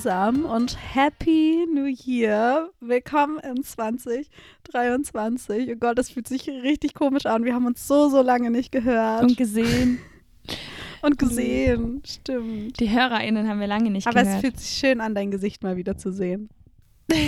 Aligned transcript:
zusammen 0.00 0.46
und 0.46 0.78
Happy 0.94 1.66
New 1.70 1.84
Year. 1.84 2.70
Willkommen 2.80 3.38
in 3.40 3.62
2023. 3.62 5.68
Oh 5.70 5.76
Gott, 5.78 5.98
das 5.98 6.08
fühlt 6.08 6.26
sich 6.26 6.48
richtig 6.48 6.94
komisch 6.94 7.26
an. 7.26 7.44
Wir 7.44 7.54
haben 7.54 7.66
uns 7.66 7.86
so, 7.86 8.08
so 8.08 8.22
lange 8.22 8.50
nicht 8.50 8.72
gehört. 8.72 9.24
Und 9.24 9.36
gesehen. 9.36 9.98
und 11.02 11.18
gesehen, 11.18 12.00
stimmt. 12.06 12.80
Die 12.80 12.88
HörerInnen 12.88 13.46
haben 13.46 13.60
wir 13.60 13.66
lange 13.66 13.90
nicht 13.90 14.06
Aber 14.06 14.22
gehört. 14.22 14.28
Aber 14.28 14.36
es 14.36 14.40
fühlt 14.40 14.58
sich 14.58 14.78
schön 14.78 15.02
an, 15.02 15.14
dein 15.14 15.30
Gesicht 15.30 15.62
mal 15.62 15.76
wieder 15.76 15.98
zu 15.98 16.14
sehen. 16.14 16.48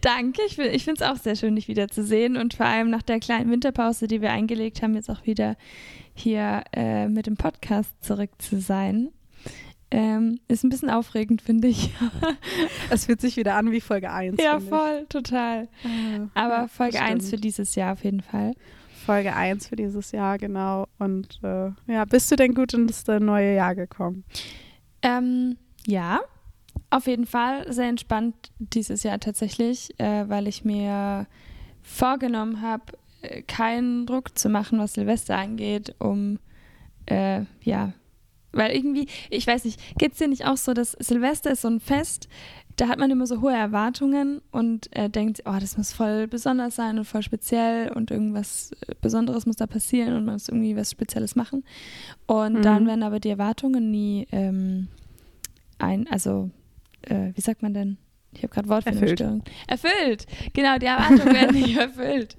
Danke, 0.00 0.42
ich, 0.46 0.56
ich 0.60 0.84
finde 0.84 1.02
es 1.02 1.10
auch 1.10 1.16
sehr 1.16 1.34
schön, 1.34 1.56
dich 1.56 1.66
wiederzusehen 1.66 2.36
und 2.36 2.54
vor 2.54 2.66
allem 2.66 2.88
nach 2.88 3.02
der 3.02 3.18
kleinen 3.18 3.50
Winterpause, 3.50 4.06
die 4.06 4.20
wir 4.20 4.30
eingelegt 4.30 4.80
haben, 4.80 4.94
jetzt 4.94 5.10
auch 5.10 5.26
wieder 5.26 5.56
hier 6.14 6.62
äh, 6.72 7.08
mit 7.08 7.26
dem 7.26 7.36
Podcast 7.36 7.90
zurück 8.00 8.30
zu 8.38 8.60
sein. 8.60 9.08
Ähm, 9.96 10.40
ist 10.46 10.62
ein 10.62 10.68
bisschen 10.68 10.90
aufregend, 10.90 11.40
finde 11.40 11.68
ich. 11.68 11.90
es 12.90 13.06
fühlt 13.06 13.22
sich 13.22 13.38
wieder 13.38 13.54
an 13.54 13.72
wie 13.72 13.80
Folge 13.80 14.10
1. 14.10 14.36
Ja, 14.42 14.60
voll, 14.60 15.00
ich. 15.04 15.08
total. 15.08 15.68
Ah, 15.84 16.28
Aber 16.34 16.68
Folge 16.68 17.00
1 17.00 17.30
für 17.30 17.38
dieses 17.38 17.74
Jahr 17.76 17.94
auf 17.94 18.04
jeden 18.04 18.20
Fall. 18.20 18.52
Folge 19.06 19.34
1 19.34 19.68
für 19.68 19.76
dieses 19.76 20.12
Jahr, 20.12 20.36
genau. 20.36 20.86
Und 20.98 21.40
äh, 21.42 21.70
ja, 21.86 22.04
bist 22.04 22.30
du 22.30 22.36
denn 22.36 22.52
gut 22.52 22.74
ins 22.74 23.06
neue 23.06 23.54
Jahr 23.54 23.74
gekommen? 23.74 24.24
Ähm, 25.00 25.56
ja, 25.86 26.20
auf 26.90 27.06
jeden 27.06 27.24
Fall 27.24 27.72
sehr 27.72 27.88
entspannt 27.88 28.34
dieses 28.58 29.02
Jahr 29.02 29.18
tatsächlich, 29.18 29.98
äh, 29.98 30.28
weil 30.28 30.46
ich 30.46 30.62
mir 30.62 31.26
vorgenommen 31.80 32.60
habe, 32.60 32.84
äh, 33.22 33.40
keinen 33.40 34.04
Druck 34.04 34.36
zu 34.36 34.50
machen, 34.50 34.78
was 34.78 34.92
Silvester 34.92 35.38
angeht, 35.38 35.94
um 35.98 36.38
äh, 37.06 37.44
ja, 37.62 37.94
weil 38.56 38.74
irgendwie, 38.74 39.06
ich 39.30 39.46
weiß 39.46 39.64
nicht, 39.64 39.80
geht 39.98 40.12
es 40.12 40.18
dir 40.18 40.28
nicht 40.28 40.46
auch 40.46 40.56
so, 40.56 40.74
dass 40.74 40.92
Silvester 40.92 41.50
ist 41.50 41.62
so 41.62 41.68
ein 41.68 41.80
Fest, 41.80 42.28
da 42.76 42.88
hat 42.88 42.98
man 42.98 43.10
immer 43.10 43.26
so 43.26 43.40
hohe 43.40 43.54
Erwartungen 43.54 44.42
und 44.52 44.94
äh, 44.94 45.08
denkt, 45.08 45.42
oh, 45.46 45.56
das 45.58 45.78
muss 45.78 45.92
voll 45.92 46.26
besonders 46.28 46.76
sein 46.76 46.98
und 46.98 47.06
voll 47.06 47.22
speziell 47.22 47.90
und 47.90 48.10
irgendwas 48.10 48.72
äh, 48.86 48.94
Besonderes 49.00 49.46
muss 49.46 49.56
da 49.56 49.66
passieren 49.66 50.14
und 50.14 50.26
man 50.26 50.34
muss 50.34 50.48
irgendwie 50.48 50.76
was 50.76 50.90
Spezielles 50.90 51.36
machen. 51.36 51.64
Und 52.26 52.58
mhm. 52.58 52.62
dann 52.62 52.86
werden 52.86 53.02
aber 53.02 53.18
die 53.18 53.30
Erwartungen 53.30 53.90
nie 53.90 54.28
ähm, 54.30 54.88
ein, 55.78 56.06
also 56.08 56.50
äh, 57.02 57.32
wie 57.34 57.40
sagt 57.40 57.62
man 57.62 57.72
denn? 57.72 57.96
Ich 58.32 58.42
habe 58.42 58.52
gerade 58.52 58.68
Wortfindungsstörung. 58.68 59.42
Erfüllt. 59.66 60.26
Genau, 60.52 60.76
die 60.76 60.86
Erwartungen 60.86 61.34
werden 61.34 61.56
nicht 61.56 61.76
erfüllt. 61.78 62.36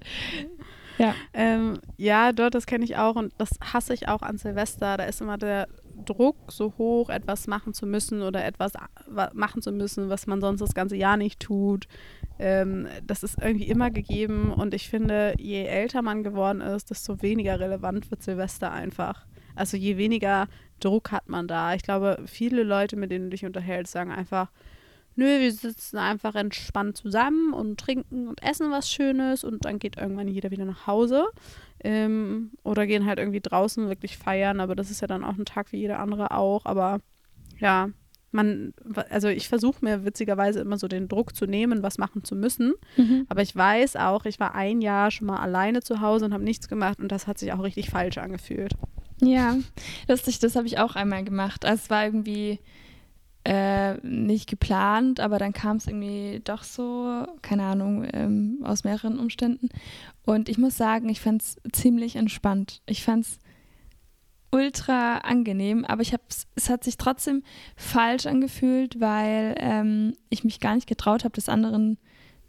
Ja. 0.98 1.14
Ähm, 1.32 1.80
ja, 1.96 2.32
dort, 2.32 2.54
das 2.54 2.66
kenne 2.66 2.84
ich 2.84 2.96
auch 2.96 3.16
und 3.16 3.32
das 3.38 3.50
hasse 3.60 3.94
ich 3.94 4.06
auch 4.06 4.22
an 4.22 4.38
Silvester. 4.38 4.96
Da 4.96 5.04
ist 5.04 5.20
immer 5.20 5.38
der 5.38 5.68
Druck 6.04 6.36
so 6.50 6.74
hoch, 6.78 7.10
etwas 7.10 7.46
machen 7.46 7.74
zu 7.74 7.86
müssen 7.86 8.22
oder 8.22 8.44
etwas 8.44 8.72
machen 9.32 9.62
zu 9.62 9.72
müssen, 9.72 10.08
was 10.08 10.26
man 10.26 10.40
sonst 10.40 10.60
das 10.60 10.74
ganze 10.74 10.96
Jahr 10.96 11.16
nicht 11.16 11.40
tut. 11.40 11.86
Ähm, 12.38 12.86
das 13.06 13.22
ist 13.22 13.36
irgendwie 13.40 13.68
immer 13.68 13.90
gegeben 13.90 14.52
und 14.52 14.74
ich 14.74 14.88
finde, 14.88 15.34
je 15.38 15.64
älter 15.64 16.02
man 16.02 16.22
geworden 16.22 16.60
ist, 16.60 16.90
desto 16.90 17.22
weniger 17.22 17.60
relevant 17.60 18.10
wird 18.10 18.22
Silvester 18.22 18.72
einfach. 18.72 19.26
Also 19.54 19.76
je 19.76 19.96
weniger 19.96 20.46
Druck 20.80 21.10
hat 21.10 21.28
man 21.28 21.48
da. 21.48 21.74
Ich 21.74 21.82
glaube, 21.82 22.22
viele 22.26 22.62
Leute, 22.62 22.96
mit 22.96 23.10
denen 23.10 23.24
du 23.24 23.30
dich 23.30 23.44
unterhältst, 23.44 23.92
sagen 23.92 24.12
einfach, 24.12 24.50
nö, 25.18 25.40
wir 25.40 25.52
sitzen 25.52 25.98
einfach 25.98 26.36
entspannt 26.36 26.96
zusammen 26.96 27.52
und 27.52 27.78
trinken 27.80 28.28
und 28.28 28.40
essen 28.42 28.70
was 28.70 28.90
Schönes 28.90 29.42
und 29.42 29.64
dann 29.64 29.80
geht 29.80 29.96
irgendwann 29.96 30.28
jeder 30.28 30.52
wieder 30.52 30.64
nach 30.64 30.86
Hause. 30.86 31.26
Ähm, 31.84 32.52
oder 32.64 32.86
gehen 32.86 33.06
halt 33.06 33.18
irgendwie 33.18 33.40
draußen 33.40 33.88
wirklich 33.88 34.18
feiern, 34.18 34.60
aber 34.60 34.74
das 34.74 34.90
ist 34.90 35.00
ja 35.00 35.06
dann 35.06 35.24
auch 35.24 35.36
ein 35.38 35.44
Tag 35.44 35.72
wie 35.72 35.78
jeder 35.78 36.00
andere 36.00 36.32
auch. 36.32 36.64
Aber 36.64 37.00
ja, 37.58 37.90
man, 38.30 38.74
also 39.10 39.28
ich 39.28 39.48
versuche 39.48 39.84
mir 39.84 40.04
witzigerweise 40.04 40.60
immer 40.60 40.78
so 40.78 40.88
den 40.88 41.08
Druck 41.08 41.34
zu 41.34 41.46
nehmen, 41.46 41.82
was 41.82 41.98
machen 41.98 42.24
zu 42.24 42.36
müssen. 42.36 42.74
Mhm. 42.96 43.26
Aber 43.28 43.42
ich 43.42 43.54
weiß 43.54 43.96
auch, 43.96 44.24
ich 44.24 44.38
war 44.38 44.54
ein 44.54 44.80
Jahr 44.80 45.10
schon 45.10 45.28
mal 45.28 45.38
alleine 45.38 45.80
zu 45.80 46.00
Hause 46.00 46.26
und 46.26 46.34
habe 46.34 46.44
nichts 46.44 46.68
gemacht 46.68 47.00
und 47.00 47.10
das 47.10 47.26
hat 47.26 47.38
sich 47.38 47.52
auch 47.52 47.62
richtig 47.62 47.90
falsch 47.90 48.18
angefühlt. 48.18 48.74
Ja, 49.20 49.56
lustig, 50.08 50.38
das 50.38 50.56
habe 50.56 50.66
ich 50.66 50.78
auch 50.78 50.94
einmal 50.94 51.24
gemacht. 51.24 51.64
Also 51.64 51.82
es 51.84 51.90
war 51.90 52.04
irgendwie 52.04 52.60
äh, 53.44 53.94
nicht 54.06 54.48
geplant, 54.48 55.20
aber 55.20 55.38
dann 55.38 55.52
kam 55.52 55.78
es 55.78 55.86
irgendwie 55.86 56.40
doch 56.44 56.64
so, 56.64 57.26
keine 57.42 57.64
Ahnung, 57.64 58.06
ähm, 58.12 58.60
aus 58.64 58.84
mehreren 58.84 59.18
Umständen. 59.18 59.68
Und 60.24 60.48
ich 60.48 60.58
muss 60.58 60.76
sagen, 60.76 61.08
ich 61.08 61.20
fand 61.20 61.42
es 61.42 61.56
ziemlich 61.72 62.16
entspannt. 62.16 62.82
Ich 62.86 63.04
fand 63.04 63.24
es 63.24 63.38
ultra 64.50 65.18
angenehm, 65.18 65.84
aber 65.84 66.02
ich 66.02 66.12
hab's, 66.12 66.46
es 66.54 66.70
hat 66.70 66.84
sich 66.84 66.96
trotzdem 66.96 67.42
falsch 67.76 68.26
angefühlt, 68.26 69.00
weil 69.00 69.54
ähm, 69.58 70.14
ich 70.30 70.44
mich 70.44 70.60
gar 70.60 70.74
nicht 70.74 70.88
getraut 70.88 71.24
habe, 71.24 71.34
das 71.34 71.48
anderen 71.48 71.98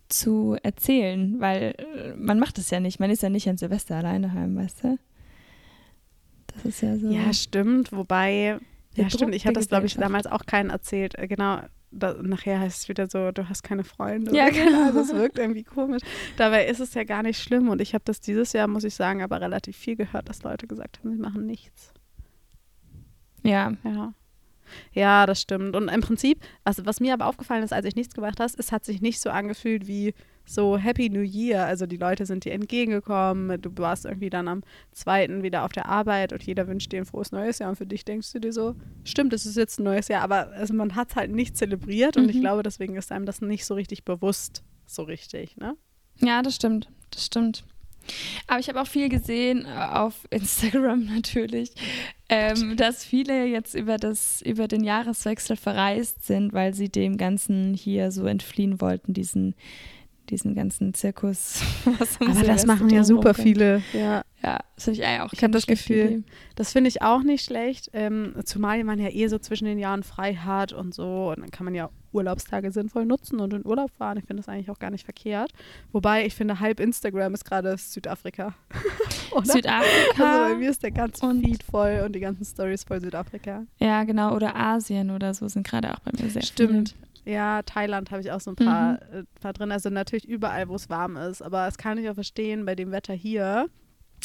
zu 0.07 0.57
erzählen, 0.63 1.39
weil 1.39 1.75
äh, 1.78 2.13
man 2.16 2.39
macht 2.39 2.57
es 2.57 2.69
ja 2.72 2.79
nicht. 2.79 2.99
Man 2.99 3.11
ist 3.11 3.22
ja 3.22 3.29
nicht 3.29 3.47
an 3.47 3.57
Silvester 3.57 3.95
alleine 3.95 4.33
heim, 4.33 4.55
weißt 4.55 4.83
du? 4.83 4.97
Das 6.53 6.66
ist 6.66 6.81
ja 6.81 6.97
so. 6.97 7.09
Ja, 7.09 7.31
stimmt. 7.31 7.91
Wobei, 7.91 8.59
ja, 8.95 9.03
Druck 9.03 9.13
stimmt. 9.13 9.35
Ich 9.35 9.45
hatte 9.45 9.55
das, 9.55 9.67
glaube 9.67 9.85
ich, 9.85 9.95
damals 9.95 10.27
auch 10.27 10.45
keinen 10.45 10.69
erzählt. 10.69 11.17
Äh, 11.17 11.27
genau. 11.27 11.61
Da, 11.91 12.13
nachher 12.22 12.59
heißt 12.59 12.83
es 12.83 12.89
wieder 12.89 13.07
so, 13.07 13.31
du 13.31 13.50
hast 13.50 13.63
keine 13.63 13.83
Freunde. 13.83 14.35
Ja, 14.35 14.50
genau. 14.50 14.91
Das 14.94 15.13
wirkt 15.13 15.39
irgendwie 15.39 15.63
komisch. 15.63 16.01
Dabei 16.38 16.66
ist 16.66 16.79
es 16.79 16.94
ja 16.94 17.03
gar 17.03 17.23
nicht 17.23 17.41
schlimm. 17.41 17.69
Und 17.69 17.81
ich 17.81 17.94
habe 17.94 18.03
das 18.05 18.19
dieses 18.19 18.53
Jahr, 18.53 18.67
muss 18.67 18.83
ich 18.83 18.94
sagen, 18.95 19.23
aber 19.23 19.41
relativ 19.41 19.75
viel 19.78 19.95
gehört, 19.95 20.29
dass 20.29 20.44
Leute 20.44 20.67
gesagt 20.67 20.99
haben, 20.99 21.11
sie 21.11 21.17
machen 21.17 21.45
nichts. 21.45 21.94
Ja. 23.44 23.73
Ja. 23.83 24.13
Ja, 24.94 25.25
das 25.25 25.41
stimmt. 25.41 25.75
Und 25.75 25.88
im 25.88 26.01
Prinzip, 26.01 26.44
also 26.63 26.85
was 26.85 26.99
mir 26.99 27.13
aber 27.13 27.25
aufgefallen 27.25 27.63
ist, 27.63 27.73
als 27.73 27.85
ich 27.85 27.95
nichts 27.95 28.13
gemacht 28.13 28.39
habe, 28.39 28.51
es 28.55 28.72
hat 28.72 28.85
sich 28.85 29.01
nicht 29.01 29.19
so 29.19 29.31
angefühlt 29.31 29.88
wie 29.88 30.13
so 30.49 30.77
Happy 30.77 31.09
New 31.09 31.21
Year. 31.21 31.65
Also 31.65 31.85
die 31.85 31.97
Leute 31.97 32.25
sind 32.25 32.43
dir 32.43 32.53
entgegengekommen. 32.53 33.61
Du 33.61 33.71
warst 33.77 34.05
irgendwie 34.05 34.29
dann 34.29 34.47
am 34.47 34.63
zweiten 34.91 35.43
wieder 35.43 35.63
auf 35.63 35.71
der 35.71 35.87
Arbeit 35.87 36.33
und 36.33 36.43
jeder 36.43 36.67
wünscht 36.67 36.91
dir 36.91 36.97
ein 36.97 37.05
frohes 37.05 37.31
neues 37.31 37.59
Jahr. 37.59 37.69
Und 37.69 37.75
für 37.75 37.85
dich 37.85 38.03
denkst 38.03 38.31
du 38.33 38.39
dir 38.39 38.51
so, 38.51 38.75
stimmt, 39.03 39.33
es 39.33 39.45
ist 39.45 39.57
jetzt 39.57 39.79
ein 39.79 39.83
neues 39.83 40.07
Jahr, 40.07 40.23
aber 40.23 40.49
also 40.51 40.73
man 40.73 40.95
hat 40.95 41.11
es 41.11 41.15
halt 41.15 41.31
nicht 41.31 41.55
zelebriert 41.55 42.17
und 42.17 42.23
mhm. 42.23 42.29
ich 42.29 42.39
glaube, 42.39 42.63
deswegen 42.63 42.95
ist 42.95 43.11
einem 43.11 43.25
das 43.25 43.41
nicht 43.41 43.65
so 43.65 43.75
richtig 43.75 44.03
bewusst, 44.05 44.63
so 44.85 45.03
richtig, 45.03 45.55
ne? 45.57 45.75
Ja, 46.19 46.41
das 46.41 46.55
stimmt. 46.55 46.89
Das 47.11 47.25
stimmt. 47.25 47.63
Aber 48.47 48.59
ich 48.59 48.69
habe 48.69 48.81
auch 48.81 48.87
viel 48.87 49.09
gesehen, 49.09 49.66
äh, 49.66 49.69
auf 49.69 50.16
Instagram 50.31 51.05
natürlich, 51.05 51.71
ähm, 52.27 52.75
dass 52.77 53.05
viele 53.05 53.45
jetzt 53.45 53.75
über, 53.75 53.97
das, 53.97 54.41
über 54.41 54.67
den 54.67 54.83
Jahreswechsel 54.83 55.55
verreist 55.55 56.25
sind, 56.25 56.53
weil 56.53 56.73
sie 56.73 56.89
dem 56.89 57.17
Ganzen 57.17 57.73
hier 57.73 58.11
so 58.11 58.25
entfliehen 58.25 58.81
wollten, 58.81 59.13
diesen 59.13 59.53
diesen 60.29 60.56
ganzen 60.56 60.94
Zirkus. 60.94 61.62
Aber 61.85 62.44
das 62.44 62.66
machen 62.66 62.90
ja 62.90 63.03
super 63.03 63.34
viele. 63.34 63.81
Ja, 63.94 64.23
ja 64.44 64.59
das 64.75 64.88
habe 64.88 64.95
ich 64.95 65.06
auch. 65.06 65.34
Ich 65.34 65.44
habe 65.44 65.51
das 65.51 65.67
Gefühl, 65.67 66.06
Idee. 66.06 66.23
das 66.56 66.72
finde 66.72 66.88
ich 66.88 67.01
auch 67.01 67.23
nicht 67.23 67.44
schlecht, 67.44 67.90
ähm, 67.94 68.35
zumal 68.45 68.84
man 68.84 69.00
ja 69.00 69.09
eh 69.09 69.28
so 69.28 69.40
zwischen 69.40 69.66
den 69.66 69.79
Jahren 69.79 70.03
frei 70.03 70.35
hat 70.35 70.73
und 70.73 70.94
so 70.94 71.29
und 71.29 71.41
dann 71.41 71.51
kann 71.51 71.66
man 71.66 71.75
ja 71.75 71.90
Urlaubstage 72.12 72.72
sinnvoll 72.72 73.06
nutzen 73.06 73.40
und 73.40 73.53
in 73.53 73.66
Urlaub 73.66 73.91
fahren. 73.91 74.17
Ich 74.17 74.25
finde 74.25 74.41
das 74.41 74.50
eigentlich 74.50 74.69
auch 74.69 74.79
gar 74.79 74.90
nicht 74.90 75.06
verkehrt. 75.06 75.51
Wobei 75.91 76.25
ich 76.25 76.34
finde, 76.34 76.59
halb 76.59 76.79
Instagram 76.79 77.34
ist 77.34 77.46
gerade 77.46 77.78
Südafrika. 77.78 78.56
Südafrika. 79.44 80.23
Also 80.23 80.53
bei 80.53 80.59
mir 80.59 80.69
ist 80.69 80.84
der 80.84 80.91
ganze 80.91 81.29
Feed 81.40 81.63
voll 81.63 82.01
und 82.06 82.13
die 82.13 82.19
ganzen 82.19 82.46
Stories 82.46 82.84
voll 82.84 83.01
Südafrika. 83.01 83.66
Ja, 83.78 84.03
genau. 84.03 84.35
Oder 84.35 84.56
Asien 84.56 85.11
oder 85.11 85.34
so 85.34 85.47
sind 85.47 85.67
gerade 85.67 85.94
auch 85.94 86.00
bei 86.00 86.11
mir 86.19 86.29
sehr 86.29 86.41
Stimmt. 86.41 86.90
Viele. 86.90 87.09
Ja, 87.25 87.62
Thailand 87.63 88.12
habe 88.12 88.22
ich 88.22 88.31
auch 88.31 88.41
so 88.41 88.52
ein 88.52 88.56
paar, 88.56 88.94
mhm. 88.94 89.19
äh, 89.19 89.24
paar 89.41 89.53
drin. 89.53 89.72
Also 89.72 89.90
natürlich 89.90 90.28
überall, 90.28 90.69
wo 90.69 90.75
es 90.75 90.90
warm 90.90 91.18
ist. 91.18 91.41
Aber 91.41 91.66
das 91.66 91.78
kann 91.78 91.97
ich 91.97 92.09
auch 92.09 92.16
verstehen 92.16 92.66
bei 92.66 92.76
dem 92.76 92.91
Wetter 92.91 93.14
hier. 93.14 93.70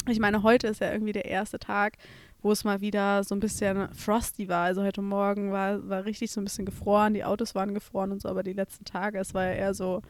Ich 0.07 0.19
meine, 0.19 0.43
heute 0.43 0.67
ist 0.67 0.81
ja 0.81 0.91
irgendwie 0.91 1.13
der 1.13 1.25
erste 1.25 1.59
Tag, 1.59 1.97
wo 2.41 2.51
es 2.51 2.63
mal 2.63 2.81
wieder 2.81 3.23
so 3.23 3.33
ein 3.33 3.39
bisschen 3.39 3.89
frosty 3.93 4.47
war. 4.49 4.65
Also 4.65 4.83
heute 4.83 5.01
Morgen 5.01 5.51
war, 5.51 5.87
war 5.87 6.05
richtig 6.05 6.31
so 6.31 6.41
ein 6.41 6.43
bisschen 6.43 6.65
gefroren, 6.65 7.13
die 7.13 7.23
Autos 7.23 7.55
waren 7.55 7.73
gefroren 7.73 8.11
und 8.11 8.21
so, 8.21 8.29
aber 8.29 8.43
die 8.43 8.53
letzten 8.53 8.85
Tage, 8.85 9.17
es 9.17 9.33
war 9.33 9.45
ja 9.45 9.53
eher 9.53 9.73
so 9.73 10.01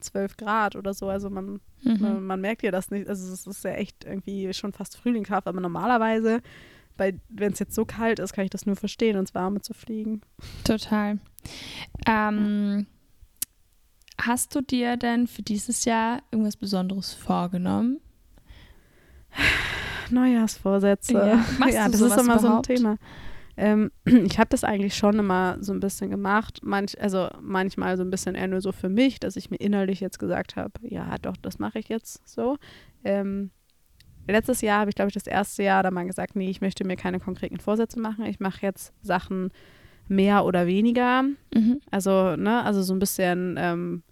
12 0.00 0.36
Grad 0.36 0.76
oder 0.76 0.94
so. 0.94 1.08
Also 1.08 1.30
man, 1.30 1.60
mhm. 1.82 1.98
man, 2.00 2.26
man, 2.26 2.40
merkt 2.40 2.62
ja 2.62 2.70
das 2.70 2.90
nicht. 2.90 3.08
Also 3.08 3.32
es 3.32 3.46
ist 3.46 3.64
ja 3.64 3.72
echt 3.72 4.04
irgendwie 4.04 4.52
schon 4.54 4.72
fast 4.72 4.96
frühlinghaft, 4.96 5.48
aber 5.48 5.60
normalerweise 5.60 6.42
wenn 7.28 7.52
es 7.52 7.58
jetzt 7.58 7.74
so 7.74 7.84
kalt 7.84 8.18
ist, 8.18 8.32
kann 8.32 8.44
ich 8.44 8.50
das 8.50 8.66
nur 8.66 8.76
verstehen, 8.76 9.16
ins 9.16 9.34
Warme 9.34 9.62
zu 9.62 9.74
fliegen. 9.74 10.20
Total. 10.64 11.18
Ähm, 12.06 12.86
hast 14.20 14.54
du 14.54 14.60
dir 14.60 14.96
denn 14.96 15.26
für 15.26 15.42
dieses 15.42 15.84
Jahr 15.84 16.22
irgendwas 16.30 16.56
Besonderes 16.56 17.12
vorgenommen? 17.12 18.00
Neujahrsvorsätze. 20.10 21.12
Ja, 21.14 21.44
ja 21.68 21.88
das 21.88 22.00
ist 22.00 22.18
immer 22.18 22.38
überhaupt? 22.38 22.40
so 22.40 22.48
ein 22.48 22.62
Thema. 22.62 22.96
Ähm, 23.56 23.90
ich 24.04 24.38
habe 24.38 24.48
das 24.48 24.64
eigentlich 24.64 24.96
schon 24.96 25.18
immer 25.18 25.58
so 25.60 25.72
ein 25.72 25.80
bisschen 25.80 26.10
gemacht. 26.10 26.60
Manch, 26.62 27.00
also 27.00 27.28
manchmal 27.40 27.96
so 27.96 28.02
ein 28.02 28.10
bisschen 28.10 28.34
eher 28.34 28.48
nur 28.48 28.60
so 28.60 28.72
für 28.72 28.88
mich, 28.88 29.20
dass 29.20 29.36
ich 29.36 29.50
mir 29.50 29.58
innerlich 29.58 30.00
jetzt 30.00 30.18
gesagt 30.18 30.56
habe, 30.56 30.72
ja, 30.82 31.16
doch, 31.18 31.36
das 31.36 31.58
mache 31.58 31.78
ich 31.78 31.88
jetzt 31.88 32.26
so. 32.28 32.56
Ähm, 33.04 33.50
letztes 34.26 34.60
Jahr 34.60 34.80
habe 34.80 34.90
ich, 34.90 34.96
glaube 34.96 35.08
ich, 35.08 35.14
das 35.14 35.26
erste 35.26 35.62
Jahr 35.62 35.82
da 35.82 35.90
mal 35.90 36.06
gesagt, 36.06 36.36
nee, 36.36 36.50
ich 36.50 36.60
möchte 36.60 36.84
mir 36.84 36.96
keine 36.96 37.20
konkreten 37.20 37.58
Vorsätze 37.58 38.00
machen. 38.00 38.24
Ich 38.24 38.40
mache 38.40 38.62
jetzt 38.62 38.92
Sachen 39.02 39.50
mehr 40.10 40.44
oder 40.44 40.66
weniger. 40.66 41.22
Mhm. 41.54 41.80
Also, 41.90 42.36
ne, 42.36 42.62
also 42.64 42.82
so 42.82 42.92
ein 42.92 42.98
bisschen, 42.98 43.56
ähm, 43.58 44.02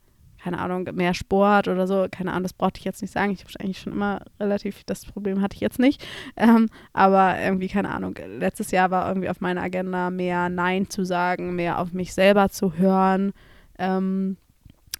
keine 0.43 0.59
Ahnung, 0.59 0.89
mehr 0.95 1.15
Sport 1.15 1.69
oder 1.69 1.87
so, 1.87 2.06
keine 2.11 2.31
Ahnung, 2.31 2.45
das 2.45 2.53
brauchte 2.53 2.79
ich 2.79 2.85
jetzt 2.85 3.03
nicht 3.03 3.12
sagen. 3.12 3.33
Ich 3.33 3.41
habe 3.41 3.53
eigentlich 3.61 3.81
schon 3.81 3.93
immer 3.93 4.21
relativ, 4.39 4.85
das 4.85 5.05
Problem 5.05 5.43
hatte 5.43 5.56
ich 5.56 5.61
jetzt 5.61 5.79
nicht. 5.79 6.06
Ähm, 6.37 6.69
aber 6.93 7.41
irgendwie, 7.41 7.69
keine 7.69 7.91
Ahnung, 7.91 8.15
letztes 8.39 8.71
Jahr 8.71 8.91
war 8.91 9.09
irgendwie 9.09 9.29
auf 9.29 9.41
meiner 9.41 9.62
Agenda 9.62 10.11
mehr 10.11 10.49
Nein 10.49 10.89
zu 10.89 11.05
sagen, 11.05 11.56
mehr 11.56 11.81
auf 11.81 11.93
mich 11.93 12.15
selber 12.15 12.49
zu 12.49 12.75
hören. 12.75 13.33
Ähm, 13.79 14.37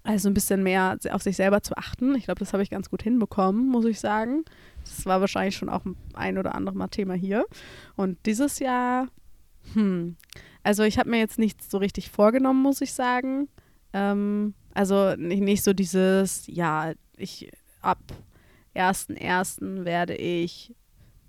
also 0.03 0.29
ein 0.29 0.33
bisschen 0.33 0.63
mehr 0.63 0.97
auf 1.11 1.21
sich 1.21 1.35
selber 1.35 1.61
zu 1.61 1.77
achten. 1.77 2.15
Ich 2.15 2.25
glaube, 2.25 2.39
das 2.39 2.53
habe 2.53 2.63
ich 2.63 2.69
ganz 2.69 2.89
gut 2.89 3.03
hinbekommen, 3.03 3.67
muss 3.67 3.85
ich 3.85 3.99
sagen. 3.99 4.43
Das 4.83 5.05
war 5.05 5.21
wahrscheinlich 5.21 5.55
schon 5.55 5.69
auch 5.69 5.83
ein 6.13 6.37
oder 6.37 6.55
andere 6.55 6.75
Mal 6.75 6.87
Thema 6.87 7.13
hier. 7.13 7.45
Und 7.95 8.17
dieses 8.25 8.59
Jahr, 8.59 9.07
hm, 9.73 10.15
also 10.63 10.83
ich 10.83 10.97
habe 10.99 11.09
mir 11.09 11.19
jetzt 11.19 11.39
nichts 11.39 11.69
so 11.69 11.77
richtig 11.77 12.09
vorgenommen, 12.09 12.61
muss 12.61 12.81
ich 12.81 12.93
sagen. 12.93 13.47
Ähm, 13.93 14.53
also 14.73 15.15
nicht, 15.17 15.41
nicht 15.41 15.63
so 15.63 15.73
dieses, 15.73 16.45
ja, 16.47 16.93
ich 17.17 17.51
ab 17.81 17.99
1.1. 18.75 19.85
werde 19.85 20.15
ich 20.15 20.73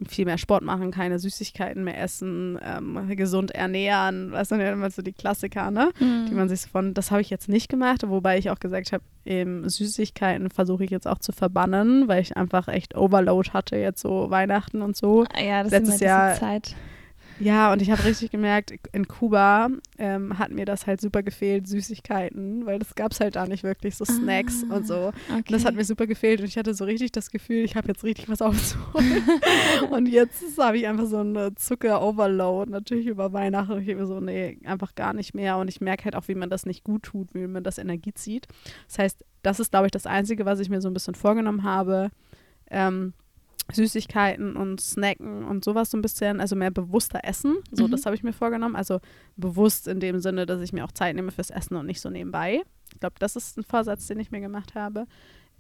viel 0.09 0.25
mehr 0.25 0.39
Sport 0.39 0.63
machen, 0.63 0.91
keine 0.93 1.19
Süßigkeiten 1.19 1.85
mehr 1.85 2.01
essen, 2.01 2.59
ähm, 2.63 3.07
gesund 3.17 3.51
ernähren, 3.51 4.33
was 4.33 4.49
sind 4.49 4.61
ja 4.61 4.73
immer 4.73 4.91
so 4.91 5.03
die 5.03 5.13
Klassiker, 5.13 5.71
ne? 5.71 5.91
Mhm. 6.01 6.25
Die 6.27 6.35
man 6.35 6.49
sich 6.49 6.63
so 6.63 6.69
von, 6.69 6.95
das 6.95 7.11
habe 7.11 7.21
ich 7.21 7.29
jetzt 7.29 7.51
nicht 7.51 7.69
gemacht, 7.69 8.03
wobei 8.07 8.39
ich 8.39 8.49
auch 8.49 8.59
gesagt 8.61 8.93
habe, 8.93 9.05
eben 9.27 9.69
Süßigkeiten 9.69 10.49
versuche 10.49 10.85
ich 10.85 10.91
jetzt 10.91 11.07
auch 11.07 11.19
zu 11.19 11.33
verbannen, 11.33 12.09
weil 12.09 12.23
ich 12.23 12.35
einfach 12.35 12.69
echt 12.69 12.97
Overload 12.97 13.51
hatte, 13.51 13.77
jetzt 13.77 14.01
so 14.01 14.31
Weihnachten 14.31 14.81
und 14.81 14.97
so. 14.97 15.27
Ah 15.35 15.43
Ja, 15.43 15.63
das 15.63 15.73
Letztes 15.73 15.97
ist 15.97 16.01
immer 16.01 16.11
Jahr- 16.11 16.35
Zeit. 16.37 16.75
Ja, 17.41 17.73
und 17.73 17.81
ich 17.81 17.91
habe 17.91 18.05
richtig 18.05 18.31
gemerkt, 18.31 18.73
in 18.93 19.09
Kuba 19.09 19.71
ähm, 19.99 20.39
hat 20.39 20.51
mir 20.51 20.67
das 20.67 20.87
halt 20.87 21.01
super 21.01 21.23
gefehlt, 21.23 21.67
Süßigkeiten, 21.67 22.67
weil 22.67 22.79
das 22.79 22.95
gab 22.95 23.13
es 23.13 23.21
halt 23.21 23.37
da 23.37 23.47
nicht 23.47 23.63
wirklich, 23.63 23.97
so 23.97 24.05
Snacks 24.05 24.65
Ah, 24.69 24.77
und 24.77 24.87
so. 24.87 24.95
Okay. 25.29 25.37
Und 25.37 25.53
das 25.53 25.65
hat 25.65 25.75
mir 25.75 25.85
super 25.85 26.07
gefehlt 26.07 26.41
und 26.41 26.47
ich 26.47 26.59
hatte 26.59 26.75
so 26.75 26.85
richtig 26.85 27.13
das 27.13 27.31
Gefühl, 27.31 27.65
ich 27.65 27.77
habe 27.77 27.89
jetzt 27.89 28.05
richtig 28.05 28.29
was 28.29 28.43
aufzuholen. 28.43 29.23
und 29.91 30.07
jetzt 30.07 30.59
habe 30.59 30.79
ich 30.79 30.87
einfach 30.87 31.07
so 31.07 31.19
eine 31.19 31.55
Zucker-Overload, 31.55 32.71
natürlich 32.71 33.07
über 33.07 33.33
Weihnachten. 33.33 33.73
Und 33.73 33.89
ich 33.89 33.97
mir 33.97 34.07
so, 34.07 34.21
nee, 34.21 34.59
einfach 34.65 34.95
gar 34.95 35.15
nicht 35.15 35.35
mehr. 35.35 35.57
Und 35.57 35.69
ich 35.69 35.81
merke 35.81 36.05
halt 36.05 36.17
auch, 36.17 36.29
wie 36.29 36.35
man 36.35 36.51
das 36.51 36.67
nicht 36.67 36.85
gut 36.85 37.05
tut, 37.05 37.35
wie 37.35 37.47
man 37.47 37.65
das 37.65 37.79
Energie 37.79 38.13
zieht. 38.13 38.47
Das 38.87 38.99
heißt, 38.99 39.25
das 39.43 39.61
ist, 39.61 39.71
glaube 39.71 39.87
ich, 39.87 39.93
das 39.93 40.07
Einzige, 40.07 40.45
was 40.45 40.61
ich 40.61 40.69
mir 40.69 40.81
so 40.81 40.89
ein 40.89 40.95
bisschen 40.95 41.15
vorgenommen 41.15 41.63
habe. 41.63 42.11
Ähm, 42.71 43.15
Süßigkeiten 43.75 44.57
und 44.57 44.81
Snacken 44.81 45.45
und 45.45 45.65
sowas 45.65 45.91
so 45.91 45.99
ein 45.99 46.03
bisschen, 46.03 46.41
also 46.41 46.57
mehr 46.57 46.71
bewusster 46.71 47.21
essen. 47.25 47.57
So, 47.73 47.87
Mhm. 47.87 47.91
das 47.93 48.07
habe 48.07 48.15
ich 48.17 48.23
mir 48.23 48.33
vorgenommen. 48.33 48.77
Also 48.77 49.01
bewusst 49.37 49.89
in 49.89 50.01
dem 50.01 50.21
Sinne, 50.21 50.47
dass 50.47 50.61
ich 50.61 50.73
mir 50.73 50.85
auch 50.85 50.93
Zeit 50.93 51.17
nehme 51.17 51.31
fürs 51.31 51.51
Essen 51.51 51.77
und 51.77 51.87
nicht 51.87 52.01
so 52.01 52.11
nebenbei. 52.11 52.63
Ich 52.93 53.01
glaube, 53.01 53.17
das 53.19 53.37
ist 53.37 53.57
ein 53.59 53.65
Vorsatz, 53.65 54.07
den 54.07 54.19
ich 54.21 54.31
mir 54.31 54.41
gemacht 54.41 54.75
habe. 54.75 55.07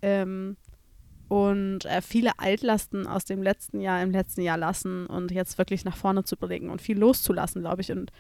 Ähm, 0.03 0.57
und 1.29 1.85
äh, 1.85 2.03
viele 2.03 2.33
Altlasten 2.39 3.07
aus 3.07 3.25
dem 3.25 3.41
letzten 3.43 3.81
Jahr 3.81 4.03
im 4.03 4.11
letzten 4.11 4.41
Jahr 4.43 4.57
lassen 4.59 5.07
und 5.07 5.31
jetzt 5.31 5.59
wirklich 5.59 5.85
nach 5.85 5.97
vorne 5.97 6.25
zu 6.25 6.37
blicken 6.37 6.71
und 6.71 6.83
viel 6.83 6.99
loszulassen, 6.99 7.61
glaube 7.63 7.83
ich. 7.83 7.93
Und 7.93 8.11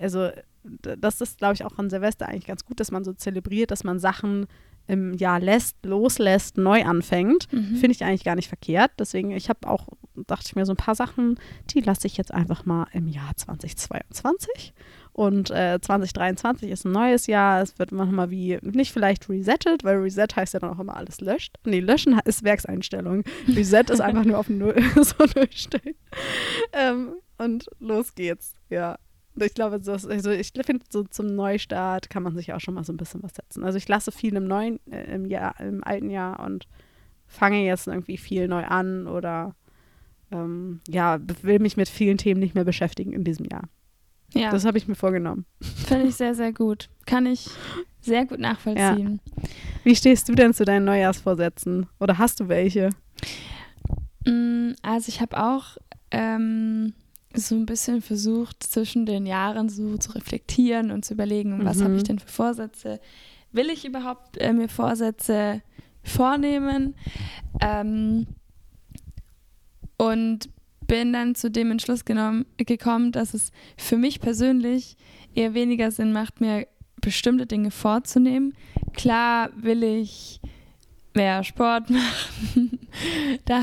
also 0.00 0.30
das 0.64 1.20
ist, 1.20 1.38
glaube 1.38 1.54
ich, 1.54 1.64
auch 1.64 1.78
an 1.78 1.90
Silvester 1.90 2.26
eigentlich 2.28 2.46
ganz 2.46 2.64
gut, 2.64 2.80
dass 2.80 2.90
man 2.90 3.04
so 3.04 3.12
zelebriert, 3.12 3.70
dass 3.70 3.84
man 3.84 4.00
Sachen 4.00 4.46
im 4.86 5.14
Jahr 5.14 5.40
lässt, 5.40 5.76
loslässt, 5.84 6.58
neu 6.58 6.84
anfängt. 6.84 7.52
Mhm. 7.52 7.76
Finde 7.76 7.92
ich 7.92 8.04
eigentlich 8.04 8.24
gar 8.24 8.36
nicht 8.36 8.48
verkehrt. 8.48 8.92
Deswegen, 8.98 9.30
ich 9.30 9.48
habe 9.48 9.68
auch, 9.68 9.88
dachte 10.26 10.44
ich 10.46 10.56
mir, 10.56 10.66
so 10.66 10.72
ein 10.72 10.76
paar 10.76 10.94
Sachen, 10.94 11.38
die 11.70 11.80
lasse 11.80 12.06
ich 12.06 12.16
jetzt 12.16 12.32
einfach 12.32 12.64
mal 12.64 12.86
im 12.92 13.08
Jahr 13.08 13.36
2022. 13.36 14.74
Und 15.12 15.50
äh, 15.50 15.78
2023 15.80 16.70
ist 16.70 16.84
ein 16.84 16.92
neues 16.92 17.26
Jahr. 17.26 17.62
Es 17.62 17.78
wird 17.78 17.90
manchmal 17.90 18.30
wie, 18.30 18.58
nicht 18.62 18.92
vielleicht 18.92 19.28
resettet, 19.30 19.82
weil 19.82 19.96
Reset 19.96 20.28
heißt 20.36 20.54
ja 20.54 20.60
dann 20.60 20.74
auch 20.74 20.78
immer 20.78 20.96
alles 20.96 21.20
löscht. 21.22 21.56
Nee, 21.64 21.80
löschen 21.80 22.20
ist 22.26 22.44
Werkseinstellung. 22.44 23.24
Reset 23.48 23.84
ist 23.88 24.00
einfach 24.00 24.24
nur 24.24 24.38
auf 24.38 24.50
Null, 24.50 24.76
so 24.96 25.24
Null 25.34 25.48
stellen. 25.50 25.94
Ähm, 26.72 27.14
und 27.38 27.66
los 27.80 28.14
geht's. 28.14 28.54
Ja. 28.68 28.98
Ich 29.38 29.54
glaube, 29.54 29.80
so, 29.82 29.92
also 29.92 30.30
ich 30.30 30.52
finde, 30.64 30.84
so 30.88 31.02
zum 31.04 31.34
Neustart 31.34 32.08
kann 32.08 32.22
man 32.22 32.34
sich 32.34 32.52
auch 32.52 32.60
schon 32.60 32.74
mal 32.74 32.84
so 32.84 32.92
ein 32.92 32.96
bisschen 32.96 33.22
was 33.22 33.34
setzen. 33.34 33.64
Also 33.64 33.76
ich 33.78 33.86
lasse 33.86 34.10
viel 34.12 34.34
im 34.34 34.46
neuen, 34.46 34.80
äh, 34.90 35.14
im 35.14 35.26
Jahr, 35.26 35.58
im 35.60 35.84
alten 35.84 36.10
Jahr 36.10 36.40
und 36.40 36.66
fange 37.26 37.64
jetzt 37.64 37.86
irgendwie 37.86 38.16
viel 38.16 38.48
neu 38.48 38.64
an 38.64 39.06
oder 39.06 39.54
ähm, 40.32 40.80
ja, 40.88 41.18
will 41.42 41.58
mich 41.58 41.76
mit 41.76 41.88
vielen 41.88 42.18
Themen 42.18 42.40
nicht 42.40 42.54
mehr 42.54 42.64
beschäftigen 42.64 43.12
in 43.12 43.24
diesem 43.24 43.46
Jahr. 43.46 43.64
Ja, 44.32 44.50
Das 44.50 44.64
habe 44.64 44.78
ich 44.78 44.88
mir 44.88 44.94
vorgenommen. 44.96 45.44
finde 45.60 46.08
ich 46.08 46.16
sehr, 46.16 46.34
sehr 46.34 46.52
gut. 46.52 46.88
Kann 47.04 47.26
ich 47.26 47.48
sehr 48.00 48.26
gut 48.26 48.38
nachvollziehen. 48.40 49.20
Wie 49.84 49.94
stehst 49.94 50.28
du 50.28 50.34
denn 50.34 50.52
zu 50.54 50.64
deinen 50.64 50.84
Neujahrsvorsätzen? 50.84 51.86
Oder 52.00 52.18
hast 52.18 52.40
du 52.40 52.48
welche? 52.48 52.90
Mm, 54.26 54.72
Also 54.82 55.08
ich 55.08 55.20
habe 55.20 55.38
auch 55.42 55.76
ähm, 56.10 56.92
so 57.38 57.54
ein 57.54 57.66
bisschen 57.66 58.02
versucht, 58.02 58.62
zwischen 58.62 59.06
den 59.06 59.26
Jahren 59.26 59.68
so 59.68 59.96
zu 59.98 60.12
reflektieren 60.12 60.90
und 60.90 61.04
zu 61.04 61.14
überlegen, 61.14 61.64
was 61.64 61.78
Mhm. 61.78 61.84
habe 61.84 61.96
ich 61.96 62.02
denn 62.04 62.18
für 62.18 62.28
Vorsätze? 62.28 63.00
Will 63.52 63.70
ich 63.70 63.84
überhaupt 63.84 64.36
äh, 64.38 64.52
mir 64.52 64.68
Vorsätze 64.68 65.62
vornehmen? 66.02 66.94
Ähm, 67.60 68.26
und 69.98 70.50
bin 70.86 71.12
dann 71.12 71.34
zu 71.34 71.50
dem 71.50 71.70
Entschluss 71.70 72.04
genommen, 72.04 72.46
gekommen, 72.58 73.12
dass 73.12 73.34
es 73.34 73.50
für 73.76 73.96
mich 73.96 74.20
persönlich 74.20 74.96
eher 75.34 75.54
weniger 75.54 75.90
Sinn 75.90 76.12
macht, 76.12 76.40
mir 76.40 76.66
bestimmte 77.00 77.46
Dinge 77.46 77.70
vorzunehmen. 77.70 78.54
Klar 78.92 79.50
will 79.56 79.82
ich 79.82 80.40
mehr 81.16 81.42
Sport 81.42 81.90
machen. 81.90 82.78
da, 83.44 83.62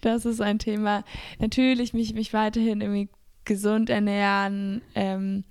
das 0.00 0.24
ist 0.24 0.40
ein 0.40 0.58
Thema. 0.58 1.04
Natürlich 1.38 1.94
mich, 1.94 2.14
mich 2.14 2.32
weiterhin 2.32 2.80
irgendwie 2.80 3.08
gesund 3.44 3.90
ernähren, 3.90 4.82
ähm, 4.94 5.44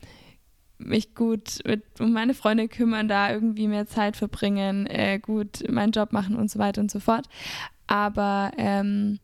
mich 0.77 1.15
gut 1.15 1.59
mit, 1.65 1.83
um 1.99 2.11
meine 2.11 2.33
Freunde 2.33 2.67
kümmern, 2.67 3.07
da 3.07 3.31
irgendwie 3.31 3.67
mehr 3.67 3.87
Zeit 3.87 4.17
verbringen, 4.17 4.87
äh, 4.87 5.19
gut 5.19 5.69
meinen 5.69 5.91
Job 5.91 6.11
machen 6.11 6.35
und 6.35 6.51
so 6.51 6.59
weiter 6.59 6.81
und 6.81 6.91
so 6.91 6.99
fort. 6.99 7.29
Aber 7.87 8.51
ähm, 8.57 9.19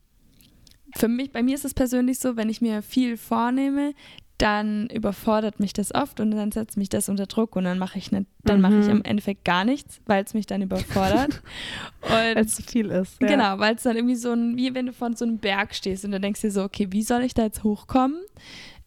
für 0.95 1.07
mich, 1.07 1.31
bei 1.31 1.43
mir 1.43 1.55
ist 1.55 1.65
es 1.65 1.73
persönlich 1.73 2.19
so, 2.19 2.37
wenn 2.37 2.49
ich 2.49 2.61
mir 2.61 2.81
viel 2.81 3.17
vornehme, 3.17 3.93
dann 4.39 4.87
überfordert 4.87 5.59
mich 5.59 5.73
das 5.73 5.93
oft 5.93 6.19
und 6.19 6.31
dann 6.31 6.51
setzt 6.51 6.77
mich 6.77 6.89
das 6.89 7.09
unter 7.09 7.25
Druck 7.27 7.55
und 7.55 7.65
dann 7.65 7.77
mache 7.77 7.99
ich 7.99 8.11
nicht, 8.11 8.25
dann 8.45 8.61
mache 8.61 8.75
ich 8.79 8.85
Mhm. 8.85 8.91
im 8.91 9.01
Endeffekt 9.03 9.43
gar 9.45 9.65
nichts, 9.65 9.99
weil 10.07 10.23
es 10.23 10.33
mich 10.33 10.45
dann 10.47 10.61
überfordert. 10.61 11.41
Weil 12.07 12.37
und 12.37 12.45
es 12.45 12.55
zu 12.55 12.63
viel 12.63 12.87
ist. 12.87 13.21
Ja. 13.21 13.27
Genau, 13.27 13.59
weil 13.59 13.75
es 13.75 13.83
dann 13.83 13.95
irgendwie 13.97 14.15
so 14.15 14.31
ein, 14.31 14.55
wie 14.57 14.73
wenn 14.73 14.85
du 14.87 14.93
vor 14.93 15.15
so 15.15 15.25
einem 15.25 15.37
Berg 15.37 15.75
stehst 15.75 16.05
und 16.05 16.11
dann 16.11 16.21
denkst 16.21 16.41
dir 16.41 16.51
so, 16.51 16.63
okay, 16.63 16.87
wie 16.91 17.03
soll 17.03 17.21
ich 17.23 17.33
da 17.33 17.43
jetzt 17.43 17.63
hochkommen? 17.63 18.17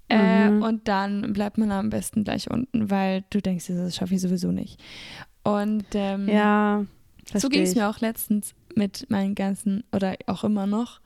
Äh, 0.09 0.51
Mhm. 0.51 0.63
und 0.63 0.89
dann 0.89 1.33
bleibt 1.33 1.59
man 1.59 1.71
am 1.71 1.91
besten 1.91 2.25
gleich 2.25 2.51
unten, 2.51 2.91
weil 2.91 3.25
du 3.31 3.41
denkst 3.41 3.67
dir, 3.67 3.77
das 3.77 3.95
schaffe 3.97 4.15
ich 4.15 4.21
sowieso 4.21 4.51
nicht. 4.53 4.81
Und 5.45 5.85
ähm, 5.95 6.29
Ja, 6.29 6.85
so 7.35 7.49
ging 7.49 7.63
es 7.63 7.75
mir 7.75 7.89
auch 7.89 8.01
letztens 8.01 8.55
mit 8.75 9.07
meinen 9.11 9.35
ganzen, 9.35 9.85
oder 9.93 10.17
auch 10.27 10.45
immer 10.45 10.67
noch, 10.67 11.01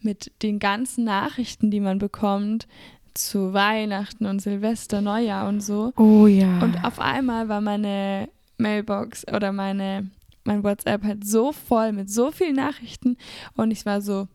mit 0.00 0.32
den 0.42 0.58
ganzen 0.58 1.04
Nachrichten, 1.04 1.70
die 1.70 1.80
man 1.80 1.98
bekommt 1.98 2.66
zu 3.14 3.52
Weihnachten 3.52 4.26
und 4.26 4.40
Silvester, 4.40 5.00
Neujahr 5.00 5.48
und 5.48 5.60
so. 5.60 5.92
Oh 5.96 6.26
ja. 6.26 6.60
Und 6.60 6.84
auf 6.84 6.98
einmal 6.98 7.48
war 7.48 7.60
meine 7.60 8.28
Mailbox 8.58 9.26
oder 9.28 9.52
meine, 9.52 10.10
mein 10.44 10.62
WhatsApp 10.62 11.02
halt 11.04 11.26
so 11.26 11.52
voll 11.52 11.92
mit 11.92 12.10
so 12.10 12.30
vielen 12.30 12.56
Nachrichten 12.56 13.16
und 13.56 13.70
ich 13.70 13.86
war 13.86 14.00
so, 14.00 14.28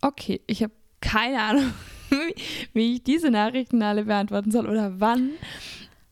okay, 0.00 0.40
ich 0.46 0.62
habe 0.62 0.72
keine 1.00 1.40
Ahnung, 1.40 1.72
wie, 2.10 2.34
wie 2.72 2.94
ich 2.94 3.02
diese 3.02 3.30
Nachrichten 3.30 3.82
alle 3.82 4.04
beantworten 4.04 4.50
soll 4.50 4.66
oder 4.66 5.00
wann. 5.00 5.30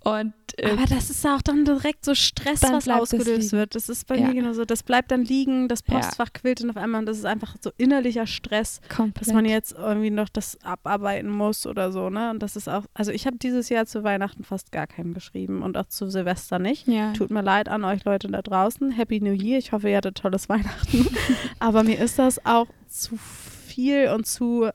Und 0.04 0.34
äh, 0.56 0.70
Aber 0.72 0.84
das 0.84 1.10
ist 1.10 1.24
auch 1.26 1.40
dann 1.42 1.64
direkt 1.64 2.04
so 2.04 2.14
Stress, 2.14 2.60
Dann 2.60 2.74
was 2.74 2.88
ausgelöst 2.88 3.52
wird. 3.52 3.74
Das 3.74 3.88
ist 3.88 4.06
bei 4.06 4.16
Ja. 4.18 4.26
mir 4.28 4.34
genauso. 4.34 4.64
Das 4.64 4.82
bleibt 4.82 5.10
dann 5.10 5.24
liegen, 5.24 5.68
das 5.68 5.82
Ja. 5.88 5.94
Postfach 5.94 6.32
quillt 6.32 6.60
und 6.62 6.70
auf 6.70 6.76
einmal, 6.76 6.98
und 7.00 7.06
das 7.06 7.18
ist 7.18 7.24
einfach 7.24 7.54
so 7.60 7.70
innerlicher 7.78 8.26
Stress, 8.26 8.80
komplett. 8.94 9.26
dass 9.28 9.32
man 9.34 9.44
jetzt 9.44 9.72
irgendwie 9.72 10.10
noch 10.10 10.28
das 10.28 10.58
abarbeiten 10.62 11.30
muss 11.30 11.66
oder 11.66 11.92
so, 11.92 12.10
ne? 12.10 12.30
Und 12.30 12.42
das 12.42 12.56
ist 12.56 12.68
auch, 12.68 12.84
also 12.94 13.12
ich 13.12 13.26
habe 13.26 13.36
dieses 13.38 13.68
Jahr 13.68 13.86
zu 13.86 14.02
Weihnachten 14.04 14.44
fast 14.44 14.72
gar 14.72 14.86
keinen 14.86 15.14
geschrieben 15.14 15.62
und 15.62 15.76
auch 15.78 15.86
zu 15.86 16.10
Silvester 16.10 16.58
nicht. 16.58 16.86
ja. 16.88 17.12
Tut 17.12 17.30
mir 17.30 17.42
leid 17.42 17.68
an 17.68 17.84
euch 17.84 18.04
Leute 18.04 18.28
da 18.28 18.42
draußen. 18.42 18.90
Happy 18.90 19.20
New 19.20 19.32
Year. 19.32 19.58
Ich 19.58 19.72
hoffe, 19.72 19.88
ihr 19.88 19.96
hattet 19.96 20.16
tolles 20.18 20.48
Weihnachten. 20.48 21.06
Aber 21.60 21.82
mir 21.84 21.98
ist 21.98 22.18
das 22.18 22.44
auch 22.44 22.66
zu 22.88 23.16
viel 23.16 24.08
und 24.08 24.26
zu. 24.26 24.68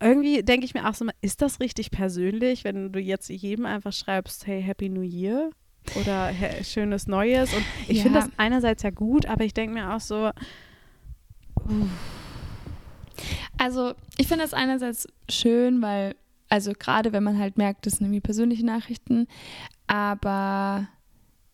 Irgendwie 0.00 0.42
denke 0.42 0.64
ich 0.64 0.74
mir 0.74 0.88
auch 0.88 0.94
so 0.94 1.04
mal, 1.04 1.14
ist 1.20 1.42
das 1.42 1.60
richtig 1.60 1.90
persönlich, 1.90 2.64
wenn 2.64 2.90
du 2.92 2.98
jetzt 2.98 3.28
jedem 3.28 3.66
einfach 3.66 3.92
schreibst, 3.92 4.46
hey, 4.46 4.62
Happy 4.62 4.88
New 4.88 5.02
Year? 5.02 5.50
Oder 5.94 6.28
hey, 6.28 6.62
schönes 6.64 7.06
Neues. 7.06 7.52
Und 7.52 7.64
ich 7.88 7.98
Ja. 7.98 8.02
finde 8.04 8.20
das 8.20 8.30
einerseits 8.36 8.82
ja 8.82 8.90
gut, 8.90 9.26
aber 9.26 9.44
ich 9.44 9.54
denke 9.54 9.74
mir 9.74 9.94
auch 9.94 10.00
so, 10.00 10.30
Also 13.58 13.92
ich 14.16 14.26
finde 14.26 14.44
das 14.44 14.54
einerseits 14.54 15.06
schön, 15.28 15.82
weil 15.82 16.14
Also 16.48 16.72
gerade 16.72 17.12
wenn 17.12 17.22
man 17.22 17.38
halt 17.38 17.58
merkt, 17.58 17.86
das 17.86 17.94
sind 17.94 18.06
irgendwie 18.06 18.20
persönliche 18.20 18.66
Nachrichten. 18.66 19.26
Aber 19.86 20.88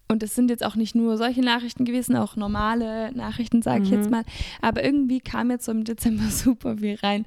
und 0.08 0.22
es 0.22 0.34
sind 0.34 0.50
jetzt 0.50 0.64
auch 0.64 0.76
nicht 0.76 0.94
nur 0.94 1.16
solche 1.16 1.40
Nachrichten 1.40 1.84
gewesen, 1.84 2.16
auch 2.16 2.36
normale 2.36 3.12
Nachrichten, 3.16 3.62
sage 3.62 3.82
ich 3.84 3.90
jetzt 3.90 4.06
Mhm. 4.06 4.10
mal. 4.12 4.25
Aber 4.60 4.84
irgendwie 4.84 5.20
kam 5.20 5.50
jetzt 5.50 5.64
so 5.64 5.72
im 5.72 5.84
Dezember 5.84 6.25
super 6.30 6.76
viel 6.78 6.96
rein. 7.02 7.25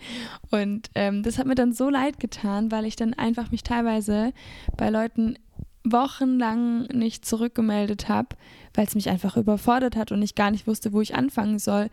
Und 0.50 0.89
ähm, 0.95 1.24
das 1.24 1.38
hat 1.38 1.48
mir 1.48 1.55
dann 1.55 1.74
so 1.74 1.89
leid 1.89 2.19
getan, 2.19 2.71
weil 2.71 2.86
ich 2.86 2.95
dann 2.95 3.13
einfach 3.13 3.51
mich 3.51 3.63
teilweise 3.63 4.31
bei 4.77 4.89
Leuten 4.89 5.36
wochenlang 5.83 6.83
nicht 6.88 7.25
zurückgemeldet 7.25 8.09
habe, 8.09 8.29
weil 8.74 8.86
es 8.86 8.95
mich 8.95 9.09
einfach 9.09 9.38
überfordert 9.38 9.95
hat 9.95 10.12
und 10.12 10.21
ich 10.21 10.36
gar 10.36 10.51
nicht 10.51 10.67
wusste, 10.67 10.93
wo 10.93 11.01
ich 11.01 11.15
anfangen 11.15 11.59
soll. 11.59 11.89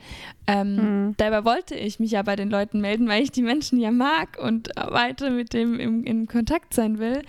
Ähm, 0.47 0.77
Mhm. 0.77 1.15
Dabei 1.17 1.45
wollte 1.45 1.75
ich 1.75 1.99
mich 2.01 2.11
ja 2.13 2.23
bei 2.23 2.37
den 2.37 2.51
Leuten 2.51 2.81
melden, 2.81 3.09
weil 3.09 3.23
ich 3.23 3.31
die 3.31 3.43
Menschen 3.43 3.79
ja 3.81 3.91
mag 3.91 4.39
und 4.43 4.69
weiter 4.77 5.31
mit 5.31 5.53
dem 5.53 5.79
im, 5.81 6.05
in 6.05 6.27
Kontakt 6.27 6.75
sein 6.75 6.99
will. 6.99 7.23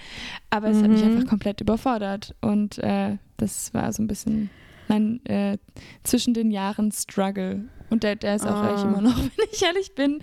Aber 0.49 0.67
es 0.69 0.81
hat 0.83 0.89
mich 0.89 1.01
Mhm. 1.01 1.07
einfach 1.17 1.27
komplett 1.29 1.61
überfordert. 1.61 2.35
Und 2.41 2.77
äh, 2.79 3.17
das 3.37 3.73
war 3.73 3.91
so 3.93 4.01
ein 4.03 4.07
bisschen 4.07 4.49
mein 4.87 5.23
äh, 5.25 5.57
zwischen 6.03 6.33
den 6.33 6.51
Jahren 6.51 6.91
Struggle. 6.91 7.65
Und 7.89 8.03
der, 8.03 8.15
der 8.17 8.35
ist 8.35 8.45
auch 8.45 8.51
Ah. 8.55 8.67
eigentlich 8.69 8.83
immer 8.83 9.01
noch, 9.01 9.17
wenn 9.37 9.45
ich 9.51 9.61
ehrlich 9.63 9.95
bin. 9.95 10.19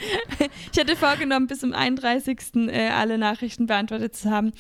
Ich 0.73 0.79
hatte 0.79 0.97
vorgenommen, 0.97 1.47
bis 1.47 1.61
zum 1.61 1.73
31. 1.73 2.39
Äh, 2.69 2.89
alle 2.91 3.17
Nachrichten 3.19 3.67
beantwortet 3.67 4.15
zu 4.15 4.31
haben. 4.31 4.53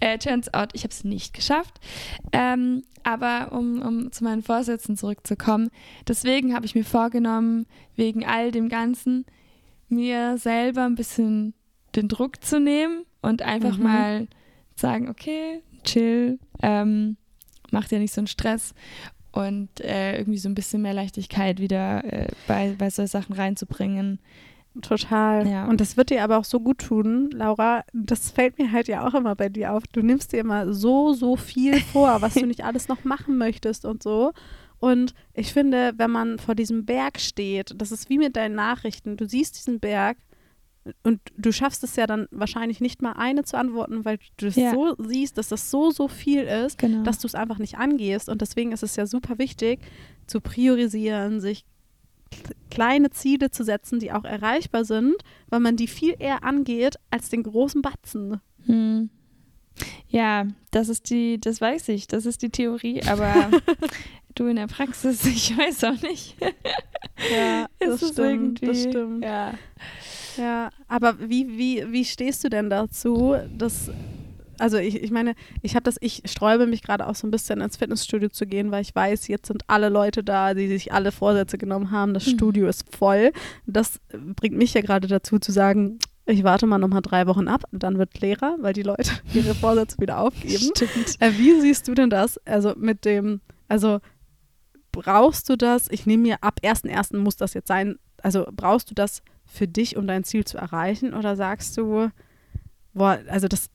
Äh, 0.00 0.18
turns 0.18 0.52
out, 0.54 0.70
ich 0.72 0.82
habe 0.84 0.92
es 0.92 1.04
nicht 1.04 1.34
geschafft. 1.34 1.78
Ähm, 2.32 2.82
aber 3.02 3.52
um, 3.52 3.82
um 3.82 4.10
zu 4.12 4.24
meinen 4.24 4.42
Vorsätzen 4.42 4.96
zurückzukommen, 4.96 5.70
deswegen 6.08 6.54
habe 6.54 6.66
ich 6.66 6.74
mir 6.74 6.84
vorgenommen, 6.84 7.66
wegen 7.94 8.24
all 8.24 8.50
dem 8.50 8.68
Ganzen, 8.68 9.26
mir 9.88 10.36
selber 10.38 10.84
ein 10.84 10.94
bisschen 10.96 11.54
den 11.94 12.08
Druck 12.08 12.42
zu 12.42 12.58
nehmen 12.58 13.04
und 13.22 13.42
einfach 13.42 13.76
Mhm. 13.76 13.82
mal 13.84 14.28
sagen, 14.74 15.08
okay, 15.08 15.62
chill, 15.84 16.38
ähm, 16.62 17.16
mach 17.70 17.86
dir 17.88 17.98
nicht 17.98 18.12
so 18.12 18.20
einen 18.20 18.26
Stress 18.26 18.74
und 19.36 19.68
äh, 19.80 20.16
irgendwie 20.16 20.38
so 20.38 20.48
ein 20.48 20.54
bisschen 20.54 20.80
mehr 20.80 20.94
Leichtigkeit 20.94 21.60
wieder 21.60 22.02
äh, 22.04 22.28
bei, 22.48 22.74
bei 22.78 22.88
so 22.88 23.04
Sachen 23.04 23.34
reinzubringen. 23.34 24.18
Total. 24.80 25.46
Ja. 25.46 25.66
Und 25.66 25.80
das 25.82 25.98
wird 25.98 26.08
dir 26.08 26.24
aber 26.24 26.38
auch 26.38 26.44
so 26.44 26.58
gut 26.58 26.78
tun, 26.78 27.30
Laura. 27.32 27.84
Das 27.92 28.30
fällt 28.30 28.58
mir 28.58 28.72
halt 28.72 28.88
ja 28.88 29.06
auch 29.06 29.12
immer 29.12 29.34
bei 29.34 29.50
dir 29.50 29.72
auf. 29.72 29.82
Du 29.92 30.00
nimmst 30.00 30.32
dir 30.32 30.40
immer 30.40 30.72
so, 30.72 31.12
so 31.12 31.36
viel 31.36 31.80
vor, 31.92 32.22
was 32.22 32.34
du 32.34 32.46
nicht 32.46 32.64
alles 32.64 32.88
noch 32.88 33.04
machen 33.04 33.36
möchtest 33.36 33.84
und 33.84 34.02
so. 34.02 34.32
Und 34.78 35.12
ich 35.34 35.52
finde, 35.52 35.92
wenn 35.96 36.10
man 36.10 36.38
vor 36.38 36.54
diesem 36.54 36.86
Berg 36.86 37.20
steht, 37.20 37.74
das 37.76 37.92
ist 37.92 38.08
wie 38.08 38.18
mit 38.18 38.36
deinen 38.36 38.54
Nachrichten. 38.54 39.18
Du 39.18 39.26
siehst 39.26 39.58
diesen 39.58 39.80
Berg 39.80 40.16
und 41.02 41.20
du 41.36 41.52
schaffst 41.52 41.82
es 41.84 41.96
ja 41.96 42.06
dann 42.06 42.26
wahrscheinlich 42.30 42.80
nicht 42.80 43.02
mal 43.02 43.12
eine 43.12 43.44
zu 43.44 43.56
antworten, 43.58 44.04
weil 44.04 44.18
du 44.36 44.46
es 44.46 44.56
Ja. 44.56 44.72
so 44.72 44.94
siehst, 44.98 45.38
dass 45.38 45.48
das 45.48 45.70
so, 45.70 45.90
so 45.90 46.08
viel 46.08 46.42
ist, 46.42 46.78
Genau. 46.78 47.02
dass 47.02 47.18
du 47.18 47.26
es 47.26 47.34
einfach 47.34 47.58
nicht 47.58 47.78
angehst. 47.78 48.28
Und 48.28 48.40
deswegen 48.42 48.72
ist 48.72 48.82
es 48.82 48.96
ja 48.96 49.06
super 49.06 49.38
wichtig, 49.38 49.80
zu 50.26 50.40
priorisieren, 50.40 51.40
sich 51.40 51.64
kleine 52.70 53.10
Ziele 53.10 53.50
zu 53.50 53.62
setzen, 53.64 54.00
die 54.00 54.12
auch 54.12 54.24
erreichbar 54.24 54.84
sind, 54.84 55.14
weil 55.48 55.60
man 55.60 55.76
die 55.76 55.86
viel 55.86 56.14
eher 56.18 56.42
angeht 56.44 56.96
als 57.10 57.28
den 57.30 57.42
großen 57.44 57.82
Batzen. 57.82 58.40
Hm. 58.66 59.10
Ja, 60.08 60.46
das 60.70 60.88
ist 60.88 61.10
die, 61.10 61.38
das 61.40 61.60
weiß 61.60 61.88
ich, 61.90 62.06
das 62.06 62.26
ist 62.26 62.42
die 62.42 62.50
Theorie, 62.50 63.02
aber 63.04 63.50
du 64.34 64.46
in 64.46 64.56
der 64.56 64.66
Praxis, 64.66 65.24
ich 65.26 65.56
weiß 65.56 65.84
auch 65.84 66.00
nicht. 66.02 66.36
Ja, 67.32 67.66
es 67.78 68.18
irgendwie, 68.18 68.66
das 68.66 68.82
stimmt. 68.82 69.24
Ja. 69.24 69.54
Ja, 70.36 70.70
aber 70.88 71.18
wie, 71.20 71.56
wie, 71.58 71.84
wie 71.92 72.04
stehst 72.04 72.44
du 72.44 72.48
denn 72.48 72.70
dazu, 72.70 73.36
dass, 73.56 73.90
also 74.58 74.76
ich, 74.78 75.02
ich 75.02 75.10
meine, 75.10 75.34
ich 75.62 75.74
habe 75.74 75.84
das, 75.84 75.96
ich 76.00 76.22
sträube 76.26 76.66
mich 76.66 76.82
gerade 76.82 77.06
auch 77.06 77.14
so 77.14 77.26
ein 77.26 77.30
bisschen 77.30 77.60
ins 77.60 77.76
Fitnessstudio 77.76 78.28
zu 78.28 78.46
gehen, 78.46 78.70
weil 78.70 78.82
ich 78.82 78.94
weiß, 78.94 79.28
jetzt 79.28 79.46
sind 79.48 79.62
alle 79.66 79.88
Leute 79.88 80.22
da, 80.24 80.54
die 80.54 80.68
sich 80.68 80.92
alle 80.92 81.12
Vorsätze 81.12 81.58
genommen 81.58 81.90
haben, 81.90 82.14
das 82.14 82.26
Mhm. 82.26 82.30
Studio 82.30 82.68
ist 82.68 82.84
voll. 82.94 83.32
Das 83.66 84.00
bringt 84.36 84.56
mich 84.56 84.74
ja 84.74 84.80
gerade 84.80 85.08
dazu 85.08 85.38
zu 85.38 85.52
sagen, 85.52 85.98
ich 86.28 86.42
warte 86.42 86.66
mal 86.66 86.78
nochmal 86.78 87.02
drei 87.02 87.26
Wochen 87.28 87.46
ab, 87.46 87.62
dann 87.70 87.98
wird 87.98 88.20
leerer, 88.20 88.56
weil 88.58 88.72
die 88.72 88.82
Leute 88.82 89.10
ihre 89.34 89.54
Vorsätze 89.54 89.98
wieder 90.00 90.18
aufgeben. 90.18 90.72
Stimmt. 90.74 91.16
Äh, 91.20 91.32
wie 91.38 91.60
siehst 91.60 91.86
du 91.86 91.94
denn 91.94 92.10
das? 92.10 92.38
Also 92.46 92.74
mit 92.76 93.04
dem, 93.04 93.40
also 93.68 94.00
brauchst 94.92 95.48
du 95.48 95.56
das? 95.56 95.88
Ich 95.90 96.06
nehme 96.06 96.22
mir 96.22 96.36
ab 96.42 96.58
1.1. 96.62 97.16
muss 97.18 97.36
das 97.36 97.54
jetzt 97.54 97.68
sein. 97.68 97.98
Also 98.22 98.46
brauchst 98.50 98.90
du 98.90 98.94
das 98.94 99.22
für 99.56 99.66
dich, 99.68 99.96
um 99.96 100.06
dein 100.06 100.24
Ziel 100.24 100.44
zu 100.44 100.58
erreichen? 100.58 101.14
Oder 101.14 101.36
sagst 101.36 101.76
du, 101.76 102.10
boah, 102.94 103.18
also 103.28 103.48
das, 103.48 103.68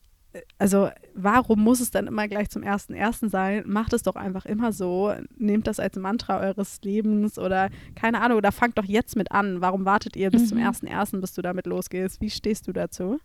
also 0.57 0.89
warum 1.13 1.61
muss 1.61 1.79
es 1.81 1.91
dann 1.91 2.07
immer 2.07 2.27
gleich 2.27 2.49
zum 2.49 2.63
1.1. 2.63 3.29
sein? 3.29 3.63
Macht 3.65 3.91
es 3.93 4.03
doch 4.03 4.15
einfach 4.15 4.45
immer 4.45 4.71
so. 4.71 5.13
Nehmt 5.37 5.67
das 5.67 5.79
als 5.79 5.97
Mantra 5.97 6.39
eures 6.39 6.79
Lebens 6.83 7.37
oder 7.37 7.69
keine 7.95 8.21
Ahnung, 8.21 8.37
oder 8.37 8.51
fangt 8.51 8.77
doch 8.77 8.85
jetzt 8.85 9.15
mit 9.15 9.31
an. 9.31 9.59
Warum 9.61 9.83
wartet 9.85 10.15
ihr 10.15 10.29
bis 10.31 10.47
zum 10.49 10.57
Mhm. 10.59 10.63
1.1., 10.67 11.19
bis 11.19 11.33
du 11.33 11.41
damit 11.41 11.65
losgehst? 11.65 12.21
Wie 12.21 12.29
stehst 12.29 12.67
du 12.67 12.71
dazu? 12.73 13.19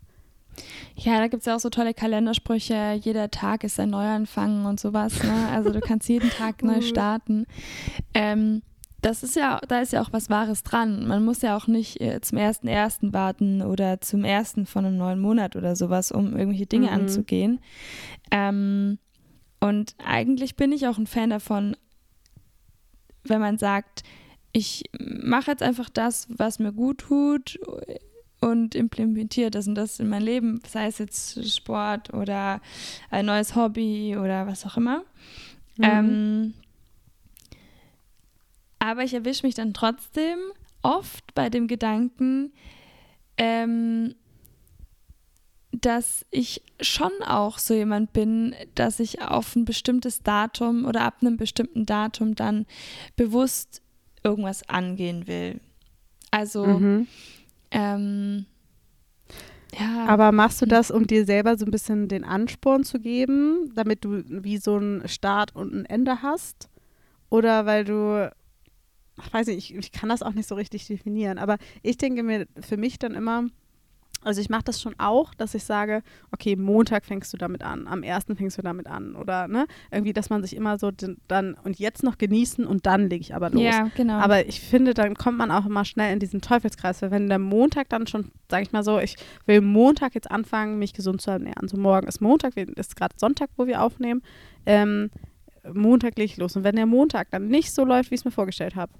Ja, 0.95 1.19
da 1.19 1.27
gibt 1.27 1.41
es 1.41 1.45
ja 1.45 1.55
auch 1.55 1.59
so 1.59 1.69
tolle 1.69 1.93
Kalendersprüche, 1.93 2.99
jeder 2.99 3.29
Tag 3.29 3.63
ist 3.63 3.79
ein 3.79 3.91
Neuanfang 3.91 4.65
und 4.65 4.79
sowas. 4.79 5.21
Ne? 5.23 5.49
Also 5.51 5.69
du 5.71 5.79
kannst 5.81 6.09
jeden 6.09 6.31
Tag 6.31 6.63
neu 6.63 6.77
Cool. 6.77 6.81
starten. 6.81 7.45
Ähm, 8.15 8.63
das 9.07 9.23
ist 9.23 9.35
ja, 9.35 9.59
da 9.67 9.79
ist 9.79 9.93
ja 9.93 10.01
auch 10.01 10.11
was 10.11 10.29
Wahres 10.29 10.63
dran. 10.63 11.07
Man 11.07 11.23
muss 11.23 11.41
ja 11.41 11.55
auch 11.55 11.67
nicht 11.67 12.01
äh, 12.01 12.19
zum 12.21 12.37
ersten 12.37 12.67
ersten 12.67 13.13
warten 13.13 13.61
oder 13.61 14.01
zum 14.01 14.23
ersten 14.25 14.65
von 14.65 14.85
einem 14.85 14.97
neuen 14.97 15.19
Monat 15.19 15.55
oder 15.55 15.75
sowas, 15.75 16.11
um 16.11 16.35
irgendwelche 16.35 16.65
Dinge 16.65 16.87
Mhm. 16.87 16.93
anzugehen. 16.93 17.59
Ähm, 18.31 18.99
und 19.59 19.95
eigentlich 20.03 20.55
bin 20.55 20.71
ich 20.71 20.87
auch 20.87 20.97
ein 20.97 21.07
Fan 21.07 21.29
davon, 21.29 21.75
wenn 23.23 23.39
man 23.41 23.57
sagt, 23.57 24.03
ich 24.51 24.83
mache 24.99 25.51
jetzt 25.51 25.63
einfach 25.63 25.89
das, 25.89 26.27
was 26.29 26.59
mir 26.59 26.71
gut 26.73 26.99
tut 26.99 27.59
und 28.41 28.75
implementiere 28.75 29.51
das 29.51 29.67
und 29.67 29.75
das 29.75 29.99
in 29.99 30.09
mein 30.09 30.21
Leben, 30.21 30.61
sei 30.67 30.87
es 30.87 30.97
jetzt 30.97 31.47
Sport 31.49 32.13
oder 32.13 32.61
ein 33.09 33.25
neues 33.25 33.55
Hobby 33.55 34.15
oder 34.17 34.47
was 34.47 34.65
auch 34.65 34.77
immer. 34.77 35.03
Mhm. 35.77 35.83
Ähm, 35.83 36.53
aber 38.79 39.03
ich 39.03 39.13
erwische 39.13 39.45
mich 39.45 39.55
dann 39.55 39.73
trotzdem 39.73 40.37
oft 40.81 41.33
bei 41.35 41.49
dem 41.49 41.67
Gedanken, 41.67 42.53
ähm, 43.37 44.15
dass 45.71 46.25
ich 46.31 46.63
schon 46.81 47.11
auch 47.25 47.59
so 47.59 47.73
jemand 47.73 48.13
bin, 48.13 48.55
dass 48.75 48.99
ich 48.99 49.21
auf 49.21 49.55
ein 49.55 49.65
bestimmtes 49.65 50.23
Datum 50.23 50.85
oder 50.85 51.01
ab 51.01 51.17
einem 51.21 51.37
bestimmten 51.37 51.85
Datum 51.85 52.35
dann 52.35 52.65
bewusst 53.15 53.81
irgendwas 54.23 54.67
angehen 54.69 55.27
will. 55.27 55.59
Also, 56.31 56.65
Mhm. 56.65 57.07
ähm, 57.71 58.45
ja. 59.77 60.05
Aber 60.07 60.31
machst 60.31 60.61
du 60.61 60.65
das, 60.65 60.89
um 60.89 61.05
dir 61.05 61.25
selber 61.25 61.57
so 61.57 61.65
ein 61.65 61.71
bisschen 61.71 62.07
den 62.07 62.23
Ansporn 62.23 62.83
zu 62.83 62.99
geben, 62.99 63.71
damit 63.75 64.03
du 64.05 64.23
wie 64.25 64.57
so 64.57 64.75
einen 64.77 65.07
Start 65.07 65.55
und 65.55 65.73
ein 65.73 65.85
Ende 65.85 66.21
hast? 66.23 66.69
Oder 67.29 67.65
weil 67.65 67.83
du, 67.83 68.31
ich 69.23 69.33
weiß 69.33 69.47
nicht, 69.47 69.71
ich, 69.71 69.75
ich 69.75 69.91
kann 69.91 70.09
das 70.09 70.21
auch 70.21 70.33
nicht 70.33 70.47
so 70.47 70.55
richtig 70.55 70.87
definieren, 70.87 71.37
aber 71.37 71.57
ich 71.81 71.97
denke 71.97 72.23
mir 72.23 72.47
für 72.59 72.77
mich 72.77 72.99
dann 72.99 73.15
immer, 73.15 73.45
also 74.23 74.41
ich 74.41 74.49
mache 74.49 74.63
das 74.63 74.81
schon 74.81 74.95
auch, 74.97 75.33
dass 75.35 75.53
ich 75.55 75.63
sage, 75.63 76.03
okay, 76.31 76.55
Montag 76.55 77.05
fängst 77.05 77.31
du 77.33 77.37
damit 77.37 77.63
an, 77.63 77.87
am 77.87 78.03
ersten 78.03 78.35
fängst 78.35 78.57
du 78.57 78.61
damit 78.61 78.87
an 78.87 79.15
oder 79.15 79.47
ne, 79.47 79.67
irgendwie, 79.91 80.13
dass 80.13 80.29
man 80.29 80.41
sich 80.41 80.55
immer 80.55 80.77
so 80.77 80.91
dann 81.27 81.53
und 81.63 81.79
jetzt 81.79 82.03
noch 82.03 82.17
genießen 82.17 82.65
und 82.65 82.85
dann 82.85 83.09
lege 83.09 83.21
ich 83.21 83.35
aber 83.35 83.49
los. 83.49 83.61
ja, 83.61 83.89
genau. 83.95 84.15
Aber 84.15 84.45
ich 84.47 84.59
finde, 84.59 84.93
dann 84.93 85.15
kommt 85.15 85.37
man 85.37 85.51
auch 85.51 85.65
immer 85.65 85.85
schnell 85.85 86.13
in 86.13 86.19
diesen 86.19 86.41
Teufelskreis, 86.41 87.01
weil 87.01 87.11
wenn 87.11 87.29
der 87.29 87.39
Montag 87.39 87.89
dann 87.89 88.07
schon, 88.07 88.31
sage 88.49 88.63
ich 88.63 88.71
mal 88.71 88.83
so, 88.83 88.99
ich 88.99 89.15
will 89.45 89.61
Montag 89.61 90.15
jetzt 90.15 90.29
anfangen, 90.29 90.79
mich 90.79 90.93
gesund 90.93 91.21
zu 91.21 91.31
ernähren. 91.31 91.67
So 91.67 91.77
morgen 91.77 92.07
ist 92.07 92.19
Montag, 92.19 92.57
ist 92.57 92.95
gerade 92.95 93.15
Sonntag, 93.17 93.49
wo 93.55 93.67
wir 93.67 93.81
aufnehmen. 93.81 94.21
Ähm, 94.65 95.09
Montag 95.73 96.17
lege 96.17 96.31
ich 96.31 96.37
los. 96.37 96.55
Und 96.55 96.63
wenn 96.63 96.75
der 96.75 96.85
Montag 96.85 97.29
dann 97.31 97.47
nicht 97.47 97.73
so 97.73 97.85
läuft, 97.85 98.11
wie 98.11 98.15
ich 98.15 98.21
es 98.21 98.25
mir 98.25 98.31
vorgestellt 98.31 98.75
habe, 98.75 98.91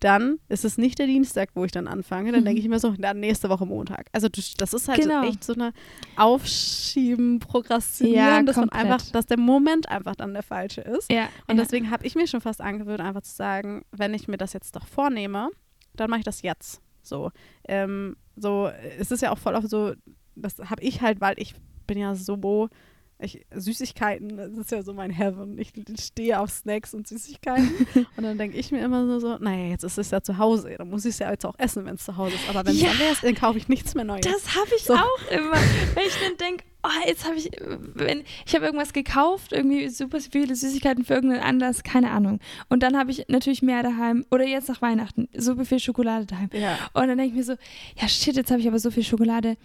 dann 0.00 0.38
ist 0.48 0.64
es 0.64 0.78
nicht 0.78 0.98
der 0.98 1.06
Dienstag, 1.06 1.50
wo 1.54 1.64
ich 1.64 1.72
dann 1.72 1.88
anfange. 1.88 2.30
Dann 2.32 2.42
Mhm. 2.42 2.46
denke 2.46 2.60
ich 2.60 2.68
mir 2.68 2.78
so, 2.78 2.90
dann 2.96 3.20
nächste 3.20 3.48
Woche 3.48 3.66
Montag. 3.66 4.08
Also 4.12 4.28
das 4.28 4.72
ist 4.74 4.88
halt 4.88 5.00
Genau. 5.00 5.22
so 5.22 5.28
echt 5.28 5.44
so 5.44 5.52
eine 5.54 5.72
Aufschieben, 6.16 7.40
Prokrastinieren, 7.40 8.16
Ja, 8.16 8.42
dass 8.42 8.56
man 8.56 8.68
einfach, 8.70 9.02
dass 9.10 9.26
der 9.26 9.38
Moment 9.38 9.88
einfach 9.88 10.14
dann 10.14 10.34
der 10.34 10.42
falsche 10.42 10.82
ist. 10.82 11.10
ja, 11.10 11.28
Und 11.48 11.56
ja. 11.56 11.62
deswegen 11.64 11.90
habe 11.90 12.06
ich 12.06 12.14
mir 12.14 12.26
schon 12.28 12.40
fast 12.40 12.60
angewöhnt, 12.60 13.00
einfach 13.00 13.22
zu 13.22 13.34
sagen, 13.34 13.84
wenn 13.90 14.14
ich 14.14 14.28
mir 14.28 14.36
das 14.36 14.52
jetzt 14.52 14.76
doch 14.76 14.86
vornehme, 14.86 15.50
dann 15.94 16.10
mache 16.10 16.20
ich 16.20 16.24
das 16.24 16.42
jetzt. 16.42 16.80
So, 17.02 17.30
ähm, 17.66 18.16
so, 18.36 18.70
es 18.98 19.10
ist 19.10 19.22
ja 19.22 19.32
auch 19.32 19.38
voll 19.38 19.54
oft 19.54 19.68
so, 19.68 19.94
das 20.36 20.58
habe 20.58 20.82
ich 20.82 21.00
halt, 21.00 21.20
weil 21.20 21.34
ich 21.38 21.54
bin 21.86 21.98
ja 21.98 22.14
so 22.14 22.36
ich, 23.20 23.44
Süßigkeiten, 23.52 24.36
das 24.36 24.52
ist 24.52 24.70
ja 24.70 24.82
so 24.82 24.92
mein 24.94 25.10
Heaven. 25.10 25.58
Ich 25.58 25.72
stehe 26.00 26.38
auf 26.38 26.50
Snacks 26.50 26.94
und 26.94 27.08
Süßigkeiten. 27.08 27.68
und 28.16 28.22
dann 28.22 28.38
denke 28.38 28.56
ich 28.56 28.70
mir 28.70 28.80
immer 28.84 29.02
nur 29.04 29.20
so, 29.20 29.38
naja, 29.38 29.70
jetzt 29.70 29.82
ist 29.84 29.98
es 29.98 30.10
ja 30.10 30.20
zu 30.22 30.38
Hause. 30.38 30.76
Dann 30.78 30.88
muss 30.88 31.04
ich 31.04 31.10
es 31.14 31.18
ja 31.18 31.30
jetzt 31.30 31.44
auch 31.44 31.58
essen, 31.58 31.84
wenn 31.84 31.96
es 31.96 32.04
zu 32.04 32.16
Hause 32.16 32.34
ist. 32.36 32.48
Aber 32.48 32.64
wenn 32.66 32.74
es 32.74 32.80
Ja. 32.80 32.90
dann 32.96 33.12
ist, 33.12 33.24
dann 33.24 33.34
kaufe 33.34 33.58
ich 33.58 33.68
nichts 33.68 33.94
mehr 33.94 34.04
Neues. 34.04 34.20
Das 34.20 34.54
habe 34.54 34.68
ich 34.76 34.84
So. 34.84 34.94
auch 34.94 35.30
immer. 35.32 35.56
Wenn 35.94 36.06
ich 36.06 36.14
dann 36.24 36.36
denke, 36.36 36.64
oh, 36.84 37.08
jetzt 37.08 37.24
habe 37.26 37.34
ich, 37.36 37.50
wenn 37.94 38.22
ich 38.46 38.54
habe 38.54 38.66
irgendwas 38.66 38.92
gekauft, 38.92 39.52
irgendwie 39.52 39.88
super 39.88 40.20
viele 40.20 40.54
Süßigkeiten 40.54 41.04
für 41.04 41.14
irgendeinen 41.14 41.42
Anlass, 41.42 41.82
keine 41.82 42.12
Ahnung. 42.12 42.38
Und 42.68 42.84
dann 42.84 42.96
habe 42.96 43.10
ich 43.10 43.24
natürlich 43.28 43.62
mehr 43.62 43.82
daheim 43.82 44.26
oder 44.30 44.46
jetzt 44.46 44.68
nach 44.68 44.80
Weihnachten 44.80 45.28
super 45.36 45.64
viel 45.64 45.80
Schokolade 45.80 46.26
daheim. 46.26 46.50
ja. 46.52 46.78
Und 46.94 47.08
dann 47.08 47.18
denke 47.18 47.30
ich 47.32 47.34
mir 47.34 47.42
so, 47.44 47.54
ja 48.00 48.06
shit, 48.08 48.36
jetzt 48.36 48.50
habe 48.52 48.60
ich 48.60 48.68
aber 48.68 48.78
so 48.78 48.92
viel 48.92 49.02
Schokolade. 49.02 49.56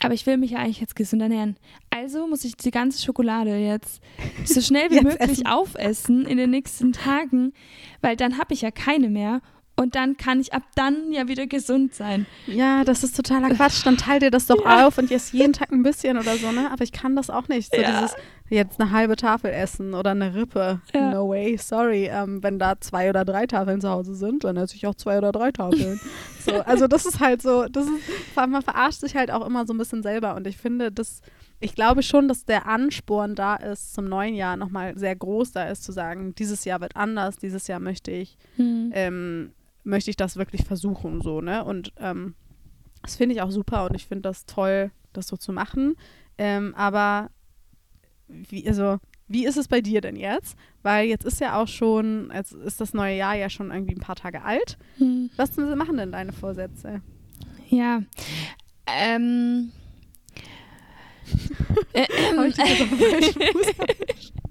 Aber 0.00 0.14
ich 0.14 0.26
will 0.26 0.36
mich 0.36 0.52
ja 0.52 0.58
eigentlich 0.58 0.80
jetzt 0.80 0.96
gesund 0.96 1.22
ernähren. 1.22 1.56
Also 1.90 2.26
muss 2.26 2.44
ich 2.44 2.56
die 2.56 2.70
ganze 2.70 3.02
Schokolade 3.02 3.56
jetzt 3.56 4.02
so 4.44 4.60
schnell 4.60 4.90
wie 4.90 4.96
Jetzt 4.96 5.04
möglich 5.04 5.30
essen. 5.30 5.46
aufessen 5.46 6.26
in 6.26 6.36
den 6.36 6.50
nächsten 6.50 6.92
Tagen, 6.92 7.52
weil 8.02 8.16
dann 8.16 8.38
habe 8.38 8.52
ich 8.54 8.60
ja 8.62 8.70
keine 8.70 9.08
mehr. 9.08 9.40
Und 9.78 9.94
dann 9.94 10.16
kann 10.16 10.40
ich 10.40 10.54
ab 10.54 10.62
dann 10.74 11.12
ja 11.12 11.28
wieder 11.28 11.46
gesund 11.46 11.94
sein. 11.94 12.24
ja, 12.46 12.82
das 12.84 13.04
ist 13.04 13.14
totaler 13.14 13.50
Quatsch. 13.50 13.84
Dann 13.84 13.98
teil 13.98 14.20
dir 14.20 14.30
das 14.30 14.46
doch 14.46 14.64
Ja. 14.64 14.86
auf 14.86 14.96
und 14.96 15.10
isst 15.10 15.34
jeden 15.34 15.52
Tag 15.52 15.70
ein 15.70 15.82
bisschen 15.82 16.16
oder 16.16 16.36
so, 16.38 16.50
ne? 16.50 16.70
Aber 16.72 16.82
ich 16.82 16.92
kann 16.92 17.14
das 17.14 17.28
auch 17.28 17.48
nicht. 17.48 17.74
So 17.74 17.80
Ja. 17.82 17.90
dieses 17.92 18.14
jetzt 18.48 18.80
eine 18.80 18.90
halbe 18.92 19.16
Tafel 19.16 19.50
essen 19.50 19.92
oder 19.92 20.12
eine 20.12 20.34
Rippe. 20.34 20.80
Ja. 20.94 21.10
No 21.10 21.28
way, 21.28 21.58
sorry. 21.58 22.06
Ähm, 22.10 22.42
wenn 22.42 22.58
da 22.58 22.80
zwei 22.80 23.10
oder 23.10 23.24
drei 23.26 23.46
Tafeln 23.46 23.80
zu 23.82 23.90
Hause 23.90 24.14
sind, 24.14 24.44
dann 24.44 24.56
esse 24.56 24.76
ich 24.76 24.86
auch 24.86 24.94
zwei 24.94 25.18
oder 25.18 25.30
drei 25.32 25.50
Tafeln. 25.52 26.00
so, 26.46 26.52
also 26.62 26.86
das 26.86 27.04
ist 27.04 27.20
halt 27.20 27.42
so, 27.42 27.66
das 27.68 27.84
ist, 27.84 27.92
vor 28.32 28.44
allem 28.44 28.52
man 28.52 28.62
verarscht 28.62 29.00
sich 29.00 29.14
halt 29.14 29.30
auch 29.30 29.44
immer 29.46 29.66
so 29.66 29.74
ein 29.74 29.78
bisschen 29.78 30.02
selber. 30.02 30.36
Und 30.36 30.46
ich 30.46 30.56
finde, 30.56 30.90
das, 30.90 31.20
ich 31.60 31.74
glaube 31.74 32.02
schon, 32.02 32.28
dass 32.28 32.46
der 32.46 32.66
Ansporn 32.66 33.34
da 33.34 33.56
ist, 33.56 33.92
zum 33.94 34.08
neuen 34.08 34.34
Jahr 34.34 34.56
nochmal 34.56 34.96
sehr 34.96 35.16
groß 35.16 35.52
da 35.52 35.64
ist, 35.68 35.84
zu 35.84 35.92
sagen, 35.92 36.34
dieses 36.34 36.64
Jahr 36.64 36.80
wird 36.80 36.96
anders, 36.96 37.36
dieses 37.36 37.66
Jahr 37.66 37.80
möchte 37.80 38.10
ich 38.10 38.38
ähm, 38.58 39.50
möchte 39.86 40.10
ich 40.10 40.16
das 40.16 40.36
wirklich 40.36 40.64
versuchen, 40.64 41.22
so, 41.22 41.40
ne? 41.40 41.64
Und 41.64 41.92
ähm, 41.98 42.34
das 43.02 43.16
finde 43.16 43.34
ich 43.34 43.42
auch 43.42 43.50
super 43.50 43.86
und 43.86 43.94
ich 43.94 44.06
finde 44.06 44.22
das 44.22 44.44
toll, 44.46 44.90
das 45.12 45.28
so 45.28 45.36
zu 45.36 45.52
machen. 45.52 45.96
Ähm, 46.38 46.74
aber 46.74 47.30
wie, 48.28 48.66
also, 48.68 48.98
wie 49.28 49.46
ist 49.46 49.56
es 49.56 49.68
bei 49.68 49.80
dir 49.80 50.00
denn 50.00 50.16
jetzt? 50.16 50.56
Weil 50.82 51.06
jetzt 51.06 51.24
ist 51.24 51.40
ja 51.40 51.60
auch 51.60 51.68
schon, 51.68 52.30
jetzt 52.34 52.52
ist 52.52 52.80
das 52.80 52.94
neue 52.94 53.16
Jahr 53.16 53.36
ja 53.36 53.48
schon 53.48 53.70
irgendwie 53.70 53.94
ein 53.94 54.00
paar 54.00 54.16
Tage 54.16 54.42
alt. 54.42 54.76
Hm. 54.98 55.30
Was 55.36 55.56
machen 55.56 55.96
denn 55.96 56.12
deine 56.12 56.32
Vorsätze? 56.32 57.00
Ja. 57.68 58.02
Ähm. 58.86 59.72
Hab 62.36 62.46
ich 62.46 62.54
dich 62.54 63.36
jetzt 63.36 64.32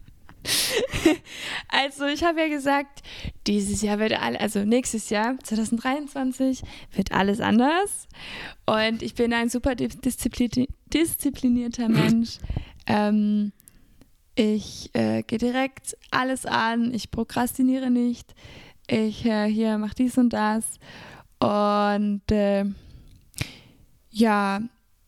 Also 1.70 2.06
ich 2.06 2.24
habe 2.24 2.40
ja 2.42 2.48
gesagt, 2.48 3.02
dieses 3.48 3.82
Jahr 3.82 4.00
wird 4.00 4.14
alles, 4.14 4.40
also 4.40 4.64
nächstes 4.64 5.10
Jahr, 5.10 5.38
2023, 5.44 6.62
wird 6.94 7.12
alles 7.12 7.40
anders. 7.42 8.08
Und 8.66 9.02
ich 9.02 9.16
bin 9.16 9.34
ein 9.34 9.50
super 9.50 9.72
dis- 9.76 10.00
disziplini 10.00 10.68
disziplinierter 10.94 11.90
Mensch. 11.90 12.38
ähm, 12.88 13.52
ich 14.36 14.90
äh, 14.94 15.24
gehe 15.24 15.40
direkt 15.40 15.98
alles 16.12 16.46
an, 16.46 16.94
ich 16.94 17.12
prokrastiniere 17.12 17.90
nicht. 17.90 18.34
Ich 18.88 19.26
äh, 19.26 19.46
hier 19.50 19.78
mache 19.78 19.96
dies 19.96 20.18
und 20.18 20.32
das. 20.32 20.66
Und 21.40 22.22
äh, 22.32 22.66
ja, 24.12 24.62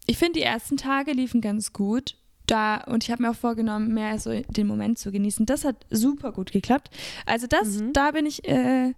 ich 0.06 0.18
finde, 0.18 0.40
die 0.40 0.44
ersten 0.46 0.78
Tage 0.78 1.12
liefen 1.12 1.42
ganz 1.42 1.74
gut. 1.74 2.16
Da, 2.48 2.78
und 2.86 3.04
ich 3.04 3.12
habe 3.12 3.22
mir 3.24 3.30
auch 3.32 3.36
vorgenommen, 3.36 3.94
mehr 3.94 4.18
so 4.20 4.32
den 4.42 4.68
Moment 4.68 4.98
zu 4.98 5.12
genießen. 5.12 5.46
Das 5.46 5.66
hat 5.66 5.86
super 5.90 6.32
gut 6.32 6.52
geklappt. 6.52 6.90
Also 7.26 7.46
das, 7.48 7.82
Mhm. 7.82 7.94
da 7.94 8.12
bin 8.12 8.26
ich, 8.26 8.48
äh, 8.48 8.94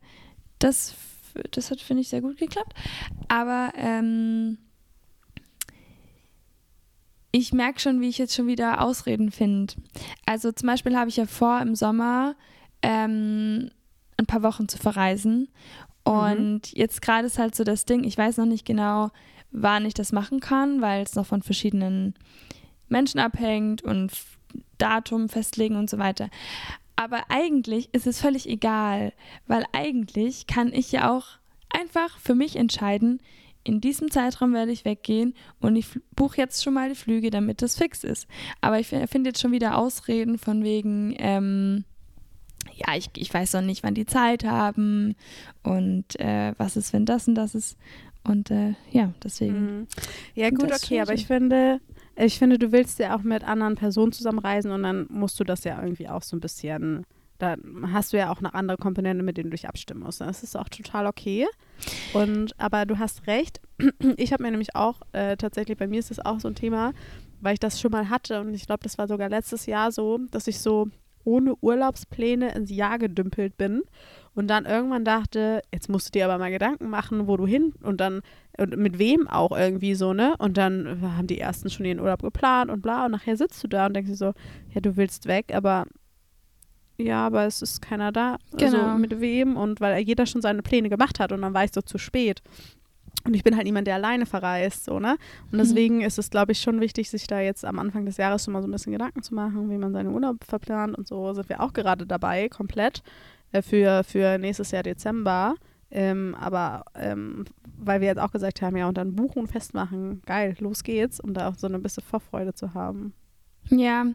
das, 0.60 0.94
das 1.52 1.72
hat, 1.72 1.82
finde 1.82 2.02
ich, 2.02 2.10
sehr 2.10 2.22
gut 2.22 2.38
geklappt. 2.38 2.74
Aber 3.28 3.74
ähm, 3.76 4.60
ich 7.32 7.54
merke 7.54 7.80
schon, 7.80 8.02
wie 8.02 8.10
ich 8.10 8.18
jetzt 8.18 8.36
schon 8.36 8.48
wieder 8.48 8.82
Ausreden 8.82 9.32
finde. 9.32 9.74
Also 10.26 10.52
zum 10.52 10.68
Beispiel 10.68 10.96
habe 10.96 11.10
ich 11.10 11.18
ja 11.18 11.26
vor, 11.26 11.60
im 11.62 11.76
Sommer 11.76 12.36
ähm, 12.82 13.70
ein 14.18 14.26
paar 14.26 14.44
Wochen 14.44 14.68
zu 14.68 14.78
verreisen. 14.78 15.50
Und 16.04 16.62
jetzt 16.74 17.02
gerade 17.02 17.28
ist 17.28 17.38
halt 17.38 17.54
so 17.56 17.64
das 17.64 17.86
Ding, 17.86 18.04
ich 18.04 18.18
weiß 18.18 18.38
noch 18.38 18.46
nicht 18.46 18.66
genau, 18.66 19.12
wann 19.52 19.86
ich 19.86 19.94
das 19.94 20.12
machen 20.12 20.40
kann, 20.40 20.82
weil 20.82 21.04
es 21.04 21.16
noch 21.16 21.26
von 21.26 21.42
verschiedenen 21.44 22.16
Menschen 22.90 23.20
abhängt 23.20 23.82
und 23.82 24.12
Datum 24.78 25.30
festlegen 25.30 25.76
und 25.76 25.90
so 25.90 25.98
weiter. 25.98 26.30
Aber 26.96 27.24
eigentlich 27.30 27.90
ist 27.94 28.08
es 28.08 28.22
völlig 28.22 28.48
egal, 28.50 29.14
weil 29.48 29.64
eigentlich 29.72 30.48
kann 30.48 30.74
ich 30.74 30.92
ja 30.92 31.12
auch 31.16 31.28
einfach 31.70 32.18
für 32.20 32.36
mich 32.36 32.56
entscheiden, 32.56 33.22
in 33.64 33.82
diesem 33.82 34.10
Zeitraum 34.10 34.54
werde 34.54 34.72
ich 34.72 34.86
weggehen 34.86 35.34
und 35.60 35.76
ich 35.76 35.88
buche 36.16 36.38
jetzt 36.38 36.64
schon 36.64 36.74
mal 36.74 36.90
die 36.90 36.96
Flüge, 36.96 37.30
damit 37.30 37.62
das 37.62 37.78
fix 37.78 38.04
ist. 38.04 38.28
Aber 38.62 38.80
ich 38.80 38.88
fi- 38.88 39.06
finde 39.08 39.30
jetzt 39.30 39.42
schon 39.42 39.52
wieder 39.52 39.78
Ausreden 39.78 40.38
von 40.38 40.64
wegen, 40.64 41.14
ähm, 41.20 41.84
ja, 42.74 42.96
ich, 42.96 43.10
ich 43.16 43.34
weiß 43.34 43.54
noch 43.54 43.62
nicht, 43.62 43.84
wann 43.84 43.94
die 43.94 44.06
Zeit 44.06 44.44
haben 44.44 45.16
und 45.62 46.20
äh, 46.20 46.54
was 46.58 46.78
ist, 46.78 46.94
wenn 46.94 47.06
das 47.06 47.28
und 47.28 47.36
das 47.36 47.54
ist. 47.54 47.78
Und 48.24 48.50
äh, 48.50 48.74
ja, 48.92 49.14
deswegen. 49.24 49.80
Mhm. 49.80 49.88
Ja, 50.36 50.50
gut, 50.50 50.72
okay, 50.72 51.02
aber 51.02 51.14
ich 51.14 51.28
finde, 51.28 51.80
ich 52.26 52.38
finde, 52.38 52.60
du 52.60 52.72
willst 52.72 53.00
ja 53.00 53.16
auch 53.16 53.24
mit 53.24 53.44
anderen 53.44 53.76
Personen 53.76 54.12
zusammenreisen 54.12 54.72
und 54.72 54.84
dann 54.84 55.08
musst 55.10 55.40
du 55.40 55.44
das 55.44 55.64
ja 55.64 55.82
irgendwie 55.82 56.10
auch 56.10 56.22
so 56.22 56.36
ein 56.36 56.42
bisschen, 56.42 57.06
da 57.38 57.56
hast 57.92 58.12
du 58.12 58.18
ja 58.18 58.32
auch 58.32 58.40
eine 58.40 58.54
andere 58.54 58.78
Komponente, 58.78 59.24
mit 59.24 59.38
denen 59.38 59.50
du 59.50 59.56
dich 59.56 59.70
abstimmen 59.70 60.02
musst. 60.02 60.20
Das 60.20 60.44
ist 60.44 60.58
auch 60.58 60.68
total 60.68 61.08
okay. 61.08 61.48
Und 62.14 62.60
aber 62.60 62.86
du 62.86 63.00
hast 63.00 63.28
recht. 63.28 63.62
Ich 64.18 64.34
habe 64.34 64.44
mir 64.44 64.52
nämlich 64.52 64.76
auch 64.76 65.02
äh, 65.14 65.38
tatsächlich, 65.38 65.78
bei 65.78 65.88
mir 65.88 66.00
ist 66.00 66.12
das 66.12 66.20
auch 66.20 66.42
so 66.42 66.50
ein 66.50 66.56
Thema, 66.56 66.92
weil 67.40 67.54
ich 67.54 67.60
das 67.60 67.80
schon 67.80 67.92
mal 67.92 68.10
hatte 68.10 68.42
und 68.42 68.54
ich 68.54 68.66
glaube, 68.66 68.84
das 68.84 68.98
war 68.98 69.08
sogar 69.08 69.30
letztes 69.30 69.66
Jahr 69.66 69.92
so, 69.94 70.20
dass 70.32 70.48
ich 70.48 70.60
so 70.60 70.90
ohne 71.24 71.56
Urlaubspläne 71.62 72.54
ins 72.54 72.72
Jahr 72.72 72.98
gedümpelt 72.98 73.56
bin 73.56 73.84
und 74.36 74.48
dann 74.48 74.66
irgendwann 74.66 75.06
dachte, 75.06 75.62
jetzt 75.74 75.90
musst 75.90 76.08
du 76.08 76.12
dir 76.12 76.26
aber 76.26 76.38
mal 76.38 76.52
Gedanken 76.52 76.90
machen, 76.90 77.28
wo 77.28 77.38
du 77.38 77.46
hin 77.46 77.74
und 77.82 78.02
dann 78.02 78.22
und 78.60 78.78
mit 78.78 79.00
wem 79.00 79.28
auch 79.28 79.58
irgendwie 79.58 79.96
so, 79.96 80.14
ne? 80.14 80.36
Und 80.38 80.58
dann 80.58 81.02
haben 81.02 81.28
die 81.28 81.40
ersten 81.40 81.70
schon 81.70 81.86
ihren 81.86 82.00
Urlaub 82.00 82.22
geplant 82.22 82.70
und 82.70 82.82
bla 82.82 83.06
und 83.06 83.12
nachher 83.12 83.38
sitzt 83.38 83.64
du 83.64 83.68
da 83.68 83.86
und 83.88 83.94
denkst 83.96 84.12
dir 84.12 84.18
so, 84.18 84.34
ja, 84.74 84.82
du 84.82 84.98
willst 84.98 85.28
weg, 85.28 85.52
aber 85.54 85.86
ja, 86.98 87.26
aber 87.26 87.46
es 87.46 87.62
ist 87.62 87.82
keiner 87.82 88.12
da. 88.12 88.38
Genau. 88.58 88.88
Also 88.88 88.98
mit 88.98 89.22
wem 89.22 89.56
und 89.56 89.80
weil 89.80 90.00
jeder 90.04 90.26
schon 90.26 90.42
seine 90.42 90.62
Pläne 90.62 90.90
gemacht 90.90 91.20
hat 91.20 91.32
und 91.32 91.42
dann 91.42 91.54
war 91.54 91.64
ich 91.64 91.72
so 91.74 91.82
zu 91.82 91.98
spät. 91.98 92.42
Und 93.26 93.34
ich 93.36 93.44
bin 93.44 93.56
halt 93.56 93.66
niemand, 93.66 93.86
der 93.88 93.96
alleine 93.96 94.26
verreist, 94.26 94.86
so, 94.86 95.00
ne? 95.00 95.18
Und 95.46 95.54
Mhm. 95.54 95.58
deswegen 95.60 96.02
ist 96.02 96.18
es, 96.20 96.30
glaube 96.30 96.52
ich, 96.54 96.62
schon 96.62 96.80
wichtig, 96.80 97.10
sich 97.10 97.28
da 97.28 97.40
jetzt 97.42 97.66
am 97.66 97.78
Anfang 97.80 98.06
des 98.06 98.18
Jahres 98.18 98.44
schon 98.46 98.54
mal 98.54 98.62
so 98.62 98.68
ein 98.68 98.72
bisschen 98.72 98.94
Gedanken 98.94 99.24
zu 99.24 99.34
machen, 99.36 99.70
wie 99.70 99.78
man 99.78 99.92
seinen 99.94 100.14
Urlaub 100.14 100.44
verplant 100.46 100.98
und 100.98 101.08
so 101.08 101.34
sind 101.34 101.50
wir 101.50 101.62
auch 101.62 101.74
gerade 101.74 102.06
dabei, 102.06 102.48
komplett, 102.50 103.02
äh, 103.52 103.62
für, 103.62 104.04
für 104.06 104.38
nächstes 104.38 104.72
Jahr 104.72 104.84
Dezember. 104.84 105.56
Ähm, 105.92 106.36
aber 106.40 106.86
ähm, 106.96 107.46
weil 107.78 108.02
wir 108.02 108.08
jetzt 108.08 108.20
auch 108.20 108.32
gesagt 108.32 108.62
haben, 108.62 108.78
ja, 108.78 108.88
und 108.88 108.98
dann 108.98 109.16
buchen, 109.16 109.48
festmachen, 109.48 110.22
geil, 110.26 110.56
los 110.60 110.84
geht's, 110.84 111.20
um 111.20 111.34
da 111.34 111.50
auch 111.50 111.56
so 111.56 111.66
eine 111.68 111.80
bisschen 111.80 112.04
Vorfreude 112.04 112.54
zu 112.54 112.74
haben. 112.74 113.14
Ja. 113.70 114.06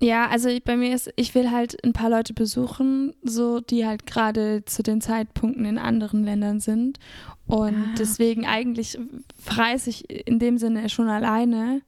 Ja, 0.00 0.28
also 0.28 0.48
ich- 0.48 0.62
bei 0.64 0.76
mir 0.76 0.94
ist, 0.94 1.10
ich 1.16 1.34
will 1.34 1.50
halt 1.50 1.82
ein 1.84 1.92
paar 1.94 2.10
Leute 2.10 2.34
besuchen, 2.34 3.14
so 3.22 3.60
die 3.60 3.86
halt 3.86 4.06
gerade 4.06 4.64
zu 4.66 4.82
den 4.82 5.00
Zeitpunkten 5.00 5.64
in 5.64 5.78
anderen 5.78 6.22
Ländern 6.24 6.60
sind. 6.60 6.98
Und 7.46 7.74
Ah, 7.74 7.94
deswegen 7.98 8.44
eigentlich 8.46 8.98
reise 9.46 9.88
ich 9.90 10.10
in 10.28 10.38
dem 10.38 10.58
Sinne 10.58 10.88
schon 10.90 11.08
alleine. 11.08 11.80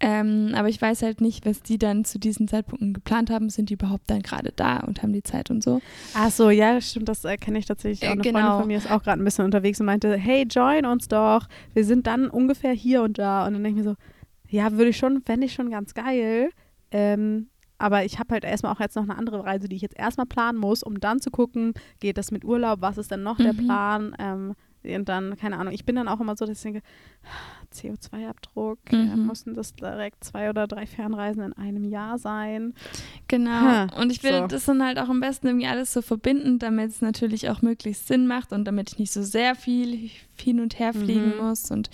Ähm, 0.00 0.52
aber 0.54 0.68
ich 0.68 0.82
weiß 0.82 1.02
halt 1.02 1.20
nicht, 1.20 1.46
was 1.46 1.62
die 1.62 1.78
dann 1.78 2.04
zu 2.04 2.18
diesen 2.18 2.48
Zeitpunkten 2.48 2.92
geplant 2.92 3.30
haben. 3.30 3.48
Sind 3.48 3.70
die 3.70 3.74
überhaupt 3.74 4.10
dann 4.10 4.22
gerade 4.22 4.52
da 4.54 4.80
und 4.80 5.02
haben 5.02 5.12
die 5.12 5.22
Zeit 5.22 5.50
und 5.50 5.62
so? 5.62 5.80
Ach 6.14 6.30
so, 6.30 6.50
ja, 6.50 6.80
stimmt, 6.80 7.08
das 7.08 7.24
äh, 7.24 7.36
kenne 7.36 7.58
ich 7.58 7.66
tatsächlich. 7.66 8.02
Auch 8.08 8.12
Äh, 8.12 8.14
eine 8.14 8.22
genau. 8.22 8.38
Freundin 8.40 8.58
von 8.60 8.66
mir 8.68 8.78
ist 8.78 8.90
auch 8.90 9.02
gerade 9.02 9.22
ein 9.22 9.24
bisschen 9.24 9.44
unterwegs 9.44 9.80
und 9.80 9.86
meinte, 9.86 10.16
hey, 10.16 10.46
join 10.50 10.84
uns 10.84 11.08
doch. 11.08 11.46
Wir 11.72 11.84
sind 11.84 12.06
dann 12.06 12.28
ungefähr 12.28 12.72
hier 12.72 13.02
und 13.02 13.18
da. 13.18 13.46
Und 13.46 13.54
dann 13.54 13.62
denke 13.64 13.80
ich 13.80 13.86
mir 13.86 13.92
so, 13.92 13.96
ja, 14.48 14.72
würde 14.72 14.90
ich 14.90 14.96
schon, 14.98 15.22
fände 15.22 15.46
ich 15.46 15.54
schon 15.54 15.70
ganz 15.70 15.94
geil. 15.94 16.50
Ähm, 16.90 17.48
aber 17.78 18.04
ich 18.04 18.18
habe 18.18 18.34
halt 18.34 18.44
erstmal 18.44 18.72
auch 18.72 18.80
jetzt 18.80 18.96
noch 18.96 19.02
eine 19.02 19.16
andere 19.16 19.44
Reise, 19.44 19.68
die 19.68 19.76
ich 19.76 19.82
jetzt 19.82 19.98
erstmal 19.98 20.26
planen 20.26 20.58
muss, 20.58 20.82
um 20.82 21.00
dann 21.00 21.20
zu 21.20 21.30
gucken, 21.30 21.72
geht 22.00 22.18
das 22.18 22.30
mit 22.30 22.44
Urlaub, 22.44 22.80
was 22.82 22.98
ist 22.98 23.10
denn 23.10 23.22
noch 23.22 23.36
der 23.36 23.52
Mhm. 23.52 23.56
Plan? 23.66 24.16
Ähm, 24.18 24.54
und 24.84 25.08
dann, 25.08 25.36
keine 25.36 25.56
Ahnung, 25.58 25.72
ich 25.72 25.84
bin 25.86 25.96
dann 25.96 26.08
auch 26.08 26.20
immer 26.20 26.36
so, 26.36 26.44
dass 26.44 26.58
ich 26.58 26.62
denke, 26.62 26.82
CO2-Abdruck, 27.74 28.78
äh, 28.92 28.96
Mhm. 28.96 29.26
müssen 29.26 29.54
das 29.54 29.74
direkt 29.74 30.24
zwei 30.24 30.48
oder 30.50 30.66
drei 30.66 30.86
Fernreisen 30.86 31.42
in 31.42 31.52
einem 31.54 31.84
Jahr 31.84 32.18
sein? 32.18 32.74
Genau. 33.28 33.50
Ha, 33.50 33.86
und 34.00 34.10
ich 34.12 34.22
will 34.22 34.40
so. 34.42 34.46
das 34.46 34.64
dann 34.66 34.82
halt 34.84 34.98
auch 34.98 35.08
am 35.08 35.20
besten 35.20 35.46
irgendwie 35.48 35.66
alles 35.66 35.92
so 35.92 36.02
verbinden, 36.02 36.58
damit 36.58 36.90
es 36.90 37.00
natürlich 37.02 37.48
auch 37.50 37.62
möglichst 37.62 38.06
Sinn 38.06 38.26
macht 38.26 38.52
und 38.52 38.64
damit 38.64 38.92
ich 38.92 38.98
nicht 38.98 39.12
so 39.12 39.22
sehr 39.22 39.54
viel 39.54 40.10
hin 40.40 40.60
und 40.60 40.78
her 40.78 40.92
fliegen 40.94 41.36
Mhm. 41.36 41.44
muss. 41.44 41.70
Und 41.70 41.90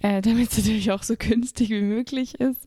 äh, 0.00 0.20
damit 0.22 0.50
es 0.52 0.58
natürlich 0.58 0.92
auch 0.92 1.02
so 1.02 1.14
günstig 1.16 1.70
wie 1.70 1.82
möglich 1.82 2.34
ist. 2.40 2.66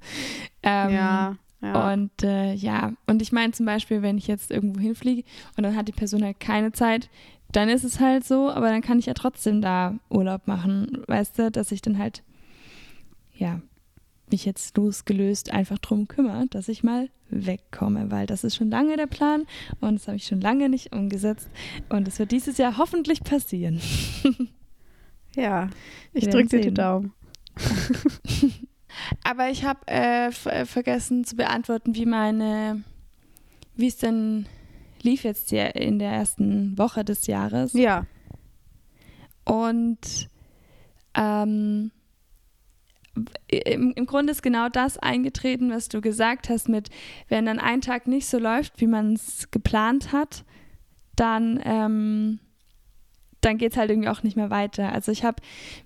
Ähm, 0.64 0.90
ja. 0.94 1.36
Ja. 1.64 1.94
Und 1.94 2.24
äh, 2.24 2.54
ja, 2.56 2.94
und 3.06 3.22
ich 3.22 3.32
meine 3.32 3.52
zum 3.54 3.68
Beispiel, 3.68 4.02
wenn 4.02 4.18
ich 4.18 4.26
jetzt 4.26 4.50
irgendwo 4.50 4.80
hinfliege 4.80 5.24
und 5.58 5.64
dann 5.64 5.76
hat 5.76 5.88
die 5.88 5.92
Person 5.92 6.24
halt 6.24 6.40
keine 6.40 6.72
Zeit, 6.72 7.08
dann 7.52 7.70
ist 7.70 7.84
es 7.84 8.00
halt 8.00 8.24
so, 8.24 8.50
aber 8.50 8.70
dann 8.70 8.82
kann 8.82 8.98
ich 8.98 9.06
ja 9.06 9.14
trotzdem 9.14 9.62
da 9.62 10.00
Urlaub 10.10 10.48
machen, 10.48 11.04
weißt 11.06 11.38
du, 11.38 11.52
dass 11.52 11.72
ich 11.72 11.84
dann 11.84 12.00
halt, 12.00 12.24
ja, 13.42 13.60
mich 14.30 14.46
jetzt 14.46 14.78
losgelöst 14.78 15.52
einfach 15.52 15.80
drum 15.80 16.08
kümmere, 16.08 16.46
dass 16.48 16.70
ich 16.70 16.84
mal 16.84 17.10
wegkomme, 17.30 18.12
weil 18.12 18.28
das 18.28 18.44
ist 18.44 18.56
schon 18.56 18.70
lange 18.70 18.96
der 18.96 19.08
Plan 19.08 19.46
und 19.80 19.96
das 19.96 20.08
habe 20.08 20.18
ich 20.18 20.26
schon 20.26 20.40
lange 20.40 20.70
nicht 20.70 20.94
umgesetzt 20.94 21.50
und 21.90 22.08
es 22.08 22.20
wird 22.20 22.32
dieses 22.32 22.58
Jahr 22.60 22.78
hoffentlich 22.78 23.24
passieren. 23.24 23.82
ja, 25.36 25.70
ich 26.14 26.30
drücke 26.30 26.50
dir 26.50 26.62
die. 26.62 26.74
Daumen. 26.74 27.14
Aber 29.24 29.50
ich 29.50 29.66
habe 29.66 29.80
äh, 29.88 30.28
äh, 30.28 30.66
vergessen 30.66 31.26
zu 31.26 31.36
beantworten, 31.36 31.96
wie 31.96 32.06
meine, 32.06 32.84
wie 33.76 33.88
es 33.88 33.98
denn 33.98 34.46
lief 35.02 35.24
jetzt 35.24 35.50
hier 35.50 35.76
in 35.76 35.98
der 35.98 36.12
ersten 36.12 36.78
Woche 36.78 37.04
des 37.04 37.26
Jahres. 37.26 37.74
Ja. 37.74 38.06
Und 39.46 40.30
ähm, 41.16 41.92
im, 43.48 43.92
im 43.94 44.06
Grunde 44.06 44.32
ist 44.32 44.44
genau 44.44 44.70
das 44.70 44.98
eingetreten, 44.98 45.72
was 45.72 45.90
du 45.90 46.02
gesagt 46.02 46.50
hast, 46.50 46.70
mit 46.70 46.90
wenn 47.28 47.46
dann 47.46 47.60
ein 47.60 47.82
Tag 47.82 48.08
nicht 48.08 48.28
so 48.28 48.38
läuft, 48.40 48.80
wie 48.82 48.88
man 48.88 49.14
es 49.14 49.50
geplant 49.52 50.12
hat, 50.12 50.44
dann, 51.16 51.60
ähm, 51.64 52.40
dann 53.42 53.58
geht 53.58 53.72
es 53.72 53.78
halt 53.78 53.90
irgendwie 53.90 54.10
auch 54.10 54.24
nicht 54.24 54.36
mehr 54.38 54.50
weiter. 54.50 54.92
Also 54.94 55.12
ich 55.12 55.24
habe 55.24 55.42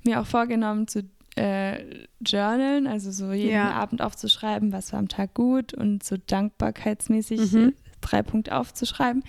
mir 0.05 0.19
auch 0.21 0.25
vorgenommen 0.27 0.87
zu 0.87 1.03
äh, 1.37 2.05
journalen, 2.25 2.87
also 2.87 3.11
so 3.11 3.33
jeden 3.33 3.51
Ja. 3.51 3.71
Abend 3.71 4.01
aufzuschreiben, 4.01 4.71
was 4.71 4.93
war 4.93 4.99
am 4.99 5.09
Tag 5.09 5.33
gut 5.33 5.73
und 5.73 6.03
so 6.03 6.15
dankbarkeitsmäßig 6.17 7.51
Mhm. 7.51 7.73
drei 8.01 8.21
Punkte 8.23 8.55
aufzuschreiben. 8.55 9.23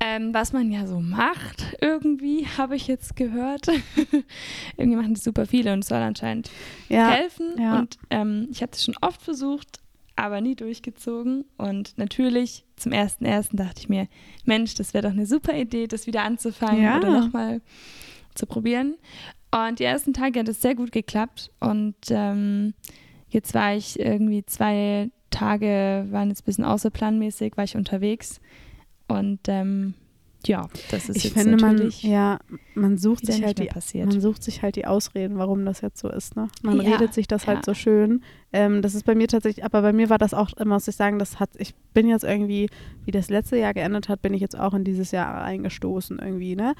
Ähm, 0.00 0.34
was 0.34 0.52
man 0.52 0.70
ja 0.72 0.86
so 0.86 1.00
macht, 1.00 1.76
irgendwie, 1.80 2.46
habe 2.58 2.76
ich 2.76 2.86
jetzt 2.88 3.16
gehört. 3.16 3.66
irgendwie 4.76 4.96
machen 4.96 5.14
das 5.14 5.24
super 5.24 5.46
viele 5.46 5.72
und 5.72 5.80
es 5.80 5.88
soll 5.88 5.98
anscheinend 6.02 6.50
Ja. 6.88 7.10
helfen. 7.10 7.54
ja. 7.58 7.78
Und 7.78 7.96
ähm, 8.10 8.48
ich 8.50 8.60
habe 8.62 8.70
das 8.72 8.84
schon 8.84 8.96
oft 9.00 9.22
versucht, 9.22 9.78
aber 10.16 10.40
nie 10.40 10.56
durchgezogen. 10.56 11.44
Und 11.56 11.96
natürlich 11.96 12.64
zum 12.76 12.92
ersten 12.92 13.24
ersten 13.24 13.56
dachte 13.56 13.80
ich 13.80 13.88
mir, 13.88 14.08
Mensch, 14.44 14.74
das 14.74 14.94
wäre 14.94 15.06
doch 15.06 15.12
eine 15.14 15.26
super 15.26 15.56
Idee, 15.56 15.86
das 15.86 16.06
wieder 16.06 16.22
anzufangen 16.22 16.82
Ja. 16.82 16.98
oder 16.98 17.10
nochmal 17.20 17.60
zu 18.34 18.46
probieren. 18.46 18.96
Und 19.52 19.78
die 19.78 19.84
ersten 19.84 20.12
Tage 20.12 20.40
hat 20.40 20.48
es 20.48 20.60
sehr 20.60 20.74
gut 20.74 20.90
geklappt. 20.90 21.50
Und 21.60 21.94
ähm, 22.10 22.74
jetzt 23.28 23.54
war 23.54 23.74
ich 23.76 23.98
irgendwie 24.00 24.44
zwei 24.44 25.10
Tage, 25.30 26.06
waren 26.10 26.28
jetzt 26.30 26.42
ein 26.42 26.46
bisschen 26.46 26.64
außerplanmäßig, 26.64 27.56
war 27.56 27.64
ich 27.64 27.76
unterwegs. 27.76 28.40
Und 29.08 29.40
ähm, 29.48 29.94
ja, 30.46 30.68
das 30.90 31.08
ist 31.08 31.16
Ich 31.16 31.24
jetzt 31.24 31.32
finde, 31.34 31.56
man, 31.56 31.76
natürlich 31.76 32.02
ja, 32.02 32.38
man 32.74 32.98
sucht 32.98 33.26
sich 33.26 33.42
halt 33.42 33.58
die 33.58 33.66
passiert. 33.66 34.08
Man 34.08 34.20
sucht 34.20 34.42
sich 34.42 34.62
halt 34.62 34.76
die 34.76 34.86
Ausreden, 34.86 35.38
warum 35.38 35.64
das 35.64 35.80
jetzt 35.80 35.98
so 35.98 36.08
ist. 36.08 36.36
Ne? 36.36 36.48
Man 36.62 36.80
Ja, 36.80 36.92
redet 36.92 37.14
sich 37.14 37.26
das 37.26 37.46
halt 37.46 37.58
ja. 37.58 37.62
so 37.64 37.74
schön. 37.74 38.22
Ähm, 38.52 38.82
das 38.82 38.94
ist 38.94 39.04
bei 39.04 39.14
mir 39.14 39.28
tatsächlich, 39.28 39.64
aber 39.64 39.82
bei 39.82 39.92
mir 39.92 40.10
war 40.10 40.18
das 40.18 40.34
auch, 40.34 40.50
muss 40.64 40.88
ich 40.88 40.96
sagen, 40.96 41.18
das 41.18 41.40
hat, 41.40 41.50
ich 41.56 41.74
bin 41.94 42.08
jetzt 42.08 42.24
irgendwie, 42.24 42.68
wie 43.04 43.10
das 43.10 43.30
letzte 43.30 43.56
Jahr 43.56 43.74
geendet 43.74 44.08
hat, 44.08 44.22
bin 44.22 44.34
ich 44.34 44.40
jetzt 44.40 44.58
auch 44.58 44.74
in 44.74 44.84
dieses 44.84 45.10
Jahr 45.12 45.42
eingestoßen 45.42 46.18
irgendwie, 46.18 46.56
ne? 46.56 46.74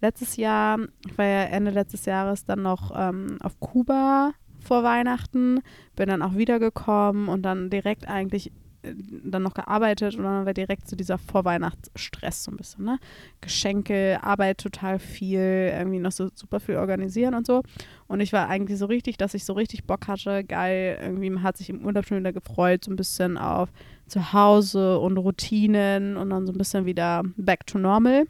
Letztes 0.00 0.36
Jahr, 0.36 0.78
ich 1.08 1.18
war 1.18 1.24
ja 1.24 1.42
Ende 1.44 1.72
letztes 1.72 2.04
Jahres 2.04 2.44
dann 2.44 2.62
noch 2.62 2.92
ähm, 2.96 3.38
auf 3.40 3.58
Kuba 3.58 4.32
vor 4.60 4.84
Weihnachten, 4.84 5.60
bin 5.96 6.08
dann 6.08 6.22
auch 6.22 6.36
wiedergekommen 6.36 7.26
und 7.28 7.42
dann 7.42 7.68
direkt 7.68 8.06
eigentlich 8.08 8.52
dann 8.82 9.42
noch 9.42 9.54
gearbeitet 9.54 10.16
und 10.16 10.24
dann 10.24 10.46
war 10.46 10.54
direkt 10.54 10.88
so 10.88 10.96
dieser 10.96 11.18
Vorweihnachtsstress 11.18 12.44
so 12.44 12.50
ein 12.50 12.56
bisschen, 12.56 12.84
ne? 12.84 12.98
Geschenke, 13.40 14.18
Arbeit 14.22 14.58
total 14.58 14.98
viel, 14.98 15.72
irgendwie 15.72 15.98
noch 15.98 16.12
so 16.12 16.28
super 16.34 16.60
viel 16.60 16.76
organisieren 16.76 17.34
und 17.34 17.46
so. 17.46 17.62
Und 18.06 18.20
ich 18.20 18.32
war 18.32 18.48
eigentlich 18.48 18.78
so 18.78 18.86
richtig, 18.86 19.16
dass 19.16 19.34
ich 19.34 19.44
so 19.44 19.52
richtig 19.52 19.84
Bock 19.84 20.06
hatte, 20.06 20.44
geil, 20.44 20.98
irgendwie 21.02 21.30
man 21.30 21.42
hat 21.42 21.56
sich 21.56 21.70
im 21.70 21.84
Urlaub 21.84 22.06
schon 22.06 22.18
wieder 22.18 22.32
gefreut, 22.32 22.84
so 22.84 22.90
ein 22.90 22.96
bisschen 22.96 23.36
auf 23.36 23.70
Zuhause 24.06 24.98
und 24.98 25.18
Routinen 25.18 26.16
und 26.16 26.30
dann 26.30 26.46
so 26.46 26.52
ein 26.52 26.58
bisschen 26.58 26.86
wieder 26.86 27.22
back 27.36 27.66
to 27.66 27.78
normal. 27.78 28.26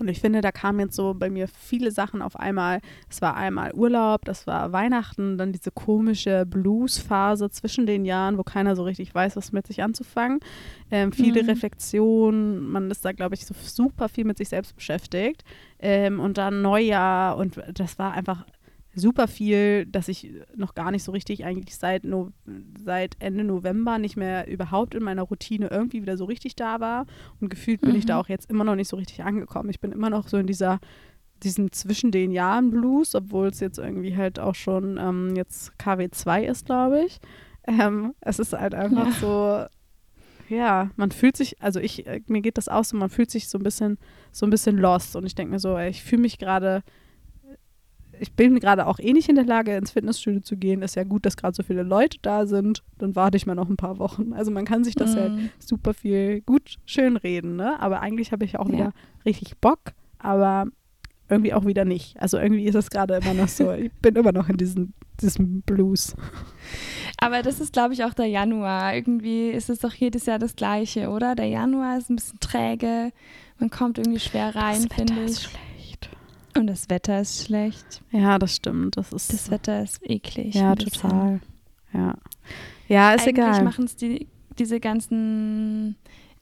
Und 0.00 0.08
ich 0.08 0.20
finde, 0.20 0.40
da 0.40 0.50
kamen 0.50 0.80
jetzt 0.80 0.96
so 0.96 1.14
bei 1.14 1.30
mir 1.30 1.46
viele 1.46 1.90
Sachen 1.92 2.20
auf 2.20 2.36
einmal. 2.38 2.80
Es 3.08 3.22
war 3.22 3.36
einmal 3.36 3.72
Urlaub, 3.74 4.24
das 4.24 4.46
war 4.46 4.72
Weihnachten, 4.72 5.38
dann 5.38 5.52
diese 5.52 5.70
komische 5.70 6.44
Blues-Phase 6.46 7.48
zwischen 7.50 7.86
den 7.86 8.04
Jahren, 8.04 8.36
wo 8.36 8.42
keiner 8.42 8.74
so 8.74 8.82
richtig 8.82 9.14
weiß, 9.14 9.36
was 9.36 9.52
mit 9.52 9.66
sich 9.66 9.82
anzufangen. 9.82 10.40
Ähm, 10.90 11.12
viele 11.12 11.42
Mhm. 11.42 11.48
Reflexionen, 11.50 12.68
man 12.70 12.90
ist 12.90 13.04
da, 13.04 13.12
glaube 13.12 13.34
ich, 13.36 13.46
so 13.46 13.54
super 13.62 14.08
viel 14.08 14.24
mit 14.24 14.38
sich 14.38 14.48
selbst 14.48 14.74
beschäftigt. 14.74 15.44
Ähm, 15.78 16.18
und 16.18 16.38
dann 16.38 16.62
Neujahr 16.62 17.36
und 17.36 17.60
das 17.72 17.98
war 17.98 18.12
einfach 18.12 18.44
super 18.94 19.28
viel, 19.28 19.86
dass 19.86 20.08
ich 20.08 20.30
noch 20.56 20.74
gar 20.74 20.90
nicht 20.90 21.02
so 21.02 21.12
richtig 21.12 21.44
eigentlich 21.44 21.76
seit, 21.76 22.04
no 22.04 22.30
seit 22.84 23.16
Ende 23.18 23.44
November 23.44 23.98
nicht 23.98 24.16
mehr 24.16 24.46
überhaupt 24.48 24.94
in 24.94 25.02
meiner 25.02 25.22
Routine 25.22 25.68
irgendwie 25.70 26.02
wieder 26.02 26.16
so 26.16 26.24
richtig 26.24 26.56
da 26.56 26.80
war. 26.80 27.06
Und 27.40 27.48
gefühlt 27.48 27.80
bin 27.80 27.94
ich 27.96 28.06
da 28.06 28.14
Mhm. 28.14 28.20
auch 28.20 28.28
jetzt 28.28 28.50
immer 28.50 28.64
noch 28.64 28.76
nicht 28.76 28.88
so 28.88 28.96
richtig 28.96 29.22
angekommen. 29.24 29.70
Ich 29.70 29.80
bin 29.80 29.92
immer 29.92 30.10
noch 30.10 30.28
so 30.28 30.36
in 30.36 30.46
dieser, 30.46 30.80
diesem 31.42 31.72
zwischen 31.72 32.10
den 32.10 32.30
Jahren 32.30 32.70
Blues, 32.70 33.14
obwohl 33.14 33.48
es 33.48 33.60
jetzt 33.60 33.78
irgendwie 33.78 34.16
halt 34.16 34.38
auch 34.38 34.54
schon 34.54 34.98
ähm, 34.98 35.34
jetzt 35.36 35.72
KW2 35.78 36.42
ist, 36.44 36.66
glaube 36.66 37.04
ich. 37.04 37.18
Ähm, 37.66 38.14
es 38.20 38.38
ist 38.38 38.52
halt 38.52 38.74
einfach 38.74 39.10
so, 39.20 39.64
ja, 40.48 40.90
man 40.96 41.10
fühlt 41.10 41.36
sich, 41.36 41.60
also 41.62 41.80
ich, 41.80 42.06
äh, 42.06 42.20
mir 42.28 42.42
geht 42.42 42.58
das 42.58 42.68
auch 42.68 42.84
so, 42.84 42.96
man 42.96 43.08
fühlt 43.10 43.30
sich 43.30 43.48
so 43.48 43.58
ein 43.58 43.62
bisschen, 43.64 43.98
so 44.32 44.46
ein 44.46 44.50
bisschen 44.50 44.76
lost. 44.78 45.16
Und 45.16 45.24
ich 45.26 45.34
denke 45.34 45.52
mir 45.52 45.58
so, 45.58 45.76
ey, 45.76 45.88
ich 45.90 46.02
fühle 46.02 46.22
mich 46.22 46.38
gerade 46.38 46.82
ich 48.20 48.32
bin 48.32 48.58
gerade 48.60 48.86
auch 48.86 48.98
eh 48.98 49.12
nicht 49.12 49.28
in 49.28 49.34
der 49.36 49.44
Lage, 49.44 49.76
ins 49.76 49.90
Fitnessstudio 49.92 50.40
zu 50.40 50.56
gehen. 50.56 50.82
Ist 50.82 50.96
ja 50.96 51.04
gut, 51.04 51.24
dass 51.26 51.36
gerade 51.36 51.54
so 51.54 51.62
viele 51.62 51.82
Leute 51.82 52.18
da 52.22 52.46
sind. 52.46 52.82
Dann 52.98 53.14
warte 53.16 53.36
ich 53.36 53.46
mal 53.46 53.54
noch 53.54 53.68
ein 53.68 53.76
paar 53.76 53.98
Wochen. 53.98 54.32
Also 54.32 54.50
man 54.50 54.64
kann 54.64 54.84
sich 54.84 54.94
das 54.94 55.14
ja 55.14 55.28
Mm. 55.28 55.50
super 55.58 55.94
viel 55.94 56.40
gut 56.42 56.76
schön 56.86 57.16
reden, 57.16 57.56
ne? 57.56 57.80
Aber 57.80 58.00
eigentlich 58.00 58.32
habe 58.32 58.44
ich 58.44 58.58
auch 58.58 58.68
Ja. 58.68 58.72
wieder 58.74 58.92
richtig 59.24 59.56
Bock, 59.58 59.80
aber 60.18 60.66
irgendwie 61.28 61.54
auch 61.54 61.64
wieder 61.64 61.84
nicht. 61.84 62.20
Also 62.20 62.38
irgendwie 62.38 62.64
ist 62.66 62.74
es 62.74 62.90
gerade 62.90 63.14
immer 63.16 63.34
noch 63.34 63.48
so, 63.48 63.72
ich 63.72 63.90
bin 63.94 64.14
immer 64.16 64.32
noch 64.32 64.48
in 64.50 64.56
diesem, 64.58 64.92
diesem 65.20 65.62
Blues. 65.62 66.14
Aber 67.18 67.42
das 67.42 67.60
ist, 67.60 67.72
glaube 67.72 67.94
ich, 67.94 68.04
auch 68.04 68.12
der 68.14 68.26
Januar. 68.26 68.94
Irgendwie 68.94 69.48
ist 69.50 69.70
es 69.70 69.78
doch 69.78 69.94
jedes 69.94 70.26
Jahr 70.26 70.38
das 70.38 70.54
Gleiche, 70.56 71.08
oder? 71.08 71.34
Der 71.34 71.46
Januar 71.46 71.96
ist 71.96 72.10
ein 72.10 72.16
bisschen 72.16 72.40
träge. 72.40 73.10
Man 73.58 73.70
kommt 73.70 73.98
irgendwie 73.98 74.20
schwer 74.20 74.54
rein, 74.54 74.86
das 74.88 74.96
finde 74.98 75.14
ich. 75.24 75.30
ist 75.30 75.42
schlecht. 75.44 75.63
Und 76.56 76.66
das 76.68 76.88
Wetter 76.90 77.20
ist 77.20 77.44
schlecht. 77.46 78.02
Ja, 78.12 78.38
das 78.38 78.54
stimmt. 78.56 78.96
Das 78.96 79.12
ist 79.12 79.32
Das 79.32 79.50
Wetter 79.50 79.82
ist 79.82 80.00
eklig. 80.08 80.54
ja 80.54 80.74
total. 80.76 81.40
Ja. 81.92 82.14
Ja, 82.88 83.12
ist 83.14 83.22
Eigentlich 83.22 83.38
egal. 83.38 83.64
machen 83.64 83.84
es 83.86 83.96
die, 83.96 84.28
diese 84.58 84.78
ganzen 84.80 85.96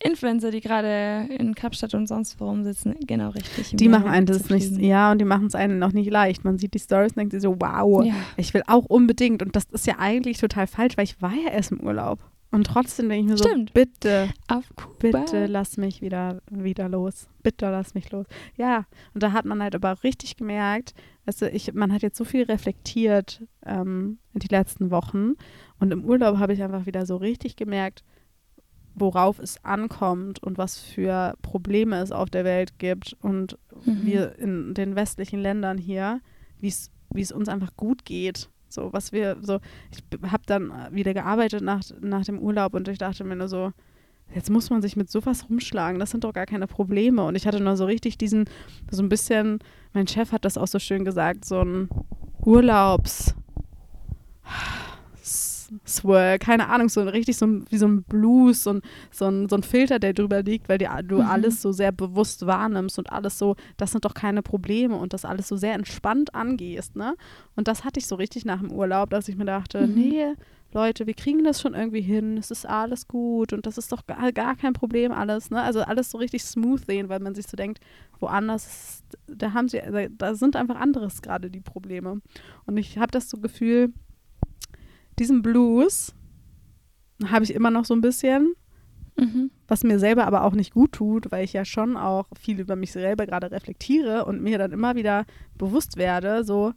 Influencer, 0.04 0.50
die 0.50 0.60
gerade 0.60 1.28
in 1.38 1.54
Kapstadt 1.54 1.94
und 1.94 2.08
sonst 2.08 2.40
wo 2.40 2.46
rumsitzen, 2.48 2.96
genau 3.06 3.30
richtig. 3.30 3.74
Die 3.76 3.88
machen 3.88 4.08
einen 4.08 4.26
das 4.26 4.50
nicht, 4.50 4.76
ja, 4.78 5.12
und 5.12 5.18
die 5.18 5.24
machen 5.24 5.46
es 5.46 5.54
einen 5.54 5.78
noch 5.78 5.92
nicht 5.92 6.10
leicht. 6.10 6.44
Man 6.44 6.58
sieht 6.58 6.74
die 6.74 6.80
Stories 6.80 7.12
und 7.12 7.18
denkt 7.18 7.32
sich 7.32 7.42
so, 7.42 7.56
wow, 7.60 8.04
Ja. 8.04 8.14
ich 8.36 8.52
will 8.52 8.62
auch 8.66 8.84
unbedingt. 8.86 9.42
Und 9.42 9.54
das 9.54 9.64
ist 9.70 9.86
ja 9.86 9.94
eigentlich 9.98 10.38
total 10.38 10.66
falsch, 10.66 10.96
weil 10.96 11.04
ich 11.04 11.22
war 11.22 11.32
ja 11.32 11.50
erst 11.52 11.70
im 11.72 11.80
Urlaub. 11.80 12.18
Und 12.52 12.66
trotzdem 12.66 13.08
denke 13.08 13.24
ich 13.24 13.30
mir 13.30 13.36
so, 13.38 13.48
Stimmt. 13.48 13.72
bitte, 13.72 14.28
Auf 14.46 14.70
Kuba. 14.76 14.94
bitte 15.00 15.46
lass 15.46 15.76
mich 15.78 16.02
wieder, 16.02 16.40
wieder 16.50 16.88
los. 16.88 17.26
Bitte 17.42 17.70
lass 17.70 17.94
mich 17.94 18.12
los. 18.12 18.26
Ja, 18.56 18.84
und 19.14 19.22
da 19.22 19.32
hat 19.32 19.46
man 19.46 19.60
halt 19.62 19.74
aber 19.74 20.04
richtig 20.04 20.36
gemerkt, 20.36 20.94
also 21.26 21.46
ich, 21.46 21.72
man 21.72 21.92
hat 21.92 22.02
jetzt 22.02 22.18
so 22.18 22.24
viel 22.24 22.42
reflektiert 22.44 23.42
ähm, 23.64 24.18
in 24.34 24.40
die 24.40 24.48
letzten 24.48 24.90
Wochen. 24.90 25.32
Und 25.80 25.92
im 25.92 26.04
Urlaub 26.04 26.38
habe 26.38 26.52
ich 26.52 26.62
einfach 26.62 26.84
wieder 26.86 27.06
so 27.06 27.16
richtig 27.16 27.56
gemerkt, 27.56 28.04
worauf 28.94 29.38
es 29.38 29.64
ankommt 29.64 30.42
und 30.42 30.58
was 30.58 30.78
für 30.78 31.34
Probleme 31.40 31.96
es 32.00 32.12
auf 32.12 32.28
der 32.28 32.44
Welt 32.44 32.78
gibt 32.78 33.16
und 33.22 33.56
Mhm. 33.86 34.06
wir 34.06 34.38
in 34.38 34.74
den 34.74 34.94
westlichen 34.94 35.40
Ländern 35.40 35.78
hier, 35.78 36.20
wie 36.60 36.68
es 36.68 37.32
uns 37.32 37.48
einfach 37.48 37.74
gut 37.76 38.04
geht. 38.04 38.50
So, 38.72 38.92
was 38.92 39.12
wir 39.12 39.36
so, 39.40 39.60
ich 39.90 40.02
habe 40.30 40.42
dann 40.46 40.72
wieder 40.90 41.14
gearbeitet 41.14 41.62
nach, 41.62 41.82
nach 42.00 42.24
dem 42.24 42.38
Urlaub 42.38 42.74
und 42.74 42.88
ich 42.88 42.98
dachte 42.98 43.24
mir 43.24 43.36
nur 43.36 43.48
so, 43.48 43.72
jetzt 44.34 44.50
muss 44.50 44.70
man 44.70 44.82
sich 44.82 44.96
mit 44.96 45.10
sowas 45.10 45.48
rumschlagen, 45.48 46.00
das 46.00 46.10
sind 46.10 46.24
doch 46.24 46.32
gar 46.32 46.46
keine 46.46 46.66
Probleme. 46.66 47.24
Und 47.24 47.34
ich 47.34 47.46
hatte 47.46 47.60
nur 47.60 47.76
so 47.76 47.84
richtig 47.84 48.18
diesen, 48.18 48.46
so 48.90 49.02
ein 49.02 49.08
bisschen, 49.08 49.58
mein 49.92 50.06
Chef 50.06 50.32
hat 50.32 50.44
das 50.44 50.58
auch 50.58 50.68
so 50.68 50.78
schön 50.78 51.04
gesagt, 51.04 51.44
so 51.44 51.60
ein 51.60 51.88
Urlaubs, 52.44 53.34
Swirl, 55.86 56.38
keine 56.38 56.68
Ahnung, 56.68 56.88
so 56.88 57.02
richtig 57.02 57.36
so 57.36 57.46
wie 57.68 57.76
so 57.76 57.86
ein 57.86 58.02
Blues, 58.04 58.64
so 58.64 58.74
ein, 58.74 58.82
so 59.10 59.26
ein, 59.26 59.48
so 59.48 59.56
ein 59.56 59.62
Filter, 59.62 59.98
der 59.98 60.12
drüber 60.12 60.42
liegt, 60.42 60.68
weil 60.68 60.78
die, 60.78 60.88
du 61.04 61.16
mhm. 61.16 61.28
alles 61.28 61.62
so 61.62 61.72
sehr 61.72 61.92
bewusst 61.92 62.46
wahrnimmst 62.46 62.98
und 62.98 63.12
alles 63.12 63.38
so, 63.38 63.56
das 63.76 63.92
sind 63.92 64.04
doch 64.04 64.14
keine 64.14 64.42
Probleme 64.42 64.96
und 64.96 65.12
das 65.12 65.24
alles 65.24 65.48
so 65.48 65.56
sehr 65.56 65.74
entspannt 65.74 66.34
angehst, 66.34 66.96
ne? 66.96 67.14
Und 67.56 67.68
das 67.68 67.84
hatte 67.84 68.00
ich 68.00 68.06
so 68.06 68.16
richtig 68.16 68.44
nach 68.44 68.60
dem 68.60 68.72
Urlaub, 68.72 69.10
dass 69.10 69.28
ich 69.28 69.36
mir 69.36 69.44
dachte, 69.44 69.86
mhm. 69.86 69.94
nee, 69.94 70.26
Leute, 70.74 71.06
wir 71.06 71.14
kriegen 71.14 71.44
das 71.44 71.60
schon 71.60 71.74
irgendwie 71.74 72.00
hin, 72.00 72.38
es 72.38 72.50
ist 72.50 72.66
alles 72.66 73.06
gut 73.06 73.52
und 73.52 73.66
das 73.66 73.76
ist 73.76 73.92
doch 73.92 74.06
gar, 74.06 74.32
gar 74.32 74.56
kein 74.56 74.72
Problem 74.72 75.12
alles, 75.12 75.50
ne? 75.50 75.60
Also 75.60 75.80
alles 75.80 76.10
so 76.10 76.18
richtig 76.18 76.44
smooth 76.44 76.86
sehen, 76.86 77.08
weil 77.10 77.20
man 77.20 77.34
sich 77.34 77.46
so 77.46 77.56
denkt, 77.56 77.80
woanders, 78.20 79.02
da 79.26 79.52
haben 79.52 79.68
sie, 79.68 79.80
da 80.16 80.34
sind 80.34 80.56
einfach 80.56 80.76
anderes 80.76 81.20
gerade 81.20 81.50
die 81.50 81.60
Probleme. 81.60 82.22
Und 82.64 82.76
ich 82.78 82.96
habe 82.96 83.10
das 83.10 83.28
so 83.28 83.38
Gefühl, 83.38 83.92
diesen 85.18 85.42
Blues 85.42 86.14
habe 87.26 87.44
ich 87.44 87.54
immer 87.54 87.70
noch 87.70 87.84
so 87.84 87.94
ein 87.94 88.00
bisschen, 88.00 88.54
mhm. 89.16 89.50
was 89.68 89.84
mir 89.84 89.98
selber 89.98 90.26
aber 90.26 90.44
auch 90.44 90.54
nicht 90.54 90.72
gut 90.72 90.92
tut, 90.92 91.30
weil 91.30 91.44
ich 91.44 91.52
ja 91.52 91.64
schon 91.64 91.96
auch 91.96 92.26
viel 92.38 92.60
über 92.60 92.76
mich 92.76 92.92
selber 92.92 93.26
gerade 93.26 93.50
reflektiere 93.50 94.24
und 94.24 94.42
mir 94.42 94.58
dann 94.58 94.72
immer 94.72 94.94
wieder 94.96 95.24
bewusst 95.56 95.96
werde, 95.96 96.44
so, 96.44 96.72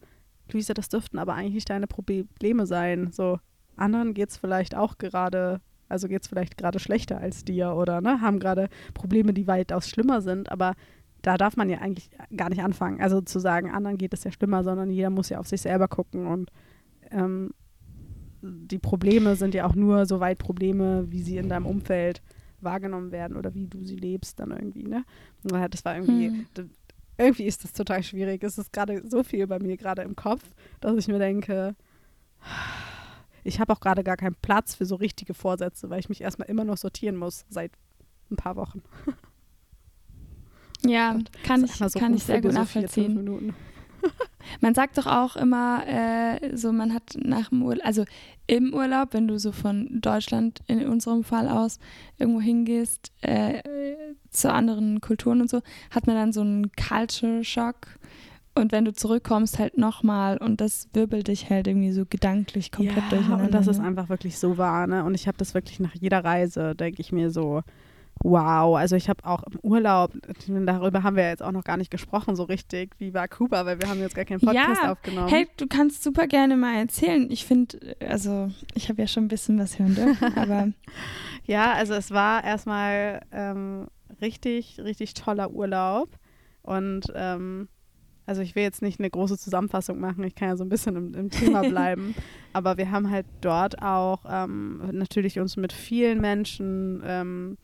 Luisa, 0.52 0.74
das 0.74 0.90
dürften 0.90 1.18
aber 1.18 1.34
eigentlich 1.34 1.56
nicht 1.56 1.70
deine 1.70 1.88
Probleme 1.88 2.68
sein. 2.68 3.12
So, 3.12 3.40
anderen 3.76 4.14
geht 4.14 4.30
es 4.30 4.38
vielleicht 4.38 4.76
auch 4.76 4.98
gerade, 4.98 5.62
also 5.90 6.08
geht 6.08 6.22
es 6.22 6.28
vielleicht 6.28 6.58
gerade 6.58 6.80
schlechter 6.80 7.20
als 7.20 7.46
dir 7.46 7.74
oder 7.74 8.02
ne, 8.02 8.22
haben 8.22 8.40
gerade 8.40 8.70
Probleme, 8.94 9.34
die 9.34 9.48
weitaus 9.48 9.90
schlimmer 9.90 10.22
sind, 10.22 10.52
aber 10.52 10.76
da 11.22 11.38
darf 11.38 11.58
man 11.58 11.70
ja 11.70 11.80
eigentlich 11.80 12.12
gar 12.36 12.50
nicht 12.50 12.62
anfangen. 12.62 13.02
Also 13.02 13.20
zu 13.22 13.40
sagen, 13.40 13.72
anderen 13.72 13.98
geht 13.98 14.14
es 14.14 14.24
ja 14.24 14.32
schlimmer, 14.32 14.64
sondern 14.64 14.92
jeder 14.92 15.10
muss 15.10 15.30
ja 15.30 15.40
auf 15.40 15.48
sich 15.48 15.62
selber 15.62 15.88
gucken 15.88 16.28
und 16.28 16.52
ähm, 17.10 17.52
die 18.46 18.80
Probleme 18.80 19.36
sind 19.36 19.54
ja 19.54 19.66
auch 19.66 19.76
nur 19.76 20.06
so 20.06 20.20
weit 20.20 20.40
Probleme, 20.40 21.06
wie 21.10 21.22
sie 21.22 21.38
in 21.38 21.50
deinem 21.50 21.66
Umfeld 21.66 22.22
wahrgenommen 22.62 23.12
werden 23.12 23.38
oder 23.38 23.54
wie 23.54 23.68
du 23.68 23.84
sie 23.84 23.96
lebst 23.96 24.40
dann 24.40 24.52
irgendwie, 24.52 24.84
ne? 24.84 25.04
Das 25.44 25.86
war 25.86 25.96
irgendwie, 25.96 26.28
hm. 26.28 26.70
irgendwie 27.18 27.46
ist 27.46 27.64
das 27.64 27.74
total 27.74 28.04
schwierig. 28.04 28.44
Es 28.44 28.58
ist 28.58 28.74
gerade 28.74 29.08
so 29.08 29.24
viel 29.24 29.48
bei 29.48 29.60
mir 29.60 29.78
gerade 29.78 30.02
im 30.02 30.16
Kopf, 30.16 30.44
dass 30.80 30.96
ich 30.96 31.08
mir 31.08 31.20
denke, 31.20 31.76
ich 33.44 33.60
habe 33.60 33.74
auch 33.74 33.80
gerade 33.80 34.04
gar 34.04 34.18
keinen 34.18 34.36
Platz 34.36 34.76
für 34.76 34.86
so 34.86 34.96
richtige 34.96 35.34
Vorsätze, 35.34 35.90
weil 35.90 36.00
ich 36.00 36.10
mich 36.10 36.22
erstmal 36.22 36.50
immer 36.50 36.64
noch 36.64 36.78
sortieren 36.78 37.16
muss 37.16 37.46
seit 37.50 37.72
ein 38.32 38.36
paar 38.36 38.56
Wochen. 38.56 38.82
Ja, 40.84 41.20
kann 41.44 41.64
ich, 41.64 41.74
so 41.74 42.00
kann 42.00 42.14
ich 42.14 42.24
sehr 42.24 42.42
gut 42.42 42.54
nachvollziehen. 42.54 43.54
man 44.62 44.74
sagt 44.74 44.98
doch 44.98 45.08
auch 45.08 45.36
immer, 45.36 45.84
äh, 45.88 46.56
so 46.56 46.72
man 46.72 46.94
hat 46.94 47.18
nach 47.18 47.50
dem 47.50 47.64
Urlaub, 47.64 47.86
also 47.86 48.06
im 48.48 48.74
Urlaub, 48.74 49.10
wenn 49.14 49.28
du 49.28 49.40
so 49.40 49.52
von 49.52 50.02
Deutschland 50.02 50.60
in 50.68 50.86
unserem 50.88 51.24
Fall 51.24 51.50
aus 51.50 51.80
irgendwo 52.18 52.42
hingehst, 52.42 53.12
äh, 53.22 53.62
zu 54.30 54.52
anderen 54.52 55.02
Kulturen 55.02 55.42
und 55.42 55.50
so, 55.50 55.62
hat 55.92 56.08
man 56.08 56.16
dann 56.16 56.34
so 56.34 56.42
einen 56.42 56.72
Culture 56.74 57.44
Shock. 57.44 57.88
Und 58.58 58.72
wenn 58.72 58.86
du 58.86 58.94
zurückkommst, 58.94 59.60
halt 59.60 59.78
nochmal 59.78 60.38
und 60.38 60.62
das 60.62 60.88
wirbelt 60.94 61.28
dich 61.28 61.50
halt 61.50 61.68
irgendwie 61.68 61.92
so 61.92 62.06
gedanklich 62.10 62.72
komplett 62.72 63.04
ja, 63.04 63.10
durcheinander. 63.10 63.46
Und 63.46 63.54
das 63.54 63.68
ist 63.68 63.80
ne? 63.80 63.88
einfach 63.88 64.08
wirklich 64.08 64.38
so 64.38 64.58
wahr, 64.58 64.88
ne? 64.88 65.04
Und 65.04 65.14
ich 65.14 65.28
habe 65.28 65.38
das 65.38 65.54
wirklich 65.54 65.82
nach 65.82 65.94
jeder 65.94 66.24
Reise, 66.24 66.74
denke 66.74 67.02
ich 67.02 67.12
mir 67.12 67.32
so, 67.32 67.64
Wow, 68.24 68.76
also 68.78 68.96
ich 68.96 69.10
habe 69.10 69.24
auch 69.26 69.44
im 69.44 69.60
Urlaub, 69.62 70.14
darüber 70.48 71.04
haben 71.04 71.16
wir 71.16 71.28
jetzt 71.28 71.44
auch 71.44 71.52
noch 71.52 71.64
gar 71.64 71.78
nicht 71.78 71.92
gesprochen 71.92 72.36
so 72.36 72.44
richtig, 72.44 72.96
wie 72.98 73.14
war 73.14 73.28
Kuba, 73.28 73.66
weil 73.66 73.80
wir 73.80 73.90
haben 73.90 74.00
jetzt 74.00 74.16
gar 74.16 74.26
keinen 74.26 74.40
Podcast 74.40 74.82
ja, 74.82 74.92
aufgenommen. 74.92 75.28
Hey, 75.28 75.48
du 75.58 75.68
kannst 75.68 76.02
super 76.02 76.26
gerne 76.26 76.58
mal 76.58 76.76
erzählen. 76.76 77.30
Ich 77.30 77.46
finde, 77.46 77.96
also 78.00 78.50
ich 78.74 78.90
habe 78.90 79.02
ja 79.02 79.08
schon 79.08 79.26
ein 79.26 79.28
bisschen 79.28 79.60
was 79.60 79.78
hören 79.78 79.96
dürfen, 79.96 80.34
aber. 80.38 80.70
ja, 81.46 81.74
also 81.74 81.94
es 81.94 82.12
war 82.12 82.44
erstmal 82.44 83.22
ähm, 83.32 83.88
richtig, 84.22 84.80
richtig 84.80 85.14
toller 85.14 85.52
Urlaub 85.52 86.10
und 86.64 87.06
ähm, 87.14 87.68
also 88.26 88.42
ich 88.42 88.56
will 88.56 88.64
jetzt 88.64 88.82
nicht 88.82 89.00
eine 89.00 89.10
große 89.10 89.38
Zusammenfassung 89.38 90.00
machen, 90.00 90.24
ich 90.24 90.34
kann 90.34 90.50
ja 90.50 90.56
so 90.56 90.64
ein 90.64 90.70
bisschen 90.70 90.96
im, 90.96 91.14
im 91.14 91.30
Thema 91.30 91.62
bleiben, 91.70 92.16
aber 92.54 92.78
wir 92.78 92.90
haben 92.90 93.12
halt 93.12 93.28
dort 93.42 93.82
auch 93.84 94.26
ähm, 94.28 94.82
natürlich 94.94 95.40
uns 95.40 95.58
mit 95.58 95.74
vielen 95.74 96.22
Menschen 96.22 97.04
ähm, 97.06 97.58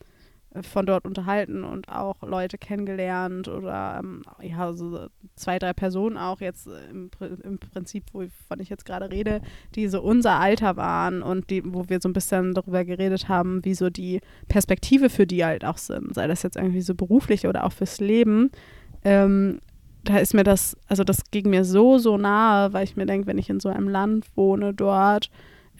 von 0.60 0.84
dort 0.84 1.06
unterhalten 1.06 1.64
und 1.64 1.88
auch 1.88 2.22
Leute 2.22 2.58
kennengelernt 2.58 3.48
oder 3.48 3.98
ähm, 3.98 4.22
ja, 4.42 4.72
so 4.74 5.06
zwei, 5.34 5.58
drei 5.58 5.72
Personen 5.72 6.18
auch 6.18 6.40
jetzt 6.40 6.68
im, 6.90 7.10
im 7.42 7.58
Prinzip, 7.58 8.04
wovon 8.12 8.60
ich 8.60 8.68
jetzt 8.68 8.84
gerade 8.84 9.10
rede, 9.10 9.40
die 9.74 9.88
so 9.88 10.02
unser 10.02 10.38
Alter 10.38 10.76
waren 10.76 11.22
und 11.22 11.48
die, 11.48 11.62
wo 11.64 11.88
wir 11.88 12.00
so 12.00 12.08
ein 12.08 12.12
bisschen 12.12 12.52
darüber 12.52 12.84
geredet 12.84 13.28
haben, 13.28 13.64
wie 13.64 13.74
so 13.74 13.88
die 13.88 14.20
Perspektive 14.48 15.08
für 15.08 15.26
die 15.26 15.44
halt 15.44 15.64
auch 15.64 15.78
sind, 15.78 16.14
sei 16.14 16.26
das 16.26 16.42
jetzt 16.42 16.56
irgendwie 16.56 16.82
so 16.82 16.94
beruflich 16.94 17.46
oder 17.46 17.64
auch 17.64 17.72
fürs 17.72 17.98
Leben. 18.00 18.50
Ähm, 19.04 19.60
da 20.04 20.18
ist 20.18 20.34
mir 20.34 20.44
das, 20.44 20.76
also 20.86 21.04
das 21.04 21.30
ging 21.30 21.48
mir 21.48 21.64
so, 21.64 21.98
so 21.98 22.18
nahe, 22.18 22.72
weil 22.72 22.84
ich 22.84 22.96
mir 22.96 23.06
denke, 23.06 23.26
wenn 23.26 23.38
ich 23.38 23.48
in 23.48 23.60
so 23.60 23.68
einem 23.68 23.88
Land 23.88 24.26
wohne 24.36 24.74
dort, 24.74 25.30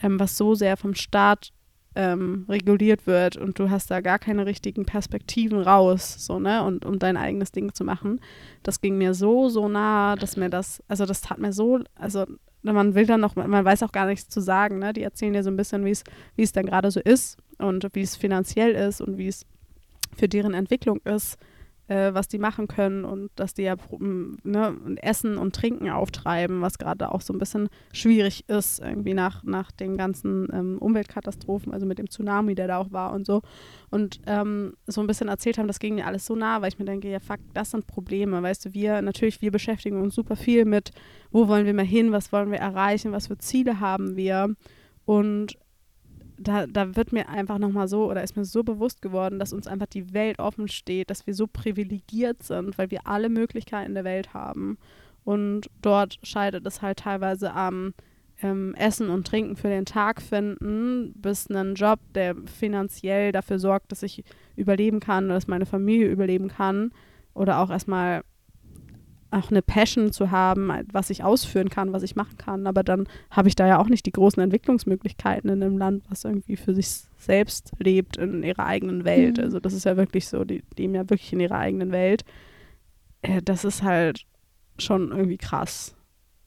ähm, 0.01 0.19
was 0.19 0.37
so 0.37 0.55
sehr 0.55 0.77
vom 0.77 0.95
Staat 0.95 1.51
ähm, 1.95 2.45
reguliert 2.49 3.05
wird 3.07 3.37
und 3.37 3.59
du 3.59 3.69
hast 3.69 3.91
da 3.91 4.01
gar 4.01 4.19
keine 4.19 4.45
richtigen 4.45 4.85
Perspektiven 4.85 5.59
raus, 5.59 6.25
so, 6.25 6.39
ne, 6.39 6.63
und 6.63 6.85
um 6.85 6.99
dein 6.99 7.17
eigenes 7.17 7.51
Ding 7.51 7.73
zu 7.73 7.83
machen. 7.83 8.19
Das 8.63 8.81
ging 8.81 8.97
mir 8.97 9.13
so, 9.13 9.49
so 9.49 9.67
nah, 9.67 10.15
dass 10.15 10.37
mir 10.37 10.49
das, 10.49 10.81
also 10.87 11.05
das 11.05 11.21
tat 11.21 11.39
mir 11.39 11.53
so, 11.53 11.79
also 11.95 12.25
man 12.61 12.95
will 12.95 13.05
dann 13.05 13.19
noch, 13.19 13.35
man 13.35 13.65
weiß 13.65 13.83
auch 13.83 13.91
gar 13.91 14.05
nichts 14.05 14.29
zu 14.29 14.39
sagen, 14.39 14.79
ne? 14.79 14.93
Die 14.93 15.03
erzählen 15.03 15.33
dir 15.33 15.43
so 15.43 15.49
ein 15.49 15.57
bisschen, 15.57 15.83
wie 15.83 15.91
es, 15.91 16.03
wie 16.37 16.43
es 16.43 16.53
dann 16.53 16.65
gerade 16.65 16.91
so 16.91 17.01
ist 17.01 17.37
und 17.57 17.85
wie 17.93 18.01
es 18.01 18.15
finanziell 18.15 18.71
ist 18.71 19.01
und 19.01 19.17
wie 19.17 19.27
es 19.27 19.45
für 20.15 20.29
deren 20.29 20.53
Entwicklung 20.53 21.01
ist 21.03 21.37
äh, 21.87 22.13
was 22.13 22.27
die 22.27 22.37
machen 22.37 22.67
können 22.67 23.03
und 23.05 23.29
dass 23.35 23.53
die 23.53 23.63
ja 23.63 23.75
ne, 23.99 24.75
Essen 25.01 25.37
und 25.37 25.55
Trinken 25.55 25.89
auftreiben, 25.89 26.61
was 26.61 26.77
gerade 26.77 27.11
auch 27.11 27.21
so 27.21 27.33
ein 27.33 27.39
bisschen 27.39 27.69
schwierig 27.91 28.47
ist, 28.47 28.79
irgendwie 28.79 29.13
nach, 29.13 29.43
nach 29.43 29.71
den 29.71 29.97
ganzen 29.97 30.47
ähm, 30.53 30.77
Umweltkatastrophen, 30.79 31.73
also 31.73 31.85
mit 31.85 31.99
dem 31.99 32.09
Tsunami, 32.09 32.55
der 32.55 32.67
da 32.67 32.77
auch 32.77 32.91
war 32.91 33.13
und 33.13 33.25
so. 33.25 33.41
Und 33.89 34.21
ähm, 34.27 34.73
so 34.87 35.01
ein 35.01 35.07
bisschen 35.07 35.27
erzählt 35.27 35.57
haben, 35.57 35.67
das 35.67 35.79
ging 35.79 35.95
mir 35.95 36.07
alles 36.07 36.25
so 36.25 36.35
nah, 36.35 36.61
weil 36.61 36.69
ich 36.69 36.79
mir 36.79 36.85
denke, 36.85 37.09
ja 37.09 37.19
fuck, 37.19 37.39
das 37.53 37.71
sind 37.71 37.87
Probleme, 37.87 38.41
weißt 38.41 38.65
du, 38.65 38.73
wir, 38.73 39.01
natürlich, 39.01 39.41
wir 39.41 39.51
beschäftigen 39.51 40.01
uns 40.01 40.15
super 40.15 40.35
viel 40.35 40.65
mit, 40.65 40.91
wo 41.31 41.47
wollen 41.47 41.65
wir 41.65 41.73
mal 41.73 41.85
hin, 41.85 42.11
was 42.11 42.31
wollen 42.31 42.51
wir 42.51 42.59
erreichen, 42.59 43.11
was 43.11 43.27
für 43.27 43.37
Ziele 43.37 43.79
haben 43.79 44.15
wir. 44.15 44.55
Und 45.05 45.57
da, 46.43 46.67
da 46.67 46.95
wird 46.95 47.11
mir 47.11 47.29
einfach 47.29 47.57
nochmal 47.57 47.87
so 47.87 48.09
oder 48.09 48.23
ist 48.23 48.37
mir 48.37 48.45
so 48.45 48.63
bewusst 48.63 49.01
geworden, 49.01 49.39
dass 49.39 49.53
uns 49.53 49.67
einfach 49.67 49.87
die 49.87 50.13
Welt 50.13 50.39
offen 50.39 50.67
steht, 50.67 51.09
dass 51.09 51.25
wir 51.25 51.33
so 51.33 51.47
privilegiert 51.47 52.43
sind, 52.43 52.77
weil 52.77 52.91
wir 52.91 53.07
alle 53.07 53.29
Möglichkeiten 53.29 53.93
der 53.93 54.03
Welt 54.03 54.33
haben. 54.33 54.77
Und 55.23 55.69
dort 55.81 56.19
scheidet 56.23 56.65
es 56.67 56.81
halt 56.81 56.99
teilweise 56.99 57.53
am 57.53 57.93
ähm, 58.41 58.75
Essen 58.75 59.09
und 59.09 59.25
Trinken 59.25 59.55
für 59.55 59.69
den 59.69 59.85
Tag 59.85 60.21
finden, 60.21 61.13
bis 61.15 61.49
einen 61.49 61.75
Job, 61.75 61.99
der 62.13 62.35
finanziell 62.45 63.31
dafür 63.31 63.59
sorgt, 63.59 63.91
dass 63.91 64.03
ich 64.03 64.23
überleben 64.55 64.99
kann, 64.99 65.29
dass 65.29 65.47
meine 65.47 65.65
Familie 65.65 66.07
überleben 66.07 66.49
kann. 66.49 66.91
Oder 67.33 67.59
auch 67.59 67.69
erstmal 67.69 68.23
auch 69.33 69.49
eine 69.49 69.61
Passion 69.61 70.11
zu 70.11 70.31
haben, 70.31 70.71
was 70.91 71.09
ich 71.09 71.23
ausführen 71.23 71.69
kann, 71.69 71.93
was 71.93 72.03
ich 72.03 72.15
machen 72.15 72.37
kann. 72.37 72.67
Aber 72.67 72.83
dann 72.83 73.07
habe 73.29 73.47
ich 73.47 73.55
da 73.55 73.67
ja 73.67 73.79
auch 73.79 73.89
nicht 73.89 74.05
die 74.05 74.11
großen 74.11 74.41
Entwicklungsmöglichkeiten 74.41 75.49
in 75.49 75.63
einem 75.63 75.77
Land, 75.77 76.05
was 76.09 76.23
irgendwie 76.23 76.55
für 76.55 76.75
sich 76.75 76.87
selbst 77.17 77.71
lebt 77.79 78.17
in 78.17 78.43
ihrer 78.43 78.65
eigenen 78.65 79.05
Welt. 79.05 79.37
Mhm. 79.37 79.43
Also 79.43 79.59
das 79.59 79.73
ist 79.73 79.85
ja 79.85 79.97
wirklich 79.97 80.27
so, 80.27 80.43
die 80.43 80.63
leben 80.77 80.95
ja 80.95 81.01
wirklich 81.09 81.33
in 81.33 81.39
ihrer 81.39 81.57
eigenen 81.57 81.91
Welt. 81.91 82.23
Äh, 83.21 83.41
das 83.41 83.65
ist 83.65 83.83
halt 83.83 84.25
schon 84.77 85.11
irgendwie 85.11 85.37
krass. 85.37 85.95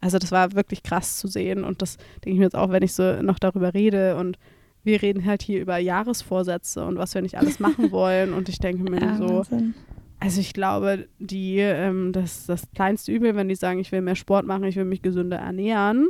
Also 0.01 0.19
das 0.19 0.31
war 0.31 0.53
wirklich 0.53 0.83
krass 0.83 1.19
zu 1.19 1.27
sehen 1.27 1.65
und 1.65 1.83
das 1.83 1.97
denke 2.25 2.31
ich 2.31 2.39
mir 2.39 2.45
jetzt 2.45 2.57
auch, 2.57 2.71
wenn 2.71 2.83
ich 2.83 2.93
so 2.93 3.23
noch 3.23 3.39
darüber 3.39 3.75
rede 3.75 4.17
und 4.17 4.39
wir 4.85 5.03
reden 5.03 5.25
halt 5.25 5.43
hier 5.43 5.61
über 5.61 5.79
Jahresvorsätze 5.79 6.85
und 6.85 6.97
was 6.97 7.15
wir 7.15 7.23
nicht 7.23 7.39
alles 7.39 7.59
machen 7.61 7.91
wollen 7.91 8.33
und 8.33 8.49
ich 8.49 8.59
denke 8.59 8.89
mir 8.89 9.01
ja, 9.01 9.17
so, 9.17 9.39
Wahnsinn 9.39 9.75
also 10.19 10.41
ich 10.41 10.53
glaube, 10.53 11.09
die, 11.19 11.59
ähm, 11.59 12.13
das, 12.13 12.47
das 12.47 12.71
kleinste 12.75 13.13
Übel, 13.13 13.37
wenn 13.37 13.49
die 13.49 13.55
sagen, 13.55 13.79
ich 13.79 13.93
will 13.93 14.01
mehr 14.01 14.17
Sport 14.17 14.47
machen, 14.47 14.65
ich 14.65 14.77
will 14.77 14.85
mich 14.85 15.03
gesünder 15.03 15.37
ernähren, 15.39 16.09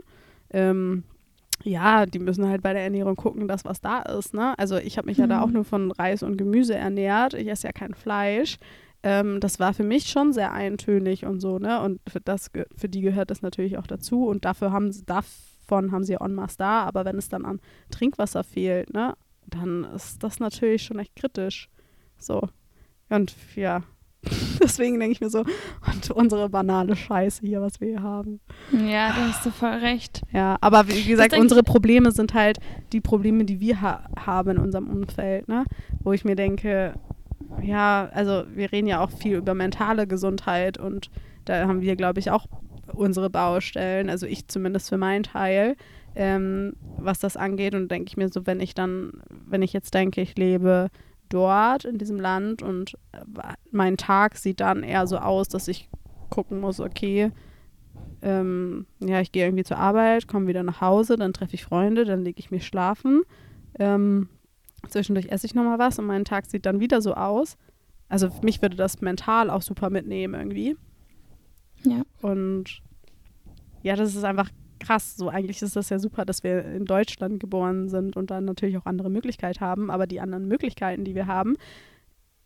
ähm, 0.51 1.05
ja, 1.64 2.07
die 2.07 2.19
müssen 2.19 2.49
halt 2.49 2.62
bei 2.62 2.73
der 2.73 2.83
Ernährung 2.83 3.16
gucken, 3.16 3.49
dass 3.49 3.64
was 3.64 3.81
da 3.81 4.03
ist. 4.03 4.35
Ne? 4.35 4.57
Also 4.59 4.77
ich 4.77 4.99
habe 4.99 5.07
mich 5.07 5.19
mhm. 5.19 5.23
ja 5.23 5.29
da 5.29 5.40
auch 5.42 5.49
mhm. 5.49 5.55
nur 5.55 5.64
von 5.64 5.90
Reis 5.90 6.23
und 6.23 6.37
Gemüse 6.37 6.75
ernährt. 6.75 7.35
Ich 7.35 7.49
esse 7.49 7.66
ja 7.66 7.73
kein 7.73 7.95
Fleisch. 7.95 8.59
Ähm, 9.03 9.40
das 9.40 9.59
war 9.59 9.75
für 9.75 9.83
mich 9.83 10.09
schon 10.09 10.33
sehr 10.33 10.53
eintönig 10.53 11.25
und 11.25 11.40
so, 11.40 11.59
ne? 11.59 11.81
Und 11.83 12.01
für, 12.09 12.21
das, 12.21 12.51
für 12.77 12.88
die 12.88 13.03
gehört 13.03 13.31
das 13.31 13.42
natürlich 13.42 13.79
auch 13.79 13.87
dazu. 13.87 14.27
Und 14.27 14.45
dafür 14.45 14.73
haben 14.73 14.92
sie, 14.92 15.05
davon 15.05 15.92
haben 15.92 16.05
sie 16.05 16.14
en 16.14 16.35
masse 16.35 16.59
da. 16.59 16.85
Aber 16.85 17.05
wenn 17.05 17.16
es 17.16 17.29
dann 17.29 17.45
an 17.45 17.61
Trinkwasser 17.90 18.45
fehlt, 18.45 18.92
ne, 18.92 19.14
dann 19.47 19.85
ist 19.85 20.23
das 20.23 20.40
natürlich 20.40 20.83
schon 20.83 20.99
echt 20.99 21.14
kritisch. 21.16 21.69
So. 22.19 22.49
Und 23.09 23.35
ja, 23.55 23.83
Deswegen 24.62 24.98
denke 24.98 25.12
ich 25.12 25.20
mir 25.20 25.30
so, 25.30 25.40
und 25.40 26.10
unsere 26.10 26.48
banale 26.48 26.96
Scheiße 26.96 27.46
hier, 27.46 27.60
was 27.60 27.80
wir 27.80 27.88
hier 27.88 28.02
haben. 28.02 28.40
Ja, 28.72 29.08
da 29.08 29.28
hast 29.28 29.44
du 29.46 29.50
voll 29.50 29.70
recht. 29.70 30.22
Ja, 30.32 30.56
aber 30.60 30.88
wie 30.88 31.04
gesagt, 31.04 31.36
unsere 31.36 31.62
Probleme 31.62 32.12
sind 32.12 32.34
halt 32.34 32.58
die 32.92 33.00
Probleme, 33.00 33.44
die 33.44 33.60
wir 33.60 33.80
ha 33.80 34.08
haben 34.18 34.50
in 34.50 34.58
unserem 34.58 34.88
Umfeld, 34.88 35.48
ne? 35.48 35.64
Wo 36.02 36.12
ich 36.12 36.24
mir 36.24 36.36
denke, 36.36 36.94
ja, 37.62 38.08
also 38.12 38.44
wir 38.54 38.72
reden 38.72 38.86
ja 38.86 39.00
auch 39.00 39.10
viel 39.10 39.36
über 39.36 39.54
mentale 39.54 40.06
Gesundheit 40.06 40.78
und 40.78 41.10
da 41.44 41.66
haben 41.66 41.80
wir, 41.80 41.96
glaube 41.96 42.18
ich, 42.18 42.30
auch 42.30 42.46
unsere 42.92 43.30
Baustellen, 43.30 44.10
also 44.10 44.26
ich 44.26 44.48
zumindest 44.48 44.88
für 44.88 44.98
meinen 44.98 45.22
Teil, 45.22 45.76
ähm, 46.14 46.74
was 46.98 47.18
das 47.18 47.36
angeht. 47.36 47.74
Und 47.74 47.90
denke 47.90 48.08
ich 48.08 48.16
mir 48.16 48.28
so, 48.28 48.46
wenn 48.46 48.60
ich 48.60 48.74
dann, 48.74 49.12
wenn 49.46 49.62
ich 49.62 49.72
jetzt 49.72 49.94
denke, 49.94 50.20
ich 50.20 50.36
lebe 50.36 50.88
dort 51.28 51.84
in 51.84 51.98
diesem 51.98 52.18
Land 52.18 52.62
und 52.62 52.94
äh, 53.12 53.20
mein 53.70 53.96
Tag 53.96 54.36
sieht 54.36 54.60
dann 54.60 54.82
eher 54.82 55.06
so 55.06 55.18
aus, 55.18 55.48
dass 55.48 55.68
ich 55.68 55.88
gucken 56.30 56.60
muss, 56.60 56.80
okay, 56.80 57.32
ähm, 58.22 58.86
ja, 59.00 59.20
ich 59.20 59.32
gehe 59.32 59.44
irgendwie 59.44 59.64
zur 59.64 59.78
Arbeit, 59.78 60.26
komme 60.26 60.46
wieder 60.46 60.62
nach 60.62 60.80
Hause, 60.80 61.16
dann 61.16 61.32
treffe 61.32 61.54
ich 61.54 61.64
Freunde, 61.64 62.04
dann 62.04 62.24
lege 62.24 62.38
ich 62.38 62.50
mich 62.50 62.66
schlafen. 62.66 63.22
Ähm, 63.78 64.28
zwischendurch 64.88 65.28
esse 65.28 65.46
ich 65.46 65.54
nochmal 65.54 65.78
was 65.78 65.98
und 65.98 66.06
mein 66.06 66.24
Tag 66.24 66.46
sieht 66.46 66.66
dann 66.66 66.80
wieder 66.80 67.00
so 67.00 67.14
aus. 67.14 67.56
Also 68.08 68.30
mich 68.42 68.62
würde 68.62 68.76
das 68.76 69.00
mental 69.00 69.50
auch 69.50 69.62
super 69.62 69.90
mitnehmen 69.90 70.34
irgendwie. 70.34 70.76
Ja. 71.84 72.02
Und 72.22 72.82
ja, 73.82 73.96
das 73.96 74.14
ist 74.14 74.24
einfach 74.24 74.50
krass. 74.87 75.16
So 75.16 75.29
eigentlich 75.29 75.62
ist 75.62 75.77
das 75.77 75.90
ja 75.90 75.99
super, 75.99 76.25
dass 76.25 76.42
wir 76.44 76.64
in 76.64 76.85
Deutschland 76.85 77.40
geboren 77.40 77.88
sind 77.88 78.16
und 78.16 78.31
dann 78.31 78.44
natürlich 78.44 78.77
auch 78.79 78.87
andere 78.87 79.11
Möglichkeiten 79.11 79.61
haben. 79.61 79.90
Aber 79.90 80.07
die 80.07 80.20
anderen 80.20 80.46
Möglichkeiten, 80.49 81.05
die 81.05 81.14
wir 81.14 81.27
haben, 81.27 81.57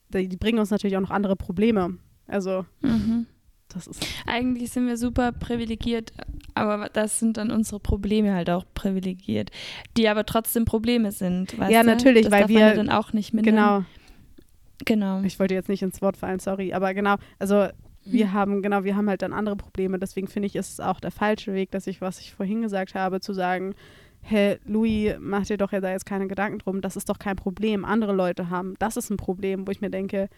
die, 0.09 0.29
die 0.29 0.37
bringen 0.37 0.59
uns 0.59 0.71
natürlich 0.71 0.97
auch 0.97 1.01
noch 1.03 1.11
andere 1.11 1.37
Probleme. 1.37 1.99
Also 2.27 2.65
Mhm. 2.81 3.27
das 3.69 3.87
ist 3.87 4.05
Eigentlich 4.27 4.71
sind 4.71 4.87
wir 4.87 4.97
super 4.97 5.33
privilegiert, 5.33 6.13
aber 6.55 6.89
das 6.89 7.19
sind 7.21 7.37
dann 7.37 7.51
unsere 7.51 7.79
Probleme 7.81 8.35
halt 8.35 8.51
auch 8.51 8.65
privilegiert, 8.75 9.51
die 9.97 10.09
aber 10.09 10.25
trotzdem 10.27 10.65
Probleme 10.65 11.13
sind. 11.13 11.53
Ja, 11.69 11.83
du? 11.83 11.89
natürlich, 11.89 12.25
das 12.25 12.33
weil 12.33 12.49
wir- 12.49 12.59
ja 12.61 12.75
dann 12.75 12.89
auch 12.91 13.13
nicht 13.13 13.33
mitnehmen. 13.35 13.57
genau. 13.57 13.85
Genau. 14.87 15.21
Ich 15.23 15.39
wollte 15.39 15.55
jetzt 15.55 15.69
nicht 15.69 15.83
ins 15.83 16.01
Wort 16.01 16.17
fallen, 16.17 16.39
sorry, 16.39 16.73
aber 16.73 16.95
genau. 16.95 17.17
Also 17.39 17.69
wir 18.05 18.27
Hm. 18.27 18.33
haben 18.33 18.63
genau, 18.63 18.85
wir 18.85 18.97
haben 18.97 19.09
halt 19.09 19.23
dann 19.23 19.33
andere 19.33 19.57
Probleme. 19.57 19.99
Deswegen 19.99 20.27
finde 20.27 20.47
ich, 20.47 20.57
ist 20.57 20.73
es 20.73 20.81
auch 20.81 21.01
der 21.01 21.11
falsche 21.11 21.53
Weg, 21.55 21.71
dass 21.71 21.87
ich, 21.87 22.01
was 22.01 22.21
ich 22.21 22.33
vorhin 22.35 22.63
gesagt 22.63 22.95
habe, 22.95 23.21
zu 23.21 23.33
sagen, 23.33 23.75
hey, 24.23 24.59
Louis, 24.65 25.15
mach 25.19 25.47
dir 25.47 25.57
doch 25.57 25.73
ja 25.73 25.81
da 25.81 25.91
jetzt 25.91 26.07
keine 26.07 26.29
Gedanken 26.29 26.59
drum, 26.59 26.81
das 26.81 26.97
ist 26.97 27.09
doch 27.09 27.19
kein 27.19 27.37
Problem. 27.37 27.85
Andere 27.85 28.13
Leute 28.13 28.51
haben, 28.51 28.75
das 28.79 28.97
ist 28.97 29.11
ein 29.11 29.17
Problem, 29.17 29.67
wo 29.67 29.71
ich 29.71 29.81
mir 29.81 29.91
denke, 29.91 30.29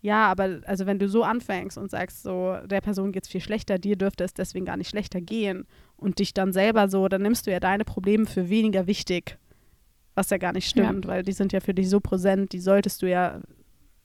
ja, 0.00 0.26
aber 0.28 0.60
also 0.66 0.86
wenn 0.86 0.98
du 0.98 1.08
so 1.08 1.24
anfängst 1.24 1.76
und 1.76 1.90
sagst 1.90 2.22
so, 2.22 2.56
der 2.66 2.80
Person 2.80 3.10
geht 3.12 3.24
es 3.24 3.28
viel 3.28 3.40
schlechter, 3.40 3.78
dir 3.78 3.96
dürfte 3.96 4.24
es 4.24 4.32
deswegen 4.32 4.64
gar 4.64 4.76
nicht 4.76 4.88
schlechter 4.88 5.20
gehen 5.20 5.66
und 5.96 6.20
dich 6.20 6.32
dann 6.34 6.52
selber 6.52 6.88
so, 6.88 7.08
dann 7.08 7.22
nimmst 7.22 7.46
du 7.46 7.50
ja 7.50 7.58
deine 7.58 7.84
Probleme 7.84 8.26
für 8.26 8.48
weniger 8.48 8.86
wichtig, 8.86 9.38
was 10.14 10.30
ja 10.30 10.38
gar 10.38 10.52
nicht 10.52 10.68
stimmt, 10.68 11.06
weil 11.06 11.22
die 11.24 11.32
sind 11.32 11.52
ja 11.52 11.60
für 11.60 11.74
dich 11.74 11.90
so 11.90 12.00
präsent, 12.00 12.52
die 12.52 12.60
solltest 12.60 13.02
du 13.02 13.10
ja, 13.10 13.40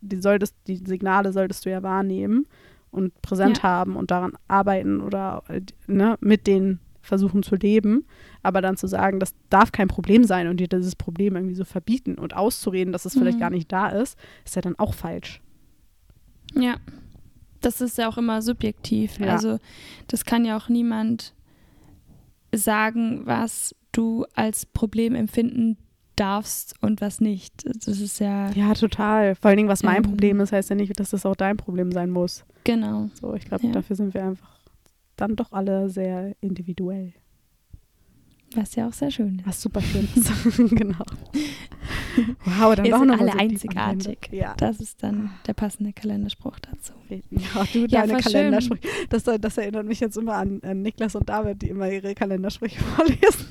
die 0.02 0.20
solltest, 0.20 0.56
die 0.68 0.78
Signale 0.78 1.32
solltest 1.32 1.66
du 1.66 1.70
ja 1.70 1.84
wahrnehmen 1.84 2.48
und 2.94 3.22
präsent 3.22 3.58
Ja. 3.58 3.64
haben 3.64 3.96
und 3.98 4.12
daran 4.12 4.34
arbeiten 4.48 5.02
oder 5.02 5.44
ne, 5.88 6.18
mit 6.22 6.48
denen 6.48 6.80
versuchen 7.02 7.44
zu 7.44 7.56
leben, 7.56 8.06
aber 8.44 8.62
dann 8.62 8.78
zu 8.78 8.88
sagen, 8.88 9.20
das 9.20 9.36
darf 9.50 9.74
kein 9.74 9.90
Problem 9.90 10.24
sein 10.24 10.48
und 10.48 10.58
dir 10.62 10.70
dieses 10.70 10.96
Problem 10.96 11.36
irgendwie 11.36 11.56
so 11.56 11.66
verbieten 11.66 12.16
und 12.16 12.34
auszureden, 12.34 12.94
dass 12.94 13.04
es 13.04 13.14
vielleicht 13.14 13.38
Mhm. 13.40 13.42
gar 13.42 13.50
nicht 13.50 13.70
da 13.72 13.90
ist, 13.90 14.18
ist 14.46 14.56
ja 14.56 14.62
dann 14.62 14.80
auch 14.80 14.94
falsch. 14.94 15.42
Ja. 16.56 16.76
Das 17.60 17.82
ist 17.82 17.98
ja 17.98 18.08
auch 18.10 18.18
immer 18.18 18.42
subjektiv. 18.42 19.20
Ja. 19.20 19.28
Also 19.34 19.58
das 20.08 20.24
kann 20.26 20.46
ja 20.46 20.56
auch 20.58 20.70
niemand 20.70 21.34
sagen, 22.54 23.22
was 23.26 23.76
du 23.92 24.26
als 24.34 24.66
Problem 24.66 25.16
empfinden 25.16 25.78
darfst 26.16 26.76
und 26.82 27.02
was 27.02 27.20
nicht. 27.22 27.66
Das 27.66 27.88
ist 28.00 28.20
ja, 28.20 28.52
Ja, 28.52 28.74
total. 28.74 29.36
Vor 29.36 29.50
allen 29.50 29.58
Dingen, 29.58 29.70
was 29.70 29.84
mein 29.84 29.98
Ähm. 29.98 30.04
Problem 30.04 30.40
ist, 30.42 30.52
heißt 30.52 30.70
ja 30.70 30.76
nicht, 30.76 31.00
dass 31.00 31.10
das 31.12 31.26
auch 31.26 31.36
dein 31.36 31.58
Problem 31.58 31.92
sein 31.92 32.10
muss. 32.10 32.46
genau. 32.64 33.10
So, 33.20 33.34
ich 33.34 33.46
glaube, 33.46 33.66
Ja. 33.66 33.72
dafür 33.72 33.96
sind 33.96 34.14
wir 34.14 34.24
einfach 34.24 34.50
dann 35.16 35.36
doch 35.36 35.52
alle 35.52 35.90
sehr 35.90 36.36
individuell. 36.42 37.14
Was 38.56 38.76
ja 38.76 38.88
auch 38.88 38.94
sehr 38.94 39.10
schön 39.10 39.40
ist. 39.40 39.48
Was 39.48 39.62
super 39.62 39.82
schön 39.82 40.08
ist. 40.16 40.32
genau. 40.76 41.04
Wow, 42.46 42.76
dann 42.76 42.86
Wir 42.86 42.98
sind 43.00 43.10
alle 43.12 43.32
so 43.32 43.38
einzigartig. 43.40 44.30
Ja. 44.32 44.54
Das 44.58 44.80
ist 44.80 45.02
dann 45.02 45.32
der 45.48 45.54
passende 45.54 45.92
Kalenderspruch 45.92 46.60
dazu. 46.60 46.94
Ja, 47.10 47.64
du, 47.74 47.80
Ja, 47.88 48.06
deine. 48.06 48.22
Kalendersprüche. 48.22 48.88
Das, 49.10 49.24
das 49.24 49.58
erinnert 49.58 49.88
mich 49.88 50.00
jetzt 50.00 50.18
immer 50.18 50.36
an, 50.36 50.62
an 50.64 50.84
Niklas 50.84 51.16
und 51.16 51.28
David, 51.30 51.64
die 51.64 51.70
immer 51.70 51.90
ihre 51.92 52.14
Kalendersprüche 52.14 52.80
vorlesen. 52.96 53.48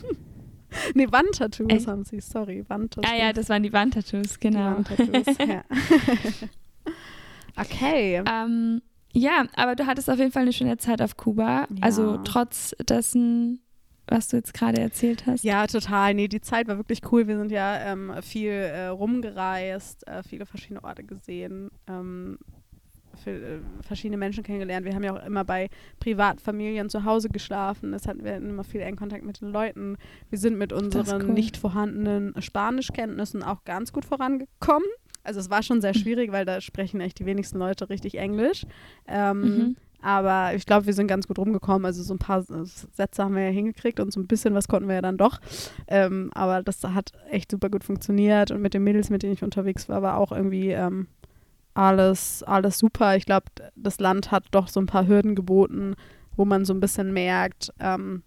nee, 0.94 1.06
Wandtattoos 1.10 1.68
Ey. 1.70 1.80
haben 1.84 2.04
sie, 2.04 2.20
sorry. 2.20 2.64
Wandtattoos. 2.68 3.10
Ah 3.10 3.16
ja, 3.16 3.32
das 3.32 3.48
waren 3.48 3.62
die 3.62 3.72
Wandtattoos, 3.72 4.34
Die 4.34 4.40
genau. 4.40 4.76
Wandtattoos, 4.76 5.36
ja. 5.38 5.62
okay. 7.56 8.22
Ähm, 8.26 8.82
ja, 9.12 9.44
aber 9.56 9.76
du 9.76 9.86
hattest 9.86 10.08
auf 10.10 10.18
jeden 10.18 10.32
Fall 10.32 10.42
eine 10.42 10.52
schöne 10.52 10.78
Zeit 10.78 11.02
auf 11.02 11.16
Kuba. 11.16 11.66
Also 11.80 12.14
Ja. 12.14 12.20
trotz 12.24 12.74
dessen, 12.88 13.60
was 14.06 14.28
du 14.28 14.36
jetzt 14.36 14.54
gerade 14.54 14.80
erzählt 14.80 15.26
hast. 15.26 15.44
Ja, 15.44 15.66
total. 15.66 16.14
Nee, 16.14 16.28
die 16.28 16.40
Zeit 16.40 16.66
war 16.66 16.76
wirklich 16.78 17.00
cool. 17.12 17.26
Wir 17.28 17.36
sind 17.38 17.50
ja 17.52 17.92
ähm, 17.92 18.12
viel 18.22 18.50
äh, 18.50 18.86
rumgereist, 18.86 20.06
äh, 20.08 20.22
viele 20.22 20.46
verschiedene 20.46 20.82
Orte 20.82 21.04
gesehen, 21.04 21.70
ähm, 21.88 22.38
äh, 22.48 22.51
verschiedene 23.82 24.16
Menschen 24.16 24.42
kennengelernt. 24.42 24.84
Wir 24.86 24.94
haben 24.94 25.04
ja 25.04 25.14
auch 25.14 25.24
immer 25.26 25.44
bei 25.44 25.68
Privatfamilien 26.00 26.88
zu 26.88 27.04
Hause 27.04 27.28
geschlafen. 27.28 27.92
Das 27.92 28.06
hatten 28.08 28.24
wir 28.24 28.36
immer 28.36 28.64
viel 28.64 28.80
engen 28.80 28.96
Kontakt 28.96 29.24
mit 29.24 29.40
den 29.40 29.48
Leuten. 29.50 29.96
Wir 30.30 30.38
sind 30.38 30.58
mit 30.58 30.72
unseren 30.72 31.22
cool. 31.22 31.32
nicht 31.34 31.56
vorhandenen 31.56 32.34
Spanischkenntnissen 32.40 33.42
auch 33.42 33.64
ganz 33.64 33.92
gut 33.92 34.04
vorangekommen. 34.04 34.88
Also 35.24 35.40
es 35.40 35.50
war 35.50 35.62
schon 35.62 35.80
sehr 35.80 35.94
schwierig, 35.98 36.32
weil 36.32 36.44
da 36.44 36.60
sprechen 36.60 37.00
echt 37.00 37.18
die 37.18 37.26
wenigsten 37.26 37.58
Leute 37.58 37.88
richtig 37.90 38.16
Englisch. 38.18 38.64
Ähm, 39.06 39.40
Mhm. 39.42 39.76
aber 40.00 40.54
ich 40.56 40.66
glaube, 40.66 40.86
wir 40.86 40.94
sind 40.94 41.06
ganz 41.06 41.28
gut 41.28 41.38
rumgekommen. 41.38 41.84
Also 41.86 42.02
so 42.02 42.14
ein 42.14 42.18
paar 42.18 42.40
äh, 42.40 42.64
Sätze 42.64 43.22
haben 43.22 43.36
wir 43.36 43.44
ja 43.44 43.50
hingekriegt 43.50 44.00
und 44.00 44.12
so 44.12 44.18
ein 44.20 44.26
bisschen 44.26 44.54
was 44.54 44.66
konnten 44.66 44.88
wir 44.88 44.96
ja 44.96 45.02
dann 45.02 45.16
doch. 45.18 45.38
Ähm, 45.86 46.30
aber 46.34 46.62
das 46.62 46.82
hat 46.82 47.12
echt 47.30 47.50
super 47.52 47.70
gut 47.70 47.84
funktioniert. 47.84 48.50
Und 48.50 48.62
mit 48.62 48.74
den 48.74 48.82
Mädels, 48.82 49.10
mit 49.10 49.22
denen 49.22 49.34
ich 49.34 49.44
unterwegs 49.44 49.88
war, 49.88 50.02
war 50.02 50.16
auch 50.16 50.32
irgendwie 50.32 50.70
ähm, 50.70 51.06
alles, 51.74 52.42
alles 52.42 52.78
super. 52.78 53.16
Ich 53.16 53.26
glaube, 53.26 53.46
das 53.76 54.00
Land 54.00 54.30
hat 54.30 54.44
doch 54.50 54.68
so 54.68 54.80
ein 54.80 54.86
paar 54.86 55.06
Hürden 55.06 55.34
geboten, 55.34 55.94
wo 56.36 56.44
man 56.44 56.64
so 56.64 56.74
ein 56.74 56.80
bisschen 56.80 57.12
merkt, 57.12 57.72
ähm, 57.80 58.22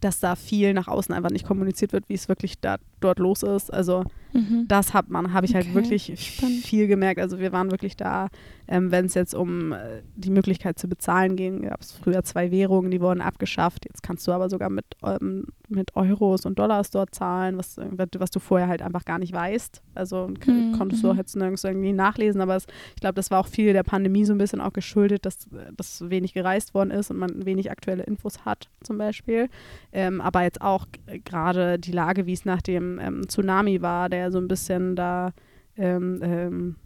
dass 0.00 0.20
da 0.20 0.34
viel 0.36 0.72
nach 0.72 0.88
außen 0.88 1.14
einfach 1.14 1.30
nicht 1.30 1.46
kommuniziert 1.46 1.92
wird, 1.92 2.08
wie 2.08 2.14
es 2.14 2.28
wirklich 2.28 2.60
da, 2.60 2.78
dort 3.00 3.18
los 3.18 3.42
ist. 3.42 3.72
Also 3.72 4.04
Mhm. 4.32 4.66
das 4.68 4.94
hat 4.94 5.08
man, 5.10 5.32
habe 5.32 5.46
ich 5.46 5.56
halt 5.56 5.66
Okay, 5.66 5.74
wirklich 5.74 6.12
spannend. 6.36 6.64
viel 6.64 6.86
gemerkt. 6.86 7.20
Also 7.20 7.40
wir 7.40 7.50
waren 7.50 7.72
wirklich 7.72 7.96
da, 7.96 8.28
ähm, 8.68 8.92
wenn 8.92 9.06
es 9.06 9.14
jetzt 9.14 9.34
um 9.34 9.72
äh, 9.72 10.02
die 10.14 10.30
Möglichkeit 10.30 10.78
zu 10.78 10.86
bezahlen 10.86 11.34
ging, 11.34 11.62
gab 11.62 11.80
es 11.80 11.90
früher 11.90 12.22
zwei 12.22 12.52
Währungen, 12.52 12.92
die 12.92 13.00
wurden 13.00 13.22
abgeschafft. 13.22 13.86
Jetzt 13.86 14.04
kannst 14.04 14.28
du 14.28 14.32
aber 14.32 14.48
sogar 14.48 14.70
mit, 14.70 14.84
ähm, 15.04 15.46
mit 15.68 15.96
Euros 15.96 16.46
und 16.46 16.60
Dollars 16.60 16.90
dort 16.90 17.12
zahlen, 17.12 17.58
was, 17.58 17.76
was 17.78 18.30
du 18.30 18.38
vorher 18.38 18.68
halt 18.68 18.82
einfach 18.82 19.04
gar 19.04 19.18
nicht 19.18 19.32
weißt. 19.32 19.82
Also 19.96 20.28
Mhm, 20.46 20.72
konntest 20.78 21.02
du 21.02 21.08
mhm. 21.08 21.12
auch 21.14 21.16
jetzt 21.16 21.34
nirgends 21.34 21.64
irgendwie 21.64 21.92
nachlesen, 21.92 22.40
aber 22.40 22.54
es, 22.54 22.66
ich 22.94 23.00
glaube, 23.00 23.14
das 23.14 23.32
war 23.32 23.40
auch 23.40 23.48
viel 23.48 23.72
der 23.72 23.82
Pandemie 23.82 24.24
so 24.24 24.32
ein 24.32 24.38
bisschen 24.38 24.60
auch 24.60 24.72
geschuldet, 24.72 25.26
dass, 25.26 25.48
dass 25.76 26.08
wenig 26.08 26.34
gereist 26.34 26.72
worden 26.74 26.92
ist 26.92 27.10
und 27.10 27.16
man 27.16 27.44
wenig 27.46 27.68
aktuelle 27.72 28.04
Infos 28.04 28.44
hat 28.44 28.68
zum 28.84 28.96
Beispiel. 28.96 29.48
Ähm, 29.92 30.20
aber 30.20 30.42
jetzt 30.44 30.60
auch 30.62 30.86
gerade 31.24 31.80
die 31.80 31.90
Lage, 31.92 32.26
wie 32.26 32.32
es 32.32 32.44
nach 32.44 32.62
dem 32.62 32.89
ähm, 32.98 33.28
Tsunami 33.28 33.82
war, 33.82 34.08
der 34.08 34.32
so 34.32 34.38
ein 34.38 34.48
bisschen 34.48 34.96
da 34.96 35.32
ähm, 35.76 36.20
ähm, 36.22 36.76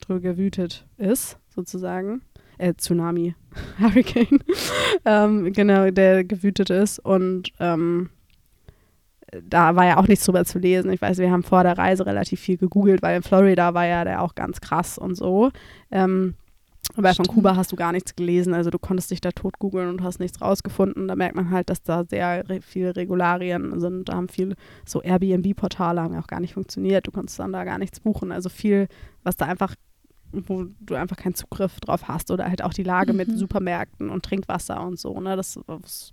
drüber 0.00 0.20
gewütet 0.20 0.86
ist, 0.96 1.38
sozusagen. 1.48 2.22
Äh, 2.58 2.74
Tsunami, 2.74 3.34
Hurricane. 3.78 4.40
ähm, 5.04 5.52
genau, 5.52 5.90
der 5.90 6.24
gewütet 6.24 6.70
ist. 6.70 6.98
Und 6.98 7.52
ähm, 7.60 8.10
da 9.42 9.74
war 9.74 9.86
ja 9.86 9.96
auch 9.96 10.06
nichts 10.06 10.24
drüber 10.24 10.44
zu 10.44 10.58
lesen. 10.58 10.92
Ich 10.92 11.02
weiß, 11.02 11.18
wir 11.18 11.30
haben 11.30 11.42
vor 11.42 11.62
der 11.62 11.76
Reise 11.76 12.06
relativ 12.06 12.40
viel 12.40 12.56
gegoogelt, 12.56 13.02
weil 13.02 13.16
in 13.16 13.22
Florida 13.22 13.74
war 13.74 13.86
ja 13.86 14.04
der 14.04 14.22
auch 14.22 14.34
ganz 14.34 14.60
krass 14.60 14.98
und 14.98 15.16
so. 15.16 15.50
Ähm, 15.90 16.34
aber 16.96 17.14
von. 17.14 17.26
Kuba 17.26 17.56
hast 17.56 17.72
du 17.72 17.76
gar 17.76 17.92
nichts 17.92 18.14
gelesen. 18.16 18.54
Also 18.54 18.70
du 18.70 18.78
konntest 18.78 19.10
dich 19.10 19.20
da 19.20 19.30
tot 19.32 19.58
googeln 19.58 19.88
und 19.88 20.02
hast 20.02 20.20
nichts 20.20 20.40
rausgefunden. 20.40 21.08
Da 21.08 21.16
merkt 21.16 21.36
man 21.36 21.50
halt, 21.50 21.70
dass 21.70 21.82
da 21.82 22.04
sehr 22.04 22.48
re 22.48 22.60
viele 22.60 22.94
Regularien 22.96 23.78
sind. 23.80 24.08
Da 24.08 24.14
haben 24.14 24.28
viel 24.28 24.54
so 24.86 25.02
Airbnb-Portale 25.02 26.00
haben 26.00 26.14
ja 26.14 26.20
auch 26.20 26.26
gar 26.26 26.40
nicht 26.40 26.54
funktioniert. 26.54 27.06
Du 27.06 27.10
konntest 27.10 27.38
dann 27.38 27.52
da 27.52 27.64
gar 27.64 27.78
nichts 27.78 28.00
buchen. 28.00 28.32
Also 28.32 28.48
viel, 28.48 28.88
was 29.22 29.36
da 29.36 29.46
einfach, 29.46 29.74
wo 30.32 30.66
du 30.80 30.94
einfach 30.94 31.16
keinen 31.16 31.34
Zugriff 31.34 31.80
drauf 31.80 32.08
hast. 32.08 32.30
Oder 32.30 32.46
halt 32.46 32.62
auch 32.62 32.72
die 32.74 32.82
Lage 32.82 33.12
mit 33.12 33.28
Mhm. 33.28 33.36
Supermärkten 33.36 34.10
und 34.10 34.24
Trinkwasser 34.24 34.84
und 34.84 34.98
so. 34.98 35.18
Ne? 35.20 35.36
Das, 35.36 35.58
das, 35.66 36.12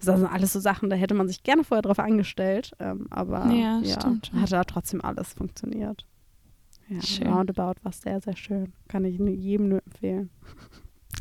sind 0.00 0.26
alles 0.26 0.52
so 0.52 0.60
Sachen, 0.60 0.90
da 0.90 0.96
hätte 0.96 1.14
man 1.14 1.28
sich 1.28 1.42
gerne 1.42 1.64
vorher 1.64 1.82
drauf 1.82 1.98
angestellt. 1.98 2.72
Ähm, 2.80 3.06
aber 3.10 3.46
Ja, 3.50 3.80
ja, 3.82 4.14
hat 4.40 4.52
da 4.52 4.64
trotzdem 4.64 5.02
alles 5.02 5.32
funktioniert. 5.34 6.06
Ja, 6.94 7.02
Schön. 7.02 7.26
Roundabout 7.28 7.74
war 7.82 7.92
sehr, 7.92 8.20
sehr 8.20 8.36
schön. 8.36 8.72
Kann 8.88 9.04
ich 9.04 9.18
jedem 9.18 9.68
nur 9.68 9.82
empfehlen. 9.84 10.30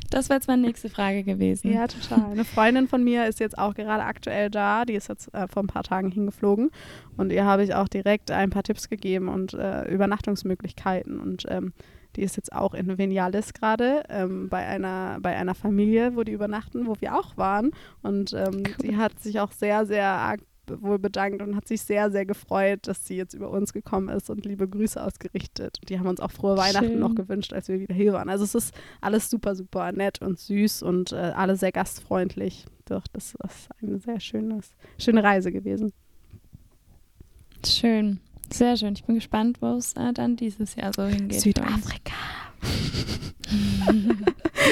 Das 0.09 0.29
wäre 0.29 0.37
jetzt 0.37 0.47
meine 0.47 0.61
nächste 0.61 0.89
Frage 0.89 1.23
gewesen. 1.23 1.71
Ja, 1.71 1.87
total. 1.87 2.31
Eine 2.31 2.43
Freundin 2.45 2.87
von 2.87 3.03
mir 3.03 3.27
ist 3.27 3.39
jetzt 3.39 3.57
auch 3.57 3.73
gerade 3.73 4.03
aktuell 4.03 4.49
da. 4.49 4.83
Die 4.83 4.93
ist 4.93 5.07
jetzt 5.07 5.33
äh, 5.33 5.47
vor 5.47 5.63
ein 5.63 5.67
paar 5.67 5.83
Tagen 5.83 6.11
hingeflogen. 6.11 6.71
Und 7.17 7.31
ihr 7.31 7.45
habe 7.45 7.63
ich 7.63 7.75
auch 7.75 7.87
direkt 7.87 8.29
ein 8.31 8.49
paar 8.49 8.63
Tipps 8.63 8.89
gegeben 8.89 9.29
und 9.29 9.53
äh, 9.53 9.87
Übernachtungsmöglichkeiten. 9.89 11.19
Und 11.19 11.45
ähm, 11.49 11.73
die 12.15 12.23
ist 12.23 12.35
jetzt 12.35 12.51
auch 12.51 12.73
in 12.73 12.97
Vinales 12.97 13.53
gerade 13.53 14.03
ähm, 14.09 14.49
bei, 14.49 14.65
einer, 14.65 15.19
bei 15.21 15.35
einer 15.35 15.55
Familie, 15.55 16.15
wo 16.15 16.23
die 16.23 16.33
übernachten, 16.33 16.87
wo 16.87 16.95
wir 16.99 17.17
auch 17.17 17.37
waren. 17.37 17.71
Und 18.01 18.33
ähm, 18.33 18.63
Cool. 18.67 18.75
die 18.81 18.97
hat 18.97 19.19
sich 19.19 19.39
auch 19.39 19.51
sehr, 19.51 19.85
sehr 19.85 20.07
arg 20.07 20.41
wohl 20.67 20.99
bedankt 20.99 21.41
und 21.41 21.55
hat 21.55 21.67
sich 21.67 21.81
sehr, 21.81 22.11
sehr 22.11 22.25
gefreut, 22.25 22.87
dass 22.87 23.05
sie 23.05 23.15
jetzt 23.15 23.33
über 23.33 23.49
uns 23.49 23.73
gekommen 23.73 24.09
ist 24.09 24.29
und 24.29 24.45
liebe 24.45 24.67
Grüße 24.67 25.01
ausgerichtet. 25.01 25.77
Die 25.89 25.99
haben 25.99 26.07
uns 26.07 26.19
auch 26.19 26.31
frohe 26.31 26.57
Weihnachten 26.57 26.87
Schön. 26.87 26.99
noch 26.99 27.15
gewünscht, 27.15 27.53
als 27.53 27.67
wir 27.67 27.79
wieder 27.79 27.93
hier 27.95 28.13
waren. 28.13 28.29
Also 28.29 28.43
es 28.43 28.55
ist 28.55 28.73
alles 29.01 29.29
super, 29.29 29.55
super 29.55 29.91
nett 29.91 30.21
und 30.21 30.39
süß 30.39 30.83
und 30.83 31.11
äh, 31.11 31.15
alle 31.15 31.55
sehr 31.55 31.71
gastfreundlich. 31.71 32.65
Doch, 32.85 33.03
das 33.13 33.35
ist 33.35 33.69
eine 33.81 33.99
sehr 33.99 34.19
schönes, 34.19 34.71
schöne 34.97 35.23
Reise 35.23 35.51
gewesen. 35.51 35.93
Schön. 37.65 38.19
Sehr 38.51 38.75
schön. 38.75 38.93
Ich 38.93 39.05
bin 39.05 39.15
gespannt, 39.15 39.61
wo 39.61 39.75
es 39.75 39.93
äh, 39.93 40.13
dann 40.13 40.35
dieses 40.35 40.75
Jahr 40.75 40.91
so 40.93 41.05
hingeht. 41.05 41.41
Südafrika. 41.41 42.13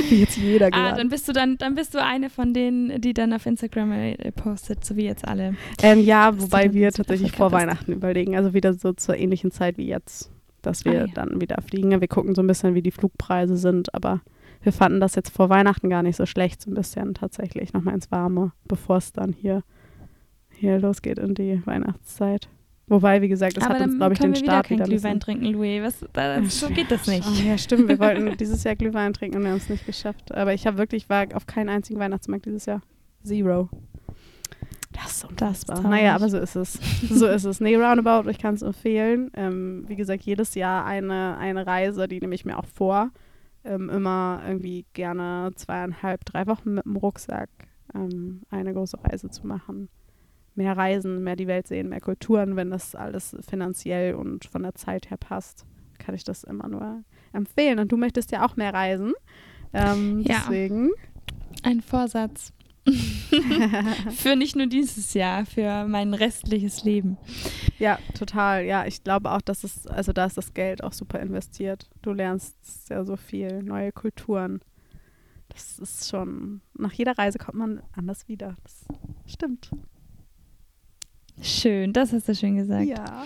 Wie 0.09 0.15
jetzt 0.21 0.37
jeder 0.37 0.67
Ah, 0.67 0.69
gerade. 0.69 0.97
dann 0.97 1.09
bist 1.09 1.27
du 1.27 1.33
dann, 1.33 1.57
dann 1.57 1.75
bist 1.75 1.93
du 1.93 2.03
eine 2.03 2.29
von 2.29 2.53
denen, 2.53 2.99
die 3.01 3.13
dann 3.13 3.33
auf 3.33 3.45
Instagram 3.45 3.91
äh, 3.91 4.31
postet, 4.31 4.83
so 4.85 4.95
wie 4.95 5.05
jetzt 5.05 5.27
alle. 5.27 5.55
ähm, 5.81 5.99
ja, 6.01 6.31
du 6.31 6.41
wobei 6.43 6.73
wir 6.73 6.91
tatsächlich 6.91 7.31
vor 7.31 7.49
bist. 7.49 7.61
Weihnachten 7.61 7.91
überlegen. 7.93 8.35
Also 8.35 8.53
wieder 8.53 8.73
so 8.73 8.93
zur 8.93 9.15
ähnlichen 9.17 9.51
Zeit 9.51 9.77
wie 9.77 9.87
jetzt, 9.87 10.31
dass 10.61 10.85
wir 10.85 10.91
Ah, 11.03 11.05
ja. 11.05 11.13
dann 11.13 11.39
wieder 11.41 11.61
fliegen. 11.61 11.99
Wir 12.01 12.07
gucken 12.07 12.35
so 12.35 12.41
ein 12.41 12.47
bisschen, 12.47 12.75
wie 12.75 12.81
die 12.81 12.91
Flugpreise 12.91 13.57
sind, 13.57 13.93
aber 13.93 14.21
wir 14.61 14.73
fanden 14.73 14.99
das 14.99 15.15
jetzt 15.15 15.29
vor 15.33 15.49
Weihnachten 15.49 15.89
gar 15.89 16.03
nicht 16.03 16.17
so 16.17 16.25
schlecht, 16.25 16.61
so 16.61 16.69
ein 16.69 16.73
bisschen 16.73 17.13
tatsächlich 17.13 17.71
nochmal 17.73 17.93
ins 17.95 18.11
Warme, 18.11 18.51
bevor 18.67 18.97
es 18.97 19.13
dann 19.13 19.31
hier, 19.31 19.63
hier 20.51 20.79
losgeht 20.79 21.17
in 21.17 21.33
die 21.33 21.61
Weihnachtszeit. 21.65 22.49
Wobei, 22.89 23.21
wie 23.21 23.27
gesagt, 23.27 23.55
das 23.55 23.63
Aber 23.63 23.75
hat 23.75 23.81
uns, 23.83 23.97
glaube 23.97 24.13
ich, 24.13 24.19
den 24.19 24.33
wir 24.33 24.41
wieder 24.41 24.51
Start 24.51 24.67
kein 24.67 24.77
wieder 24.77 24.85
ein 24.85 24.89
Glühwein 24.89 25.19
bisschen 25.19 25.39
trinken, 25.39 25.45
Louis. 25.45 25.83
Was, 25.83 26.05
da, 26.11 26.43
so 26.43 26.67
geht 26.69 26.89
das 26.89 27.05
nicht. 27.05 27.23
Oh, 27.25 27.47
ja, 27.47 27.57
stimmt. 27.57 27.87
Wir 27.87 27.99
wollten 27.99 28.35
dieses 28.39 28.63
Jahr 28.63 28.75
Glühwein 28.75 29.13
trinken 29.13 29.37
und 29.37 29.43
wir 29.43 29.51
haben 29.51 29.57
es 29.57 29.69
nicht 29.69 29.85
geschafft. 29.85 30.33
Aber 30.33 30.53
ich 30.53 30.65
habe 30.65 30.77
wirklich, 30.77 31.07
war 31.07 31.27
auf 31.35 31.45
keinen 31.45 31.69
einzigen 31.69 31.99
Weihnachtsmarkt 31.99 32.47
dieses 32.47 32.65
Jahr. 32.65 32.81
Zero. 33.23 33.69
Das 34.91 35.17
ist 35.17 35.25
unfassbar. 35.25 35.81
naja, 35.81 36.15
aber 36.15 36.29
so 36.29 36.39
ist 36.39 36.55
es. 36.55 36.79
So 37.09 37.27
ist 37.27 37.45
es. 37.45 37.61
Nee, 37.61 37.75
Roundabout, 37.75 38.27
ich 38.29 38.39
kann 38.39 38.55
es 38.55 38.63
empfehlen. 38.63 39.29
Ähm, 39.35 39.83
wie 39.87 39.95
gesagt, 39.95 40.23
jedes 40.23 40.55
Jahr 40.55 40.85
eine, 40.85 41.37
eine 41.37 41.67
Reise, 41.67 42.07
die 42.07 42.19
nehme 42.19 42.33
ich 42.33 42.43
mir 42.43 42.57
auch 42.57 42.65
vor. 42.65 43.11
Ähm, 43.63 43.89
immer 43.89 44.41
irgendwie 44.47 44.85
gerne 44.93 45.51
zweieinhalb, 45.55 46.25
drei 46.25 46.47
Wochen 46.47 46.73
mit 46.75 46.85
dem 46.85 46.95
Rucksack 46.95 47.49
ähm, 47.93 48.41
eine 48.49 48.73
große 48.73 48.97
Reise 49.03 49.29
zu 49.29 49.45
machen. 49.45 49.89
Mehr 50.59 50.75
reisen, 50.75 51.23
mehr 51.23 51.37
die 51.37 51.47
Welt 51.47 51.67
sehen, 51.67 51.87
mehr 51.87 52.01
Kulturen, 52.01 52.57
wenn 52.57 52.69
das 52.69 52.93
alles 52.93 53.33
finanziell 53.49 54.13
und 54.13 54.43
von 54.43 54.61
der 54.61 54.75
Zeit 54.75 55.09
her 55.09 55.15
passt, 55.15 55.65
kann 55.99 56.15
ich 56.15 56.25
das 56.25 56.43
immer 56.43 56.67
nur 56.67 57.01
empfehlen. 57.31 57.79
Und 57.79 57.93
du 57.93 57.95
möchtest 57.95 58.31
ja 58.33 58.45
auch 58.45 58.57
mehr 58.57 58.73
reisen. 58.73 59.13
Ähm, 59.71 60.19
Ja. 60.19 60.35
Deswegen. 60.39 60.89
Ein 61.63 61.79
Vorsatz. 61.79 62.51
für 64.11 64.35
nicht 64.35 64.57
nur 64.57 64.67
dieses 64.67 65.13
Jahr, 65.13 65.45
für 65.45 65.87
mein 65.87 66.13
restliches 66.13 66.83
Leben. 66.83 67.17
Ja, 67.77 67.97
total. 68.17 68.65
Ja, 68.65 68.85
ich 68.85 69.01
glaube 69.01 69.31
auch, 69.31 69.41
dass 69.41 69.63
es, 69.63 69.87
also 69.87 70.11
da 70.11 70.25
ist 70.25 70.37
das 70.37 70.53
Geld 70.53 70.83
auch 70.83 70.91
super 70.91 71.21
investiert. 71.21 71.89
Du 72.01 72.11
lernst 72.11 72.89
ja 72.89 73.05
so 73.05 73.15
viel, 73.15 73.63
neue 73.63 73.93
Kulturen. 73.93 74.59
Das 75.47 75.79
ist 75.79 76.09
schon, 76.09 76.59
nach 76.77 76.91
jeder 76.91 77.17
Reise 77.17 77.37
kommt 77.37 77.57
man 77.57 77.81
anders 77.95 78.27
wieder. 78.27 78.57
Das 78.63 78.85
stimmt. 79.25 79.71
Schön, 81.41 81.93
das 81.93 82.11
hast 82.13 82.27
du 82.27 82.35
schön 82.35 82.55
gesagt. 82.57 82.85
Ja. 82.85 83.23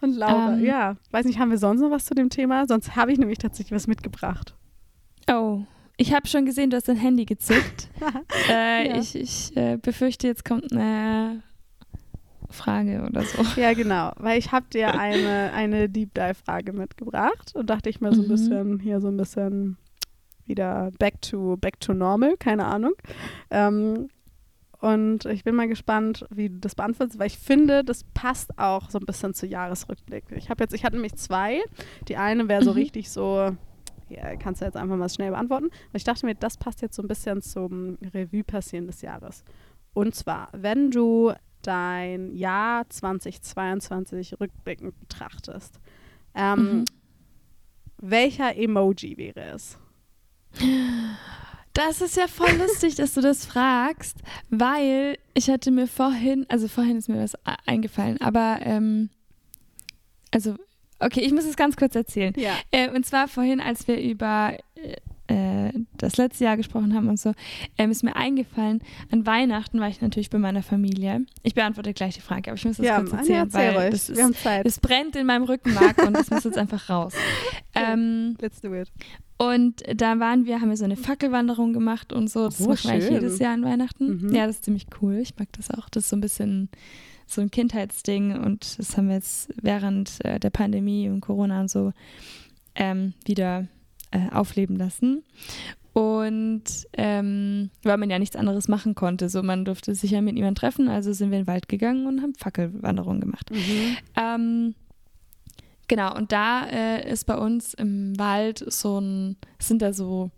Und 0.00 0.14
Laura, 0.16 0.54
Ähm. 0.54 0.64
ja, 0.64 0.96
weiß 1.10 1.26
nicht, 1.26 1.38
haben 1.38 1.50
wir 1.50 1.58
sonst 1.58 1.80
noch 1.80 1.90
was 1.90 2.04
zu 2.04 2.14
dem 2.14 2.30
Thema? 2.30 2.66
Sonst 2.66 2.96
habe 2.96 3.12
ich 3.12 3.18
nämlich 3.18 3.38
tatsächlich 3.38 3.72
was 3.72 3.86
mitgebracht. 3.86 4.54
Oh, 5.30 5.62
ich 5.96 6.14
habe 6.14 6.26
schon 6.26 6.46
gesehen, 6.46 6.70
du 6.70 6.76
hast 6.76 6.88
dein 6.88 6.96
Handy 6.96 7.24
gezückt. 7.26 7.88
äh, 8.50 8.88
Ja. 8.88 8.96
Ich, 8.98 9.14
ich 9.14 9.56
äh, 9.56 9.76
befürchte, 9.76 10.26
jetzt 10.28 10.44
kommt 10.44 10.72
eine 10.72 11.42
Frage 12.48 13.02
oder 13.06 13.22
so. 13.22 13.42
Ja, 13.60 13.74
genau, 13.74 14.12
weil 14.16 14.38
ich 14.38 14.50
habe 14.52 14.66
dir 14.72 14.98
eine, 14.98 15.52
eine 15.52 15.88
Deep 15.88 16.14
Dive-Frage 16.14 16.72
mitgebracht 16.72 17.52
und 17.54 17.68
dachte 17.68 17.90
ich 17.90 18.00
mir 18.00 18.12
so 18.14 18.22
ein 18.22 18.26
Mhm. 18.26 18.30
bisschen, 18.30 18.78
hier 18.80 19.00
so 19.00 19.08
ein 19.08 19.16
bisschen 19.16 19.76
wieder 20.46 20.90
back 20.98 21.20
to, 21.22 21.56
back 21.58 21.78
to 21.80 21.92
normal, 21.94 22.36
keine 22.38 22.64
Ahnung. 22.64 22.94
Ähm, 23.50 24.08
und 24.80 25.24
ich 25.26 25.44
bin 25.44 25.54
mal 25.54 25.68
gespannt, 25.68 26.26
wie 26.30 26.48
du 26.48 26.58
das 26.58 26.74
beantwortest, 26.74 27.18
weil 27.18 27.26
ich 27.26 27.38
finde, 27.38 27.84
das 27.84 28.04
passt 28.14 28.58
auch 28.58 28.90
so 28.90 28.98
ein 28.98 29.04
bisschen 29.06 29.34
zu 29.34 29.46
Jahresrückblick. 29.46 30.24
Ich 30.36 30.48
habe 30.50 30.62
jetzt, 30.64 30.72
ich 30.74 30.84
hatte 30.84 30.96
nämlich 30.96 31.14
zwei. 31.16 31.60
Die 32.08 32.16
eine 32.16 32.48
wäre 32.48 32.62
so 32.62 32.70
Mhm. 32.70 32.76
richtig 32.78 33.10
so, 33.10 33.54
ja, 34.08 34.36
kannst 34.36 34.60
du 34.60 34.64
jetzt 34.64 34.76
einfach 34.76 34.96
mal 34.96 35.08
schnell 35.08 35.30
beantworten. 35.30 35.66
Und 35.66 35.74
ich 35.94 36.04
dachte 36.04 36.24
mir, 36.26 36.34
das 36.34 36.56
passt 36.56 36.80
jetzt 36.82 36.96
so 36.96 37.02
ein 37.02 37.08
bisschen 37.08 37.42
zum 37.42 37.98
Revue 38.14 38.42
passieren 38.42 38.86
des 38.86 39.02
Jahres. 39.02 39.44
Und 39.92 40.14
zwar, 40.14 40.48
wenn 40.52 40.90
du 40.90 41.32
dein 41.62 42.34
Jahr 42.34 42.88
2022 42.88 44.40
rückblickend 44.40 44.98
betrachtest, 44.98 45.78
ähm, 46.34 46.58
Mhm. 46.78 46.84
welcher 47.98 48.56
Emoji 48.56 49.16
wäre 49.18 49.40
es? 49.54 49.78
Das 51.72 52.00
ist 52.00 52.16
ja 52.16 52.26
voll 52.26 52.52
lustig, 52.56 52.96
dass 52.96 53.14
du 53.14 53.20
das 53.20 53.46
fragst, 53.46 54.16
weil 54.50 55.18
ich 55.34 55.48
hatte 55.48 55.70
mir 55.70 55.86
vorhin, 55.86 56.44
also 56.48 56.66
vorhin 56.68 56.96
ist 56.96 57.08
mir 57.08 57.22
was 57.22 57.34
e- 57.34 57.56
eingefallen, 57.66 58.20
aber 58.20 58.58
ähm, 58.62 59.10
also, 60.32 60.56
okay, 60.98 61.20
ich 61.20 61.32
muss 61.32 61.44
es 61.44 61.56
ganz 61.56 61.76
kurz 61.76 61.94
erzählen. 61.94 62.34
Ja. 62.36 62.54
Äh, 62.70 62.90
und 62.90 63.06
zwar 63.06 63.28
vorhin, 63.28 63.60
als 63.60 63.86
wir 63.88 64.00
über 64.00 64.56
äh, 65.30 65.72
das 65.96 66.16
letzte 66.16 66.44
Jahr 66.44 66.56
gesprochen 66.56 66.94
haben 66.94 67.08
und 67.08 67.18
so, 67.20 67.32
ähm, 67.78 67.90
ist 67.90 68.02
mir 68.02 68.16
eingefallen, 68.16 68.80
an 69.10 69.24
Weihnachten 69.26 69.78
war 69.80 69.88
ich 69.88 70.00
natürlich 70.00 70.28
bei 70.30 70.38
meiner 70.38 70.62
Familie. 70.62 71.24
Ich 71.42 71.54
beantworte 71.54 71.94
gleich 71.94 72.14
die 72.16 72.20
Frage, 72.20 72.50
aber 72.50 72.58
ich 72.58 72.64
muss 72.64 72.78
das 72.78 72.86
Ja, 72.86 72.98
kurz 72.98 73.12
erzählen, 73.12 73.48
erzähl 73.52 73.74
weil 73.76 73.90
das, 73.90 74.08
Wir 74.14 74.28
ist, 74.28 74.44
das 74.64 74.80
brennt 74.80 75.14
in 75.16 75.26
meinem 75.26 75.44
Rückenmark 75.44 76.04
und 76.06 76.14
das 76.14 76.30
muss 76.30 76.44
jetzt 76.44 76.58
einfach 76.58 76.88
raus. 76.90 77.14
Ähm, 77.72 78.36
Let's 78.40 78.60
do 78.60 78.74
it. 78.74 78.90
und 79.38 79.82
da 79.94 80.18
waren 80.18 80.44
wir, 80.44 80.60
haben 80.60 80.70
wir 80.70 80.76
so 80.76 80.84
eine 80.84 80.96
Fackelwanderung 80.96 81.72
gemacht 81.72 82.12
und 82.12 82.28
so. 82.28 82.46
Das 82.46 82.60
Oh, 82.60 82.68
machen 82.68 82.82
wir 82.82 82.90
eigentlich 82.94 83.10
jedes 83.10 83.38
Jahr 83.38 83.54
an 83.54 83.62
Weihnachten. 83.62 84.26
Mhm. 84.26 84.34
Ja, 84.34 84.48
das 84.48 84.56
ist 84.56 84.64
ziemlich 84.64 84.86
cool. 85.00 85.18
Ich 85.18 85.38
mag 85.38 85.46
das 85.52 85.70
auch. 85.70 85.88
Das 85.88 86.02
ist 86.04 86.10
so 86.10 86.16
ein 86.16 86.20
bisschen 86.20 86.68
so 87.26 87.40
ein 87.40 87.50
Kindheitsding 87.52 88.36
und 88.36 88.76
das 88.80 88.96
haben 88.96 89.06
wir 89.06 89.14
jetzt 89.14 89.50
während 89.62 90.18
äh, 90.24 90.40
der 90.40 90.50
Pandemie 90.50 91.08
und 91.08 91.20
Corona 91.20 91.60
und 91.60 91.70
so 91.70 91.92
ähm, 92.74 93.14
wieder 93.24 93.68
äh, 94.10 94.30
aufleben 94.32 94.76
lassen. 94.76 95.22
Und 95.92 96.62
ähm, 96.92 97.70
weil 97.82 97.96
man 97.96 98.10
ja 98.10 98.18
nichts 98.18 98.36
anderes 98.36 98.68
machen 98.68 98.94
konnte. 98.94 99.28
So, 99.28 99.42
man 99.42 99.64
durfte 99.64 99.94
sich 99.94 100.12
ja 100.12 100.20
mit 100.20 100.34
niemandem 100.34 100.54
treffen, 100.54 100.88
also 100.88 101.12
sind 101.12 101.30
wir 101.30 101.38
in 101.38 101.44
den 101.44 101.48
Wald 101.48 101.68
gegangen 101.68 102.06
und 102.06 102.22
haben 102.22 102.34
Fackelwanderung 102.34 103.20
gemacht. 103.20 103.50
Mhm. 103.50 103.96
Ähm, 104.16 104.74
genau, 105.88 106.14
und 106.16 106.30
da 106.30 106.64
äh, 106.66 107.10
ist 107.10 107.24
bei 107.24 107.36
uns 107.36 107.74
im 107.74 108.16
Wald 108.18 108.64
so 108.72 109.00
ein, 109.00 109.36
sind 109.58 109.82
da 109.82 109.92
so 109.92 110.30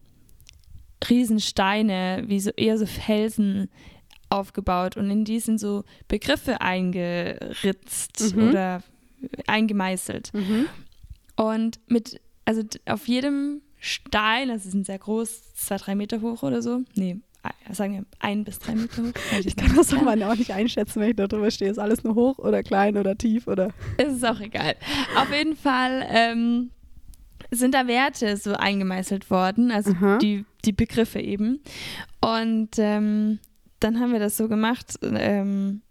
Riesensteine, 1.08 2.24
wie 2.26 2.40
so 2.40 2.50
eher 2.56 2.78
so 2.78 2.86
Felsen 2.86 3.68
aufgebaut 4.30 4.96
und 4.96 5.10
in 5.10 5.24
die 5.24 5.40
sind 5.40 5.58
so 5.58 5.84
Begriffe 6.08 6.62
eingeritzt 6.62 8.34
Mhm. 8.34 8.48
oder 8.48 8.82
eingemeißelt. 9.46 10.32
Mhm. 10.32 10.66
Und 11.36 11.80
mit, 11.88 12.20
also 12.44 12.62
auf 12.86 13.06
jedem 13.08 13.62
Stein, 13.78 14.50
also 14.50 14.64
sie 14.64 14.70
sind 14.70 14.86
sehr 14.86 14.98
groß, 14.98 15.54
zwei, 15.54 15.76
drei 15.76 15.94
Meter 15.94 16.20
hoch 16.20 16.42
oder 16.42 16.62
so. 16.62 16.82
Nee, 16.94 17.18
ein- 17.42 17.74
sagen 17.74 17.94
wir 17.94 18.04
ein 18.20 18.44
bis 18.44 18.58
drei 18.58 18.74
Meter 18.74 19.02
hoch. 19.02 19.12
Ich 19.38 19.44
nicht. 19.46 19.56
kann 19.56 19.74
das 19.76 19.92
auch 19.92 20.02
mal 20.02 20.20
auch 20.22 20.36
nicht 20.36 20.52
einschätzen, 20.52 21.00
wenn 21.00 21.10
ich 21.10 21.16
da 21.16 21.26
drüber 21.26 21.50
stehe. 21.50 21.70
Ist 21.70 21.78
alles 21.78 22.04
nur 22.04 22.14
hoch 22.14 22.38
oder 22.38 22.62
klein 22.62 22.96
oder 22.96 23.16
tief 23.18 23.46
oder. 23.48 23.70
Es 23.98 24.12
ist 24.14 24.24
auch 24.24 24.40
egal. 24.40 24.76
Auf 25.16 25.32
jeden 25.36 25.56
Fall 25.56 26.06
ähm, 26.08 26.70
sind 27.50 27.74
da 27.74 27.86
Werte 27.88 28.36
so 28.36 28.54
eingemeißelt 28.54 29.30
worden, 29.30 29.70
also 29.72 29.90
Aha. 29.92 30.18
die, 30.18 30.44
die 30.64 30.72
Begriffe 30.72 31.20
eben. 31.20 31.60
Und 32.20 32.70
ähm, 32.78 33.40
dann 33.80 33.98
haben 33.98 34.12
wir 34.12 34.20
das 34.20 34.36
so 34.36 34.48
gemacht, 34.48 34.94
ähm, 35.02 35.82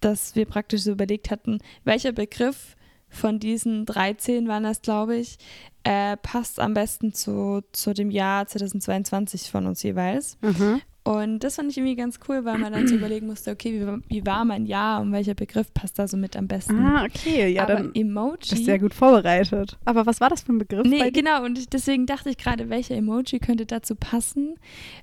dass 0.00 0.34
wir 0.34 0.44
praktisch 0.46 0.82
so 0.82 0.90
überlegt 0.90 1.30
hatten, 1.30 1.58
welcher 1.84 2.10
Begriff 2.10 2.74
von 3.12 3.38
diesen 3.38 3.84
13 3.86 4.48
waren 4.48 4.64
das, 4.64 4.82
glaube 4.82 5.16
ich, 5.16 5.36
äh, 5.84 6.16
passt 6.16 6.58
am 6.60 6.74
besten 6.74 7.12
zu, 7.12 7.62
zu 7.72 7.92
dem 7.94 8.10
Jahr 8.10 8.46
2022 8.46 9.50
von 9.50 9.66
uns 9.66 9.82
jeweils. 9.82 10.38
Aha. 10.42 10.80
Und 11.04 11.40
das 11.40 11.56
fand 11.56 11.68
ich 11.68 11.76
irgendwie 11.76 11.96
ganz 11.96 12.20
cool, 12.28 12.44
weil 12.44 12.58
man 12.58 12.72
dann 12.72 12.86
so 12.86 12.94
überlegen 12.94 13.26
musste, 13.26 13.50
okay, 13.50 13.72
wie, 13.72 13.84
war- 13.84 13.98
wie 14.08 14.24
war 14.24 14.44
mein 14.44 14.66
Jahr 14.66 15.00
und 15.00 15.10
welcher 15.10 15.34
Begriff 15.34 15.74
passt 15.74 15.98
da 15.98 16.06
so 16.06 16.16
mit 16.16 16.36
am 16.36 16.46
besten. 16.46 16.78
Ah, 16.78 17.04
okay. 17.04 17.48
Ja, 17.48 17.64
Aber 17.64 17.74
dann 17.74 17.94
Emoji. 17.94 18.36
bist 18.38 18.52
du 18.52 18.56
sehr 18.64 18.78
gut 18.78 18.94
vorbereitet. 18.94 19.76
Aber 19.84 20.06
was 20.06 20.20
war 20.20 20.30
das 20.30 20.42
für 20.42 20.52
ein 20.52 20.58
Begriff? 20.58 20.86
Nee, 20.86 21.10
genau. 21.10 21.44
Und 21.44 21.72
deswegen 21.72 22.06
dachte 22.06 22.30
ich 22.30 22.38
gerade, 22.38 22.68
welcher 22.70 22.94
Emoji 22.94 23.40
könnte 23.40 23.66
dazu 23.66 23.96
passen? 23.96 24.54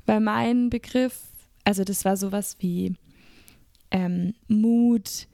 Weil 0.05 0.21
mein 0.21 0.69
Begriff, 0.69 1.19
also 1.65 1.83
das 1.83 2.05
war 2.05 2.15
sowas 2.15 2.55
wie 2.59 2.95
ähm, 3.91 4.35
Mut, 4.47 5.27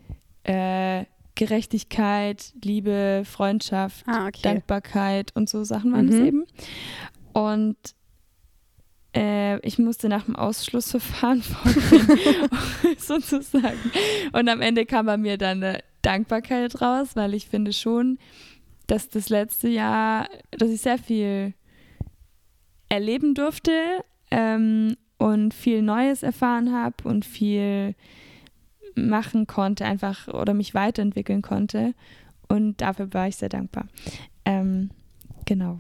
äh, 0.45 1.05
Gerechtigkeit, 1.35 2.53
Liebe, 2.63 3.23
Freundschaft, 3.25 4.05
Ah, 4.07 4.27
okay. 4.27 4.39
Dankbarkeit 4.41 5.35
und 5.35 5.49
so 5.49 5.63
Sachen 5.63 5.93
waren 5.93 6.07
es 6.09 6.15
Mhm. 6.15 6.25
eben. 6.25 6.45
Und 7.33 7.75
äh, 9.15 9.59
ich 9.65 9.77
musste 9.77 10.09
nach 10.09 10.25
dem 10.25 10.35
Ausschlussverfahren 10.35 11.41
vorgehen, 11.43 12.09
sozusagen. 12.97 13.79
Und 14.33 14.49
am 14.49 14.61
Ende 14.61 14.85
kam 14.85 15.05
bei 15.05 15.17
mir 15.17 15.37
dann 15.37 15.63
eine 15.63 15.83
Dankbarkeit 16.01 16.81
raus, 16.81 17.09
weil 17.15 17.33
ich 17.33 17.47
finde 17.47 17.73
schon, 17.73 18.17
dass 18.87 19.09
das 19.09 19.29
letzte 19.29 19.67
Jahr, 19.69 20.27
dass 20.51 20.69
ich 20.69 20.81
sehr 20.81 20.97
viel 20.97 21.53
erleben 22.89 23.33
durfte 23.33 23.71
ähm, 24.31 24.95
und 25.17 25.53
viel 25.53 25.81
Neues 25.81 26.21
erfahren 26.23 26.71
habe 26.73 26.95
und 27.03 27.25
viel 27.25 27.95
machen 28.95 29.47
konnte, 29.47 29.85
einfach 29.85 30.27
oder 30.27 30.53
mich 30.53 30.73
weiterentwickeln 30.73 31.41
konnte. 31.41 31.93
Und 32.47 32.81
dafür 32.81 33.13
war 33.13 33.27
ich 33.27 33.37
sehr 33.37 33.49
dankbar. 33.49 33.87
Ähm, 34.45 34.91
genau. 35.45 35.79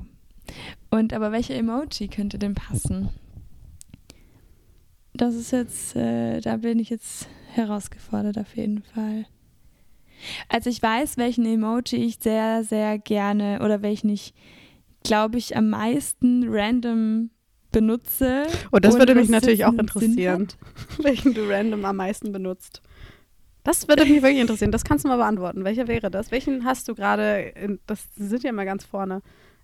Und 0.89 1.13
aber 1.13 1.31
welcher 1.31 1.55
Emoji 1.55 2.07
könnte 2.07 2.37
denn 2.37 2.55
passen? 2.55 3.09
Das 5.13 5.35
ist 5.35 5.51
jetzt, 5.51 5.95
äh, 5.95 6.41
da 6.41 6.57
bin 6.57 6.79
ich 6.79 6.89
jetzt 6.89 7.27
herausgefordert 7.53 8.37
auf 8.37 8.55
jeden 8.55 8.83
Fall. 8.83 9.25
Also 10.49 10.69
ich 10.69 10.81
weiß, 10.81 11.17
welchen 11.17 11.45
Emoji 11.45 11.97
ich 11.97 12.17
sehr, 12.19 12.63
sehr 12.63 12.97
gerne 12.99 13.59
oder 13.63 13.81
welchen 13.81 14.09
ich, 14.09 14.33
glaube 15.03 15.37
ich, 15.37 15.55
am 15.55 15.69
meisten 15.69 16.45
random 16.47 17.29
benutze. 17.75 18.47
Und 18.71 18.85
das 18.85 18.93
Und 18.93 19.01
würde 19.01 19.15
mich 19.15 19.29
natürlich 19.29 19.65
auch 19.65 19.73
interessieren, 19.73 20.47
welchen 21.01 21.33
du 21.33 21.47
random 21.49 21.83
am 21.83 21.97
meisten 21.97 22.31
benutzt. 22.31 22.81
Das 23.63 23.87
würde 23.89 24.05
mich 24.05 24.21
wirklich 24.21 24.39
interessieren. 24.39 24.71
Das 24.71 24.85
kannst 24.85 25.03
du 25.03 25.09
mal 25.09 25.17
beantworten. 25.17 25.65
Welcher 25.65 25.87
wäre 25.87 26.09
das? 26.09 26.31
Welchen 26.31 26.63
hast 26.63 26.87
du 26.87 26.95
gerade, 26.95 27.51
das 27.85 28.07
sind 28.15 28.43
ja 28.43 28.51
mal 28.53 28.65
ganz 28.65 28.85
vorne, 28.85 29.21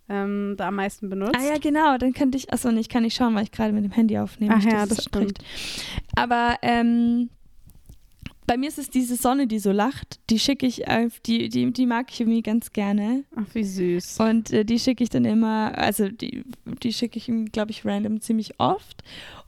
ähm, 0.10 0.56
da 0.58 0.68
am 0.68 0.76
meisten 0.76 1.10
benutzt? 1.10 1.38
Ah 1.38 1.44
ja, 1.44 1.58
genau, 1.58 1.98
dann 1.98 2.12
könnte 2.12 2.38
ich, 2.38 2.52
achso, 2.52 2.70
ich 2.70 2.90
kann 2.90 3.04
nicht 3.04 3.16
schauen, 3.16 3.34
weil 3.36 3.44
ich 3.44 3.52
gerade 3.52 3.72
mit 3.72 3.86
dem 3.86 3.92
Handy 3.92 4.18
aufnehme. 4.18 4.56
Ach 4.58 4.64
ja, 4.64 4.86
dass 4.86 4.92
es 4.92 4.98
das 4.98 5.08
abbricht. 5.08 5.40
Aber 6.16 6.56
ähm, 6.64 7.30
bei 8.52 8.58
mir 8.58 8.68
ist 8.68 8.78
es 8.78 8.90
diese 8.90 9.16
Sonne, 9.16 9.48
die 9.48 9.60
so 9.60 9.72
lacht. 9.72 10.20
Die 10.30 10.38
schicke 10.38 10.66
ich, 10.66 10.86
auf, 10.86 11.22
die, 11.22 11.48
die, 11.48 11.72
die 11.72 11.86
mag 11.86 12.08
ich 12.12 12.20
irgendwie 12.20 12.42
ganz 12.42 12.74
gerne. 12.74 13.24
Ach, 13.34 13.46
wie 13.54 13.64
süß. 13.64 14.20
Und 14.20 14.52
äh, 14.52 14.66
die 14.66 14.78
schicke 14.78 15.06
ich 15.06 15.10
dann 15.10 15.24
immer, 15.24 15.78
also 15.78 16.10
die, 16.10 16.44
die 16.84 16.92
schicke 16.92 17.18
ich 17.18 17.30
ihm, 17.30 17.46
glaube 17.46 17.72
ich, 17.72 17.86
random 17.86 18.20
ziemlich 18.20 18.60
oft. 18.60 19.04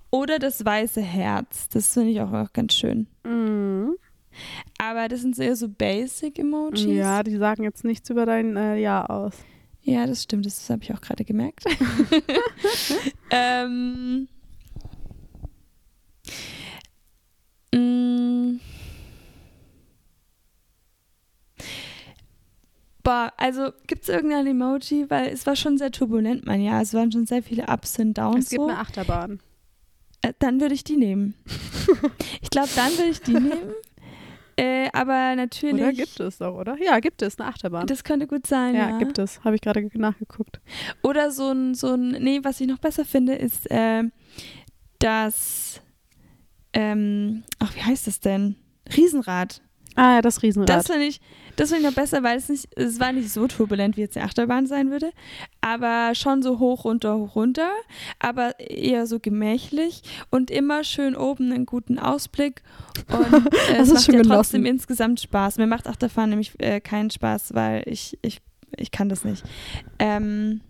Oder 0.09 0.39
das 0.39 0.63
weiße 0.63 1.01
Herz. 1.01 1.67
Das 1.67 1.91
finde 1.91 2.11
ich 2.11 2.21
auch, 2.21 2.31
auch 2.31 2.53
ganz 2.53 2.75
schön. 2.75 3.07
Mhm. 3.25 3.97
Aber 4.77 5.09
das 5.09 5.19
sind 5.19 5.37
eher 5.37 5.57
so 5.57 5.67
Basic-Emojis. 5.67 6.85
Ja, 6.85 7.23
die 7.23 7.35
sagen 7.35 7.65
jetzt 7.65 7.83
nichts 7.83 8.09
über 8.09 8.25
dein 8.25 8.55
äh, 8.55 8.77
Jahr 8.77 9.09
aus. 9.09 9.33
Ja, 9.81 10.07
das 10.07 10.23
stimmt, 10.23 10.45
das 10.45 10.69
habe 10.69 10.81
ich 10.81 10.93
auch 10.93 11.01
gerade 11.01 11.25
gemerkt. 11.25 11.65
ähm, 13.31 14.29
mm. 17.75 18.61
Boah, 23.03 23.33
also 23.35 23.71
gibt 23.87 24.03
es 24.03 24.09
irgendein 24.09 24.47
Emoji, 24.47 25.09
weil 25.09 25.27
es 25.27 25.45
war 25.45 25.55
schon 25.55 25.77
sehr 25.77 25.91
turbulent 25.91 26.45
mein 26.45 26.61
Jahr. 26.61 26.81
Es 26.81 26.93
waren 26.93 27.11
schon 27.11 27.25
sehr 27.25 27.43
viele 27.43 27.67
Ups 27.67 27.99
und 27.99 28.17
Downs. 28.17 28.45
Es 28.45 28.49
gibt 28.51 28.61
so. 28.61 28.69
eine 28.69 28.79
Achterbahn. 28.79 29.39
Äh, 30.21 30.33
dann 30.39 30.61
würde 30.61 30.73
ich 30.73 30.85
die 30.85 30.95
nehmen. 30.95 31.35
ich 32.41 32.49
glaube, 32.49 32.69
dann 32.75 32.91
würde 32.93 33.09
ich 33.09 33.21
die 33.21 33.33
nehmen. 33.33 33.73
Äh, 34.55 34.89
aber 34.93 35.35
natürlich. 35.35 35.81
Oder 35.81 35.93
gibt 35.93 36.19
es 36.19 36.37
doch, 36.37 36.53
oder? 36.53 36.77
Ja, 36.81 36.99
gibt 36.99 37.21
es, 37.21 37.39
eine 37.39 37.49
Achterbahn. 37.49 37.87
Das 37.87 38.03
könnte 38.03 38.27
gut 38.27 38.45
sein. 38.45 38.75
ja, 38.75 38.91
Ja, 38.91 38.97
gibt 38.99 39.17
es. 39.17 39.43
Habe 39.43 39.55
ich 39.55 39.61
gerade 39.61 39.89
nachgeguckt. 39.95 40.61
Oder 41.01 41.31
so 41.31 41.49
ein, 41.49 41.73
so 41.73 41.93
ein, 41.93 42.09
nee, 42.09 42.39
was 42.43 42.61
ich 42.61 42.67
noch 42.67 42.77
besser 42.77 43.03
finde, 43.03 43.33
ist 43.33 43.69
äh, 43.71 44.03
das, 44.99 45.81
ähm, 46.71 47.43
ach, 47.59 47.75
wie 47.75 47.81
heißt 47.81 48.07
das 48.07 48.19
denn? 48.19 48.55
Riesenrad. 48.95 49.61
Ah 49.95 50.15
ja, 50.15 50.21
das 50.21 50.41
Riesenrad. 50.41 50.69
Das 50.69 50.87
finde 50.87 51.05
ich, 51.05 51.21
das 51.55 51.69
finde 51.69 51.83
ich 51.83 51.89
noch 51.89 51.95
besser, 51.95 52.23
weil 52.23 52.37
es 52.37 52.49
nicht, 52.49 52.67
es 52.75 52.99
war 52.99 53.11
nicht 53.11 53.29
so 53.29 53.47
turbulent, 53.47 53.95
wie 53.95 54.01
jetzt 54.01 54.17
eine 54.17 54.25
Achterbahn 54.25 54.65
sein 54.65 54.89
würde, 54.89 55.11
aber 55.61 56.15
schon 56.15 56.41
so 56.41 56.59
hoch, 56.59 56.85
runter, 56.85 57.15
hoch, 57.17 57.35
runter, 57.35 57.69
aber 58.19 58.59
eher 58.59 59.05
so 59.05 59.19
gemächlich 59.19 60.01
und 60.31 60.49
immer 60.49 60.83
schön 60.83 61.15
oben 61.15 61.51
einen 61.51 61.65
guten 61.65 61.99
Ausblick 61.99 62.63
und 63.09 63.33
äh, 63.69 63.77
Das 63.77 63.79
es 63.79 63.87
ist 63.89 63.93
macht 63.93 64.07
ja 64.07 64.13
genossen. 64.13 64.29
trotzdem 64.31 64.65
insgesamt 64.65 65.19
Spaß. 65.19 65.57
Mir 65.57 65.67
macht 65.67 65.87
Achterfahren 65.87 66.29
nämlich 66.31 66.53
äh, 66.59 66.79
keinen 66.81 67.11
Spaß, 67.11 67.53
weil 67.53 67.83
ich, 67.85 68.17
ich, 68.23 68.41
ich 68.75 68.89
kann 68.91 69.09
das 69.09 69.23
nicht. 69.23 69.43
Ähm, 69.99 70.61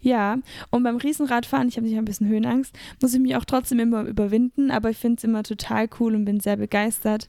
ja, 0.00 0.38
und 0.70 0.82
beim 0.82 0.96
Riesenradfahren, 0.96 1.68
ich 1.68 1.76
habe 1.76 1.86
nicht 1.86 1.96
ein 1.98 2.04
bisschen 2.04 2.28
Höhenangst, 2.28 2.74
muss 3.02 3.12
ich 3.14 3.20
mich 3.20 3.36
auch 3.36 3.44
trotzdem 3.44 3.78
immer 3.80 4.02
überwinden, 4.04 4.70
aber 4.70 4.90
ich 4.90 4.96
finde 4.96 5.16
es 5.18 5.24
immer 5.24 5.42
total 5.42 5.88
cool 6.00 6.14
und 6.14 6.24
bin 6.24 6.40
sehr 6.40 6.56
begeistert. 6.56 7.28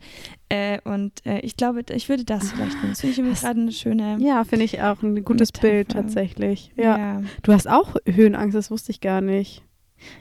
Äh, 0.49 0.79
und 0.83 1.25
äh, 1.25 1.39
ich 1.39 1.57
glaube, 1.57 1.83
ich 1.93 2.07
würde 2.09 2.23
das 2.25 2.51
vielleicht 2.51 2.75
nehmen. 2.77 2.89
Das 2.91 3.01
finde 3.01 3.11
ich 3.11 3.19
irgendwie 3.19 3.35
Hast- 3.35 3.43
gerade 3.43 3.59
eine 3.61 3.71
schöne. 3.71 4.17
ja, 4.19 4.43
finde 4.43 4.65
ich 4.65 4.81
auch 4.81 5.01
ein 5.03 5.23
gutes 5.25 5.49
Metapher. 5.49 5.67
Bild 5.69 5.89
tatsächlich. 5.89 6.71
Ja. 6.75 6.97
ja, 6.97 7.21
Du 7.43 7.51
hast 7.53 7.69
auch 7.69 7.95
Höhenangst, 8.05 8.55
das 8.55 8.71
wusste 8.71 8.91
ich 8.91 9.01
gar 9.01 9.21
nicht. 9.21 9.63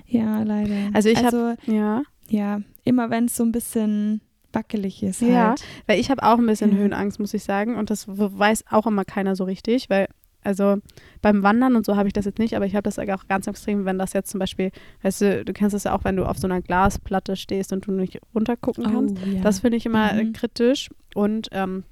ja, 0.06 0.42
leider. 0.42 0.90
Also 0.92 1.08
ich 1.08 1.18
also, 1.24 1.54
Ja. 1.66 2.02
ja, 2.28 2.60
immer 2.84 3.10
wenn 3.10 3.26
es 3.26 3.36
so 3.36 3.44
ein 3.44 3.52
bisschen 3.52 4.20
wackelig 4.52 5.02
ist. 5.04 5.22
Halt. 5.22 5.30
Ja, 5.30 5.54
weil 5.86 6.00
ich 6.00 6.10
habe 6.10 6.22
auch 6.24 6.38
ein 6.38 6.46
bisschen 6.46 6.72
Ja. 6.72 6.78
Höhenangst, 6.78 7.20
muss 7.20 7.34
ich 7.34 7.44
sagen. 7.44 7.76
Und 7.76 7.90
das 7.90 8.06
weiß 8.08 8.64
auch 8.70 8.86
immer 8.86 9.04
keiner 9.04 9.36
so 9.36 9.44
richtig, 9.44 9.88
weil, 9.90 10.08
also 10.42 10.76
beim 11.22 11.42
Wandern 11.42 11.76
und 11.76 11.84
so 11.84 11.96
habe 11.96 12.08
ich 12.08 12.12
das 12.12 12.24
jetzt 12.24 12.38
nicht, 12.38 12.54
aber 12.54 12.66
ich 12.66 12.74
habe 12.74 12.82
das 12.82 12.98
auch 12.98 13.26
ganz 13.28 13.46
extrem, 13.46 13.84
wenn 13.84 13.98
das 13.98 14.12
jetzt 14.12 14.30
zum 14.30 14.38
Beispiel, 14.40 14.70
weißt 15.02 15.20
du, 15.20 15.44
du 15.44 15.52
kennst 15.52 15.74
das 15.74 15.84
ja 15.84 15.94
auch, 15.94 16.04
wenn 16.04 16.16
du 16.16 16.24
auf 16.24 16.38
so 16.38 16.46
einer 16.46 16.60
Glasplatte 16.62 17.36
stehst 17.36 17.72
und 17.72 17.86
du 17.86 17.92
nicht 17.92 18.18
runtergucken 18.34 18.84
kannst. 18.84 19.16
Oh, 19.24 19.28
ja. 19.28 19.42
Das 19.42 19.60
finde 19.60 19.76
ich 19.76 19.86
immer 19.86 20.12
äh, 20.12 20.24
Mhm. 20.24 20.32
kritisch. 20.32 20.88
Und 21.14 21.48
ähm, 21.52 21.84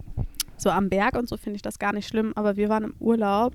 so 0.56 0.70
am 0.70 0.88
Berg 0.88 1.16
und 1.16 1.28
so 1.28 1.36
finde 1.36 1.56
ich 1.56 1.62
das 1.62 1.78
gar 1.78 1.92
nicht 1.92 2.08
schlimm. 2.08 2.32
Aber 2.36 2.56
wir 2.56 2.68
waren 2.68 2.84
im 2.84 2.94
Urlaub, 3.00 3.52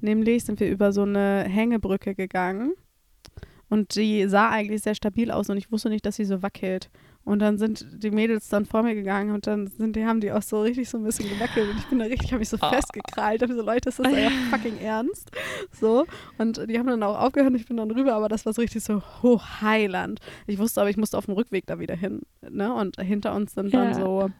nämlich 0.00 0.44
sind 0.44 0.60
wir 0.60 0.68
über 0.70 0.92
so 0.92 1.02
eine 1.02 1.44
Hängebrücke 1.48 2.14
gegangen. 2.14 2.72
Und 3.68 3.96
die 3.96 4.28
sah 4.28 4.50
eigentlich 4.50 4.82
sehr 4.82 4.94
stabil 4.94 5.30
aus 5.30 5.48
und 5.50 5.56
ich 5.56 5.72
wusste 5.72 5.88
nicht, 5.88 6.06
dass 6.06 6.16
sie 6.16 6.24
so 6.24 6.42
wackelt. 6.42 6.90
Und 7.24 7.38
dann 7.38 7.56
sind 7.56 7.86
die 8.02 8.10
Mädels 8.10 8.48
dann 8.50 8.66
vor 8.66 8.82
mir 8.82 8.94
gegangen 8.94 9.34
und 9.34 9.46
dann 9.46 9.66
sind 9.66 9.96
die, 9.96 10.04
haben 10.04 10.20
die 10.20 10.30
auch 10.30 10.42
so 10.42 10.60
richtig 10.60 10.90
so 10.90 10.98
ein 10.98 11.04
bisschen 11.04 11.26
gewackelt 11.28 11.70
und 11.70 11.78
ich 11.78 11.86
bin 11.86 11.98
da 11.98 12.04
richtig, 12.04 12.30
habe 12.32 12.40
mich 12.40 12.50
so 12.50 12.58
Oh. 12.60 12.68
festgekrallt. 12.68 13.42
Und 13.42 13.54
so, 13.56 13.62
Leute, 13.62 13.88
ist 13.88 13.98
das 13.98 14.06
euer 14.12 14.30
fucking 14.50 14.76
Ernst? 14.78 15.30
So. 15.72 16.04
Und 16.36 16.68
die 16.68 16.78
haben 16.78 16.86
dann 16.86 17.02
auch 17.02 17.18
aufgehört 17.18 17.50
und 17.50 17.56
ich 17.56 17.66
bin 17.66 17.78
dann 17.78 17.90
rüber, 17.90 18.14
aber 18.14 18.28
das 18.28 18.44
war 18.44 18.52
so 18.52 18.60
richtig 18.60 18.84
so 18.84 19.02
Hochheiland. 19.22 20.20
Ich 20.46 20.58
wusste 20.58 20.82
aber, 20.82 20.90
ich 20.90 20.98
musste 20.98 21.16
auf 21.16 21.24
dem 21.24 21.32
Rückweg 21.34 21.64
da 21.66 21.78
wieder 21.78 21.94
hin. 21.96 22.20
Ne? 22.48 22.74
Und 22.74 23.00
hinter 23.00 23.34
uns 23.34 23.54
sind 23.54 23.72
dann 23.72 23.88
Ja. 23.88 23.94
so 23.94 24.30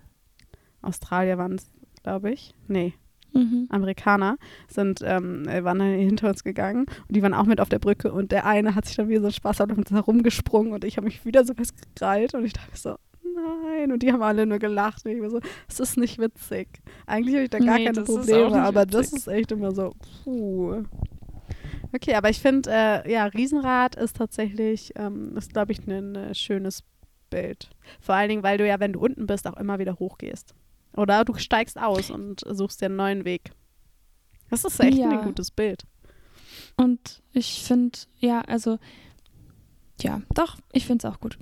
Australier 0.83 1.39
waren 1.39 1.55
es, 1.55 1.71
glaube 2.03 2.33
ich. 2.33 2.53
Nee, 2.69 2.93
Mhm. 3.35 3.67
Amerikaner 3.69 4.37
sind, 4.69 5.01
ähm, 5.05 5.47
äh, 5.49 5.65
waren 5.65 5.81
hinter 5.81 6.29
uns 6.29 6.45
gegangen 6.45 6.87
und 7.09 7.17
die 7.17 7.23
waren 7.23 7.35
auch 7.35 7.47
mit 7.47 7.61
auf 7.61 7.69
der 7.69 7.79
Brücke 7.81 8.13
und 8.13 8.33
der 8.33 8.47
eine 8.47 8.75
hat 8.75 8.87
sich 8.87 8.97
dann 8.97 9.09
wieder 9.09 9.21
so 9.21 9.31
Spaß 9.31 9.59
gehabt 9.59 9.77
und 9.77 9.91
herumgesprungen 9.91 10.73
und 10.73 10.85
ich 10.85 10.97
habe 10.97 11.07
mich 11.07 11.25
wieder 11.25 11.45
so 11.45 11.55
festgekrallt 11.55 12.35
und 12.35 12.45
ich 12.45 12.53
dachte 12.53 12.77
so, 12.77 12.97
nein. 13.35 13.93
Und 13.93 14.03
die 14.03 14.13
haben 14.13 14.23
alle 14.23 14.47
nur 14.47 14.59
gelacht 14.59 15.05
und 15.05 15.13
ich 15.13 15.21
war 15.21 15.31
so, 15.31 15.41
es 15.69 15.81
ist 15.81 15.97
nicht 15.97 16.19
witzig. 16.19 16.69
Eigentlich 17.07 17.35
habe 17.35 17.45
ich 17.45 17.51
da 17.51 17.59
gar 17.59 17.79
Nee, 17.79 17.87
keine 17.87 18.03
Probleme, 18.03 18.63
aber 18.63 18.87
das 18.87 19.13
ist 19.13 19.29
echt 19.29 19.53
immer 19.53 19.73
so, 19.73 19.95
puh. 20.23 20.85
Okay, 21.93 22.15
aber 22.15 22.31
ich 22.31 22.41
finde, 22.41 22.71
äh, 22.73 23.13
ja, 23.13 23.27
Riesenrad 23.27 23.95
ist 23.97 24.17
tatsächlich, 24.17 24.93
ähm, 24.97 25.37
ist 25.37 25.53
glaube 25.53 25.73
ich 25.73 25.87
ein 25.87 26.15
äh, 26.15 26.35
schönes 26.35 26.83
Bild. 27.31 27.71
Vor 28.01 28.15
allen 28.15 28.29
Dingen, 28.29 28.43
weil 28.43 28.59
du 28.59 28.67
ja, 28.67 28.81
wenn 28.81 28.93
du 28.93 29.01
unten 29.01 29.27
bist, 29.27 29.47
auch 29.47 29.57
immer 29.57 29.79
wieder 29.79 29.99
hochgehst. 29.99 30.55
Oder 30.97 31.25
du 31.25 31.35
steigst 31.35 31.79
aus 31.79 32.11
und 32.11 32.43
suchst 32.49 32.81
dir 32.81 32.87
einen 32.87 32.97
neuen 32.97 33.25
Weg. 33.25 33.51
Das 34.51 34.65
ist 34.65 34.79
echt 34.81 34.99
Ja. 34.99 35.11
ein 35.11 35.25
gutes 35.25 35.51
Bild. 35.51 35.83
Und 36.77 37.23
ich 37.33 37.63
finde, 37.63 37.99
ja, 38.19 38.41
also, 38.43 38.79
ja, 40.01 40.23
doch, 40.35 40.57
ich 40.73 40.87
finde 40.87 41.07
es 41.07 41.13
auch 41.13 41.21
gut. 41.21 41.39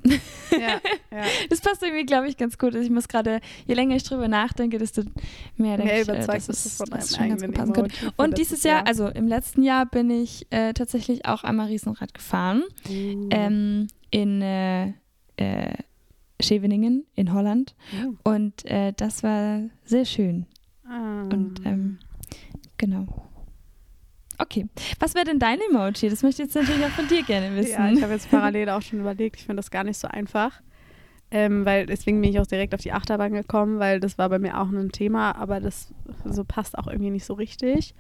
Ja, 0.51 0.59
ja. 1.11 1.25
Das 1.49 1.61
passt 1.61 1.83
irgendwie, 1.83 2.05
glaube 2.05 2.29
ich, 2.29 2.37
ganz 2.37 2.59
gut. 2.59 2.75
Ich 2.75 2.91
muss 2.91 3.09
gerade, 3.09 3.41
je 3.67 3.75
länger 3.75 3.97
ich 3.97 4.05
drüber 4.05 4.29
nachdenke, 4.29 4.79
desto 4.79 5.03
mehr 5.57 5.79
denke 5.79 5.93
Mehr 5.93 6.03
ich, 6.03 6.09
äh, 6.09 6.13
überzeugt 6.13 6.49
dass 6.49 6.67
es, 6.67 6.77
von 6.77 6.87
deinem 6.91 7.07
schon 7.07 7.29
ganz 7.31 7.43
gut 7.43 7.55
passen 7.55 7.73
könnte. 7.73 8.13
Und 8.17 8.37
dieses 8.39 8.63
letztes 8.63 8.65
Jahr, 8.65 8.87
also 8.87 9.09
im 9.09 9.27
letzten 9.27 9.63
Jahr 9.63 9.87
bin 9.87 10.11
ich 10.11 10.47
äh, 10.51 10.75
tatsächlich 10.75 11.25
auch 11.25 11.45
einmal 11.45 11.69
Riesenrad 11.69 12.13
gefahren. 12.13 12.63
Uh. 12.89 13.29
Ähm, 13.31 13.89
in 14.11 14.43
äh, 14.43 14.93
äh, 15.37 15.75
Scheveningen 16.43 17.05
in 17.15 17.33
Holland 17.33 17.75
Oh. 18.05 18.31
und 18.31 18.65
äh, 18.65 18.93
das 18.97 19.23
war 19.23 19.61
sehr 19.85 20.05
schön. 20.05 20.47
Ah. 20.87 21.23
Und 21.33 21.63
ähm, 21.65 21.99
genau. 22.79 23.07
Okay, 24.39 24.67
was 24.99 25.15
wäre 25.15 25.25
denn 25.25 25.39
dein 25.39 25.59
Emoji? 25.71 26.09
Das 26.09 26.23
möchte 26.23 26.43
ich 26.43 26.49
jetzt 26.49 26.55
natürlich 26.55 26.85
auch 26.85 26.91
von 26.91 27.07
dir 27.07 27.23
gerne 27.23 27.55
wissen. 27.55 27.73
Ja, 27.73 27.91
ich 27.93 28.03
habe 28.03 28.13
jetzt 28.13 28.31
parallel 28.31 28.71
auch 28.71 28.83
schon 28.83 29.01
überlegt. 29.01 29.37
Ich 29.37 29.45
finde 29.47 29.61
das 29.61 29.71
gar 29.71 29.85
nicht 29.85 29.99
so 29.99 30.09
einfach. 30.09 30.61
Ähm, 31.31 31.65
weil 31.65 31.87
deswegen 31.87 32.21
bin 32.21 32.31
ich 32.31 32.41
auch 32.41 32.47
direkt 32.47 32.75
auf 32.75 32.81
die 32.81 32.93
Achterbahn 32.93 33.33
gekommen, 33.33 33.79
weil 33.79 34.01
das 34.01 34.19
war 34.19 34.29
bei 34.29 34.39
mir 34.39 34.61
auch 34.61 34.69
ein 34.69 34.91
Thema, 34.91 35.37
aber 35.37 35.61
das 35.61 35.93
so 36.25 36.45
passt 36.45 36.77
auch 36.77 36.89
irgendwie 36.89 37.11
nicht 37.11 37.25
so 37.25 37.35
richtig. 37.35 37.95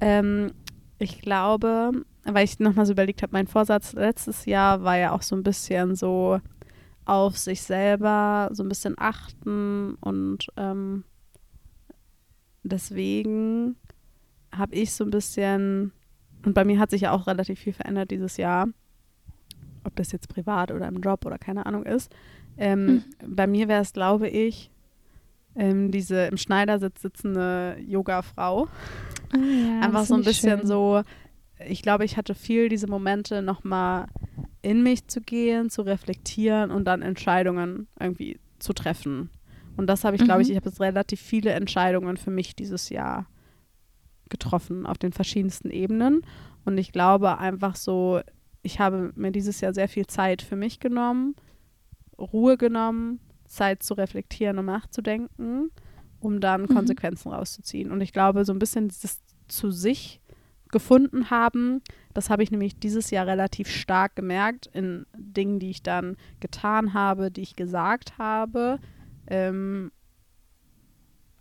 Ähm, 0.00 0.52
ich 0.98 1.20
glaube, 1.22 1.90
weil 2.24 2.44
ich 2.44 2.60
nochmal 2.60 2.86
so 2.86 2.92
überlegt 2.92 3.22
habe, 3.22 3.32
mein 3.32 3.48
Vorsatz 3.48 3.94
letztes 3.94 4.44
Jahr 4.44 4.84
war 4.84 4.96
ja 4.96 5.12
auch 5.12 5.22
so 5.22 5.34
ein 5.34 5.42
bisschen 5.42 5.96
so 5.96 6.40
auf 7.04 7.36
sich 7.36 7.62
selber 7.62 8.48
so 8.52 8.62
ein 8.62 8.68
bisschen 8.68 8.94
achten 8.98 9.94
und 10.00 10.46
ähm, 10.56 11.04
deswegen 12.62 13.76
habe 14.52 14.74
ich 14.74 14.92
so 14.92 15.04
ein 15.04 15.10
bisschen, 15.10 15.92
und 16.44 16.54
bei 16.54 16.64
mir 16.64 16.78
hat 16.78 16.90
sich 16.90 17.02
ja 17.02 17.12
auch 17.12 17.26
relativ 17.26 17.58
viel 17.58 17.72
verändert 17.72 18.10
dieses 18.10 18.36
Jahr, 18.36 18.68
ob 19.84 19.96
das 19.96 20.12
jetzt 20.12 20.28
privat 20.28 20.70
oder 20.70 20.86
im 20.88 21.00
Job 21.00 21.24
oder 21.26 21.38
keine 21.38 21.66
Ahnung 21.66 21.84
ist. 21.84 22.14
Ähm, 22.58 23.02
Bei 23.26 23.46
mir 23.46 23.66
wäre 23.68 23.80
es, 23.82 23.92
glaube 23.92 24.28
ich, 24.28 24.70
ähm, 25.56 25.90
diese 25.90 26.26
im 26.26 26.36
Schneidersitz 26.36 27.02
sitzende 27.02 27.76
Yoga-Frau. 27.80 28.68
Ah, 29.32 29.36
ja, 29.38 29.80
Einfach 29.80 30.04
so 30.04 30.14
ein 30.14 30.22
bisschen 30.22 30.58
schön. 30.58 30.66
so, 30.66 31.02
ich 31.66 31.82
glaube, 31.82 32.04
ich 32.04 32.16
hatte 32.16 32.34
viel 32.34 32.68
diese 32.68 32.86
Momente 32.86 33.42
nochmal 33.42 34.06
in 34.62 34.82
mich 34.82 35.06
zu 35.08 35.20
gehen, 35.20 35.70
zu 35.70 35.82
reflektieren 35.82 36.70
und 36.70 36.84
dann 36.84 37.02
Entscheidungen 37.02 37.88
irgendwie 37.98 38.38
zu 38.58 38.72
treffen. 38.72 39.30
Und 39.76 39.86
das 39.88 40.04
habe 40.04 40.16
ich, 40.16 40.22
glaube 40.24 40.42
ich, 40.42 40.48
Mhm. 40.48 40.52
ich 40.52 40.56
habe 40.58 40.68
jetzt 40.68 40.80
relativ 40.80 41.20
viele 41.20 41.50
Entscheidungen 41.50 42.16
für 42.16 42.30
mich 42.30 42.54
dieses 42.54 42.88
Jahr 42.88 43.26
getroffen 44.28 44.86
auf 44.86 44.98
den 44.98 45.12
verschiedensten 45.12 45.70
Ebenen. 45.70 46.22
Und 46.64 46.78
ich 46.78 46.92
glaube 46.92 47.38
einfach 47.38 47.76
so, 47.76 48.20
ich 48.62 48.78
habe 48.80 49.12
mir 49.16 49.32
dieses 49.32 49.60
Jahr 49.60 49.74
sehr 49.74 49.88
viel 49.88 50.06
Zeit 50.06 50.42
für 50.42 50.56
mich 50.56 50.78
genommen, 50.80 51.34
Ruhe 52.18 52.56
genommen, 52.56 53.20
Zeit 53.46 53.82
zu 53.82 53.94
reflektieren 53.94 54.58
und 54.58 54.66
nachzudenken, 54.66 55.70
um 56.20 56.40
dann 56.40 56.62
Mhm. 56.62 56.68
Konsequenzen 56.68 57.32
rauszuziehen. 57.32 57.90
Und 57.90 58.00
ich 58.00 58.12
glaube, 58.12 58.44
so 58.44 58.52
ein 58.52 58.58
bisschen 58.58 58.88
dieses 58.88 59.20
zu 59.48 59.70
sich 59.70 60.20
gefunden 60.72 61.30
haben, 61.30 61.80
das 62.14 62.28
habe 62.28 62.42
ich 62.42 62.50
nämlich 62.50 62.78
dieses 62.78 63.10
Jahr 63.10 63.26
relativ 63.26 63.68
stark 63.68 64.16
gemerkt 64.16 64.66
in 64.72 65.06
Dingen, 65.16 65.58
die 65.58 65.70
ich 65.70 65.82
dann 65.82 66.16
getan 66.40 66.94
habe, 66.94 67.30
die 67.30 67.42
ich 67.42 67.56
gesagt 67.56 68.18
habe. 68.18 68.78
Ähm, 69.28 69.92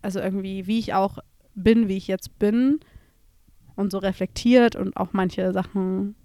also 0.02 0.20
irgendwie, 0.20 0.68
wie 0.68 0.80
ich 0.80 0.94
auch 0.94 1.18
bin, 1.56 1.88
wie 1.88 1.98
ich 1.98 2.08
jetzt 2.08 2.38
bin 2.40 2.80
und 3.76 3.92
so 3.92 3.98
reflektiert 3.98 4.76
und 4.76 4.96
auch 4.98 5.14
manche 5.14 5.52
Sachen 5.52 6.16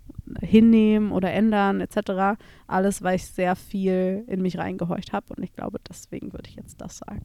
hinnehmen 0.41 1.13
oder 1.13 1.33
ändern 1.33 1.81
etc. 1.81 2.39
Alles, 2.67 3.03
weil 3.03 3.17
ich 3.17 3.27
sehr 3.27 3.57
viel 3.57 4.25
in 4.27 4.43
mich 4.43 4.59
reingehorcht 4.59 5.13
habe 5.13 5.35
und 5.35 5.43
ich 5.43 5.53
glaube, 5.53 5.79
deswegen 5.89 6.33
würde 6.33 6.49
ich 6.49 6.57
jetzt 6.57 6.81
das 6.81 6.99
sagen. 6.99 7.25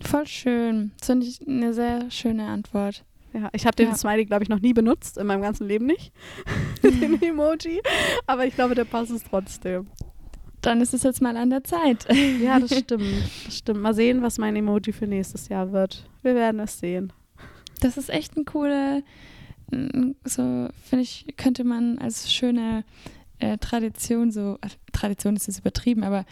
Voll 0.00 0.26
schön. 0.26 0.92
Das 0.98 1.06
finde 1.06 1.26
ich 1.26 1.46
eine 1.46 1.74
sehr 1.74 2.10
schöne 2.10 2.46
Antwort. 2.46 3.04
Ja, 3.38 3.48
ich 3.52 3.66
habe 3.66 3.76
den 3.76 3.88
Ja. 3.88 3.94
Smiley, 3.94 4.24
glaube 4.24 4.42
ich, 4.42 4.48
noch 4.48 4.60
nie 4.60 4.72
benutzt, 4.72 5.16
in 5.18 5.26
meinem 5.26 5.42
ganzen 5.42 5.68
Leben 5.68 5.86
nicht, 5.86 6.12
den 6.82 7.20
Emoji, 7.22 7.80
aber 8.26 8.46
ich 8.46 8.54
glaube, 8.54 8.74
der 8.74 8.84
passt 8.84 9.10
es 9.12 9.22
trotzdem. 9.24 9.86
Dann 10.60 10.80
ist 10.80 10.92
es 10.92 11.04
jetzt 11.04 11.22
mal 11.22 11.36
an 11.36 11.50
der 11.50 11.62
Zeit. 11.62 12.06
Ja, 12.42 12.58
das 12.58 12.76
stimmt, 12.76 13.04
das 13.44 13.56
stimmt. 13.58 13.80
Mal 13.80 13.94
sehen, 13.94 14.22
was 14.22 14.38
mein 14.38 14.56
Emoji 14.56 14.92
für 14.92 15.06
nächstes 15.06 15.48
Jahr 15.48 15.70
wird. 15.72 16.08
Wir 16.22 16.34
werden 16.34 16.58
es 16.60 16.80
sehen. 16.80 17.12
Das 17.80 17.96
ist 17.96 18.10
echt 18.10 18.36
ein 18.36 18.44
coole, 18.44 19.04
mm, 19.70 20.12
so 20.24 20.68
finde 20.82 21.02
ich, 21.02 21.26
könnte 21.36 21.62
man 21.62 21.98
als 21.98 22.32
schöne 22.32 22.82
äh, 23.38 23.56
Tradition 23.58 24.32
so, 24.32 24.58
äh, 24.62 24.68
Tradition 24.92 25.36
ist 25.36 25.46
jetzt 25.46 25.60
übertrieben, 25.60 26.02
aber 26.02 26.24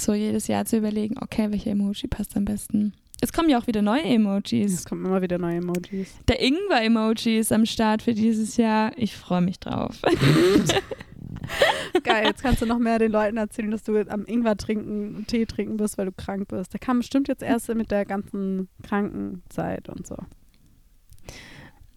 so 0.00 0.14
jedes 0.14 0.46
Jahr 0.46 0.64
zu 0.64 0.76
überlegen, 0.76 1.16
okay, 1.20 1.50
welcher 1.50 1.72
Emoji 1.72 2.06
passt 2.06 2.36
am 2.36 2.44
besten. 2.44 2.92
Es 3.22 3.32
kommen 3.32 3.48
ja 3.48 3.58
auch 3.58 3.68
wieder 3.68 3.82
neue 3.82 4.02
Emojis. 4.02 4.74
Es 4.74 4.84
kommen 4.84 5.06
immer 5.06 5.22
wieder 5.22 5.38
neue 5.38 5.58
Emojis. 5.58 6.12
Der 6.26 6.42
Ingwer-Emoji 6.42 7.38
ist 7.38 7.52
am 7.52 7.66
Start 7.66 8.02
für 8.02 8.14
dieses 8.14 8.56
Jahr. 8.56 8.90
Ich 8.96 9.16
freue 9.16 9.40
mich 9.40 9.60
drauf. 9.60 10.02
Geil, 12.02 12.26
jetzt 12.26 12.42
kannst 12.42 12.62
du 12.62 12.66
noch 12.66 12.80
mehr 12.80 12.98
den 12.98 13.12
Leuten 13.12 13.36
erzählen, 13.36 13.70
dass 13.70 13.84
du 13.84 13.96
am 14.10 14.24
Ingwer 14.24 14.56
trinken, 14.56 15.24
Tee 15.28 15.46
trinken 15.46 15.76
bist, 15.76 15.98
weil 15.98 16.06
du 16.06 16.12
krank 16.12 16.48
bist. 16.48 16.72
Der 16.72 16.80
kam 16.80 16.98
bestimmt 16.98 17.28
jetzt 17.28 17.44
erst 17.44 17.72
mit 17.72 17.92
der 17.92 18.06
ganzen 18.06 18.68
Krankenzeit 18.82 19.88
und 19.88 20.04
so. 20.04 20.16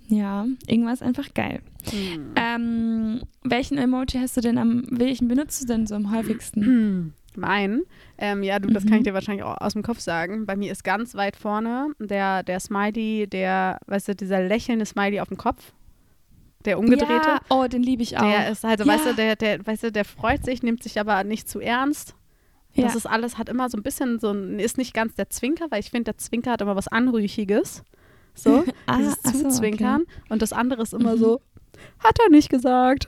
ja, 0.08 0.46
Ingwer 0.68 0.94
ist 0.94 1.02
einfach 1.02 1.34
geil. 1.34 1.64
Hm. 1.90 2.34
Ähm, 2.36 3.22
welchen 3.44 3.80
Emoji 3.80 4.20
hast 4.20 4.38
du 4.38 4.42
denn 4.42 4.60
am, 4.60 4.84
welchen 4.92 5.28
benutzt 5.28 5.64
du 5.64 5.66
denn 5.66 5.88
so 5.88 5.96
am 5.96 6.16
häufigsten? 6.16 7.16
Mein, 7.38 7.82
ähm, 8.18 8.44
ja, 8.44 8.60
du, 8.60 8.70
das 8.70 8.84
kann 8.84 8.94
Mhm. 8.94 8.98
ich 9.00 9.04
dir 9.04 9.14
wahrscheinlich 9.14 9.44
auch 9.44 9.58
aus 9.60 9.74
dem 9.74 9.84
Kopf 9.84 10.00
sagen. 10.00 10.46
Bei 10.46 10.56
mir 10.56 10.72
ist 10.72 10.84
ganz 10.84 11.16
weit 11.16 11.36
vorne 11.36 11.88
der, 12.00 12.44
der 12.44 12.60
Smiley, 12.60 13.28
der, 13.28 13.80
weißt 13.88 14.10
du, 14.10 14.16
dieser 14.16 14.42
lächelnde 14.42 14.86
Smiley 14.86 15.20
auf 15.20 15.28
dem 15.30 15.38
Kopf. 15.38 15.74
Der 16.66 16.80
umgedrehte. 16.80 17.28
Ja, 17.28 17.40
oh, 17.50 17.68
den 17.68 17.84
liebe 17.84 18.02
ich 18.02 18.18
auch. 18.18 18.24
Der 18.24 18.50
ist 18.50 18.66
also, 18.66 18.84
Ja. 18.86 18.94
weißt 18.94 19.06
du, 19.06 19.14
der, 19.14 19.36
der, 19.36 19.66
weißt 19.66 19.84
du, 19.84 19.92
der 19.92 20.04
freut 20.06 20.44
sich, 20.44 20.64
nimmt 20.64 20.82
sich 20.82 21.00
aber 21.00 21.24
nicht 21.24 21.48
zu 21.48 21.60
ernst. 21.60 22.16
ja. 22.74 22.84
Das 22.86 22.96
ist 22.96 23.06
alles, 23.06 23.38
hat 23.38 23.50
immer 23.50 23.70
so 23.70 23.78
ein 23.78 23.84
bisschen 23.84 24.20
so 24.20 24.32
ein, 24.32 24.60
ist 24.60 24.78
nicht 24.78 24.94
ganz 24.94 25.14
der 25.16 25.30
Zwinker, 25.30 25.68
weil 25.70 25.80
ich 25.80 25.92
finde, 25.92 26.06
der 26.06 26.18
Zwinker 26.18 26.52
hat 26.54 26.62
immer 26.62 26.76
was 26.76 26.88
Anrüchiges. 26.88 27.84
So, 28.34 28.64
Ah, 28.88 28.98
dieses 28.98 29.18
ach 29.24 29.34
so, 29.34 29.44
Zuzwinkern. 29.44 30.04
Und 30.30 30.42
das 30.42 30.54
andere 30.54 30.82
ist 30.82 30.94
immer 30.94 31.16
Mhm. 31.16 31.20
so, 31.20 31.42
hat 32.00 32.18
er 32.20 32.30
nicht 32.32 32.50
gesagt. 32.50 33.08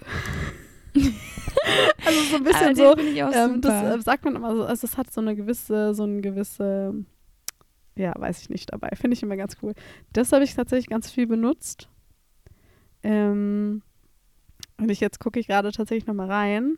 also 2.05 2.21
so 2.29 2.35
ein 2.38 2.43
bisschen 2.43 2.75
so, 2.75 2.97
ähm, 2.97 3.61
das 3.61 3.99
äh, 3.99 4.01
sagt 4.01 4.25
man 4.25 4.35
immer 4.35 4.55
so, 4.55 4.65
also 4.65 4.88
es 4.88 4.97
hat 4.97 5.11
so 5.11 5.21
eine 5.21 5.35
gewisse, 5.35 5.93
so 5.93 6.03
eine 6.03 6.21
gewisse, 6.21 7.05
ja, 7.95 8.13
weiß 8.17 8.41
ich 8.41 8.49
nicht 8.49 8.71
dabei. 8.71 8.89
Finde 8.95 9.15
ich 9.15 9.23
immer 9.23 9.38
ganz 9.38 9.57
cool. 9.61 9.73
Das 10.13 10.31
habe 10.31 10.43
ich 10.43 10.55
tatsächlich 10.55 10.88
ganz 10.88 11.09
viel 11.11 11.27
benutzt. 11.27 11.89
Ähm, 13.03 13.81
und 14.77 14.91
ich 14.91 14.99
jetzt 14.99 15.19
gucke 15.19 15.39
ich 15.39 15.47
gerade 15.47 15.71
tatsächlich 15.71 16.07
nochmal 16.07 16.29
rein. 16.29 16.77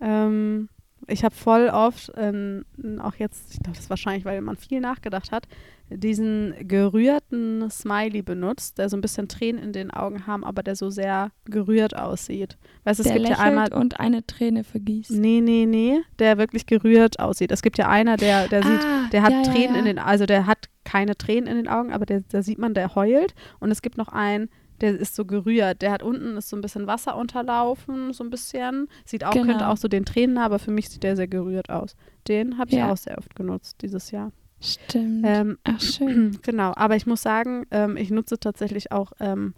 Ähm, 0.00 0.68
ich 1.06 1.24
habe 1.24 1.34
voll 1.34 1.68
oft, 1.68 2.12
ähm, 2.16 2.64
auch 3.00 3.14
jetzt, 3.14 3.54
ich 3.54 3.60
glaube, 3.60 3.76
das 3.76 3.84
ist 3.84 3.90
wahrscheinlich, 3.90 4.24
weil 4.24 4.40
man 4.40 4.56
viel 4.56 4.80
nachgedacht 4.80 5.32
hat, 5.32 5.46
diesen 5.90 6.54
gerührten 6.60 7.70
Smiley 7.70 8.22
benutzt, 8.22 8.78
der 8.78 8.88
so 8.90 8.96
ein 8.96 9.00
bisschen 9.00 9.28
Tränen 9.28 9.62
in 9.62 9.72
den 9.72 9.90
Augen 9.90 10.26
haben, 10.26 10.44
aber 10.44 10.62
der 10.62 10.76
so 10.76 10.90
sehr 10.90 11.30
gerührt 11.46 11.96
aussieht. 11.96 12.58
Weißt 12.84 12.98
du, 12.98 13.04
es 13.04 13.08
der 13.08 13.16
gibt 13.16 13.28
ja 13.30 13.38
einmal 13.38 13.72
und 13.72 13.98
eine 13.98 14.26
Träne 14.26 14.64
vergießt. 14.64 15.12
Nee, 15.12 15.40
nee, 15.40 15.64
nee, 15.66 16.00
der 16.18 16.36
wirklich 16.36 16.66
gerührt 16.66 17.18
aussieht. 17.20 17.52
Es 17.52 17.62
gibt 17.62 17.78
ja 17.78 17.88
einer, 17.88 18.16
der, 18.16 18.48
der 18.48 18.62
sieht, 18.62 18.80
Ah, 18.80 19.08
der 19.10 19.22
hat 19.22 19.32
ja, 19.32 19.42
ja, 19.42 19.52
Tränen 19.52 19.74
ja. 19.74 19.78
in 19.80 19.84
den, 19.86 19.98
also 19.98 20.26
der 20.26 20.46
hat 20.46 20.68
keine 20.84 21.16
Tränen 21.16 21.46
in 21.46 21.56
den 21.56 21.68
Augen, 21.68 21.92
aber 21.92 22.04
der, 22.04 22.22
da 22.28 22.42
sieht 22.42 22.58
man, 22.58 22.74
der 22.74 22.94
heult. 22.94 23.34
Und 23.60 23.70
es 23.70 23.80
gibt 23.80 23.96
noch 23.96 24.08
einen, 24.08 24.50
der 24.80 24.96
ist 24.98 25.14
so 25.14 25.24
gerührt. 25.24 25.82
Der 25.82 25.90
hat 25.92 26.02
unten 26.02 26.36
ist 26.36 26.48
so 26.48 26.56
ein 26.56 26.60
bisschen 26.60 26.86
Wasser 26.86 27.16
unterlaufen, 27.16 28.12
so 28.12 28.24
ein 28.24 28.30
bisschen. 28.30 28.88
Sieht 29.04 29.24
auch, 29.24 29.32
Genau. 29.32 29.46
könnte 29.46 29.68
auch 29.68 29.76
so 29.76 29.88
den 29.88 30.04
Tränen 30.04 30.38
aber 30.38 30.58
für 30.58 30.70
mich 30.70 30.88
sieht 30.88 31.02
der 31.02 31.16
sehr 31.16 31.28
gerührt 31.28 31.70
aus. 31.70 31.96
Den 32.28 32.58
habe 32.58 32.70
ich 32.70 32.76
Ja. 32.76 32.92
auch 32.92 32.96
sehr 32.96 33.18
oft 33.18 33.34
genutzt 33.34 33.78
dieses 33.82 34.10
Jahr. 34.10 34.32
Stimmt. 34.60 35.24
Ähm, 35.26 35.58
Ach, 35.64 35.80
schön. 35.80 36.38
genau, 36.42 36.72
aber 36.74 36.96
ich 36.96 37.06
muss 37.06 37.22
sagen, 37.22 37.64
ähm, 37.70 37.96
ich 37.96 38.10
nutze 38.10 38.38
tatsächlich 38.38 38.90
auch 38.92 39.12
ähm, 39.20 39.54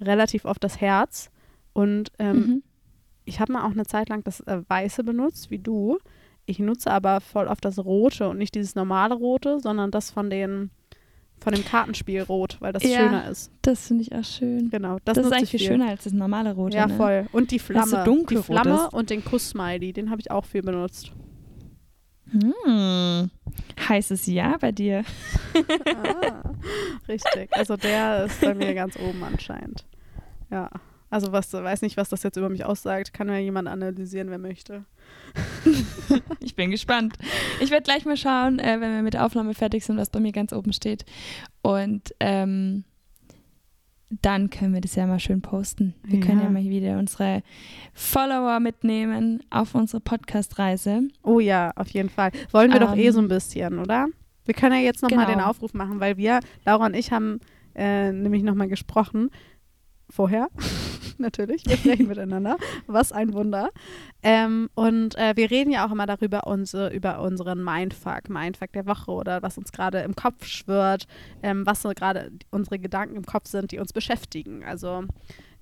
relativ 0.00 0.44
oft 0.44 0.62
das 0.64 0.80
Herz. 0.80 1.30
Und 1.72 2.12
ähm, 2.18 2.36
mhm. 2.36 2.62
ich 3.24 3.40
habe 3.40 3.52
mal 3.52 3.66
auch 3.66 3.70
eine 3.72 3.86
Zeit 3.86 4.08
lang 4.08 4.24
das 4.24 4.40
äh, 4.40 4.62
Weiße 4.68 5.04
benutzt, 5.04 5.50
wie 5.50 5.58
du. 5.58 5.98
Ich 6.46 6.58
nutze 6.58 6.90
aber 6.90 7.20
voll 7.20 7.46
oft 7.46 7.64
das 7.64 7.78
Rote 7.78 8.28
und 8.28 8.38
nicht 8.38 8.54
dieses 8.54 8.74
normale 8.74 9.14
Rote, 9.14 9.60
sondern 9.60 9.90
das 9.90 10.10
von 10.10 10.30
den 10.30 10.70
von 11.40 11.54
dem 11.54 11.64
Kartenspiel 11.64 12.22
Rot, 12.22 12.56
weil 12.60 12.72
das 12.72 12.82
Ja. 12.82 12.98
schöner 12.98 13.28
ist. 13.28 13.50
Das 13.62 13.86
finde 13.88 14.02
ich 14.02 14.14
auch 14.14 14.24
schön. 14.24 14.70
Genau, 14.70 14.98
Das, 15.04 15.16
das, 15.16 15.26
ist 15.26 15.32
eigentlich 15.32 15.54
ich 15.54 15.60
viel 15.62 15.68
schöner 15.68 15.88
als 15.88 16.04
das 16.04 16.12
normale 16.12 16.54
Rote. 16.54 16.76
Ja, 16.76 16.86
ne? 16.86 16.96
voll. 16.96 17.26
Und 17.32 17.50
die 17.50 17.60
Weil 17.68 17.76
es 17.78 17.90
so 17.90 17.96
Flamme. 17.96 18.24
die 18.28 18.36
Flamme 18.36 18.74
ist. 18.86 18.92
und 18.94 19.10
den 19.10 19.24
Kuss-Smiley, 19.24 19.92
den 19.92 20.10
habe 20.10 20.20
ich 20.20 20.30
auch 20.30 20.44
viel 20.44 20.62
benutzt. 20.62 21.12
Hm. 22.30 23.30
Heißes 23.88 24.26
Ja 24.26 24.56
bei 24.60 24.70
dir. 24.70 25.02
ah, 25.86 26.52
richtig. 27.08 27.48
Also 27.52 27.76
der 27.76 28.26
ist 28.26 28.40
bei 28.40 28.54
mir 28.54 28.74
ganz 28.74 28.96
oben 28.96 29.22
anscheinend. 29.24 29.84
Ja. 30.50 30.70
Also 31.10 31.32
was, 31.32 31.52
weiß 31.52 31.82
nicht, 31.82 31.96
was 31.96 32.08
das 32.08 32.22
jetzt 32.22 32.36
über 32.36 32.48
mich 32.48 32.64
aussagt. 32.64 33.12
Kann 33.12 33.28
ja 33.28 33.36
jemand 33.38 33.68
analysieren, 33.68 34.30
wer 34.30 34.38
möchte. 34.38 34.84
Ich 36.40 36.56
bin 36.56 36.70
gespannt. 36.70 37.16
Ich 37.60 37.70
werde 37.70 37.84
gleich 37.84 38.04
mal 38.04 38.16
schauen, 38.16 38.58
äh, 38.58 38.80
wenn 38.80 38.92
wir 38.94 39.02
mit 39.02 39.14
der 39.14 39.24
Aufnahme 39.26 39.54
fertig 39.54 39.84
sind, 39.84 39.96
was 39.98 40.10
bei 40.10 40.18
mir 40.20 40.32
ganz 40.32 40.52
oben 40.52 40.72
steht. 40.72 41.04
Und 41.62 42.14
ähm, 42.18 42.84
dann 44.22 44.50
können 44.50 44.74
wir 44.74 44.80
das 44.80 44.96
ja 44.96 45.06
mal 45.06 45.20
schön 45.20 45.40
posten. 45.42 45.94
Wir 46.02 46.18
Ja. 46.18 46.26
können 46.26 46.42
ja 46.42 46.50
mal 46.50 46.62
wieder 46.64 46.98
unsere 46.98 47.42
Follower 47.92 48.58
mitnehmen 48.58 49.40
auf 49.50 49.74
unsere 49.74 50.00
Podcast-Reise. 50.00 51.02
Oh 51.22 51.38
ja, 51.40 51.70
auf 51.76 51.88
jeden 51.90 52.08
Fall. 52.08 52.32
Wollen 52.50 52.72
wir 52.72 52.80
doch 52.80 52.96
eh 52.96 53.06
Ähm, 53.06 53.12
so 53.12 53.20
ein 53.20 53.28
bisschen, 53.28 53.78
oder? 53.78 54.08
Wir 54.44 54.54
können 54.54 54.74
ja 54.74 54.80
jetzt 54.80 55.02
nochmal 55.02 55.26
genau. 55.26 55.38
den 55.38 55.44
Aufruf 55.44 55.74
machen, 55.74 56.00
weil 56.00 56.16
wir, 56.16 56.40
Laura 56.64 56.86
und 56.86 56.94
ich, 56.96 57.12
haben 57.12 57.38
äh, 57.76 58.10
nämlich 58.10 58.42
nochmal 58.42 58.68
gesprochen. 58.68 59.30
Vorher, 60.08 60.48
natürlich. 61.20 61.64
Wir 61.66 61.76
sprechen 61.76 62.08
miteinander. 62.08 62.56
Was 62.86 63.12
ein 63.12 63.32
Wunder. 63.32 63.70
Ähm, 64.22 64.70
und 64.74 65.16
äh, 65.16 65.34
wir 65.36 65.50
reden 65.50 65.70
ja 65.70 65.86
auch 65.86 65.92
immer 65.92 66.06
darüber, 66.06 66.46
unsere, 66.46 66.92
über 66.92 67.20
unseren 67.20 67.62
Mindfuck, 67.62 68.28
Mindfuck 68.28 68.72
der 68.72 68.86
Woche 68.86 69.10
oder 69.10 69.42
was 69.42 69.58
uns 69.58 69.72
gerade 69.72 70.00
im 70.00 70.16
Kopf 70.16 70.46
schwirrt, 70.46 71.06
ähm, 71.42 71.66
was 71.66 71.82
so 71.82 71.90
gerade 71.90 72.32
unsere 72.50 72.78
Gedanken 72.78 73.16
im 73.16 73.24
Kopf 73.24 73.46
sind, 73.46 73.72
die 73.72 73.78
uns 73.78 73.92
beschäftigen. 73.92 74.64
Also 74.64 75.04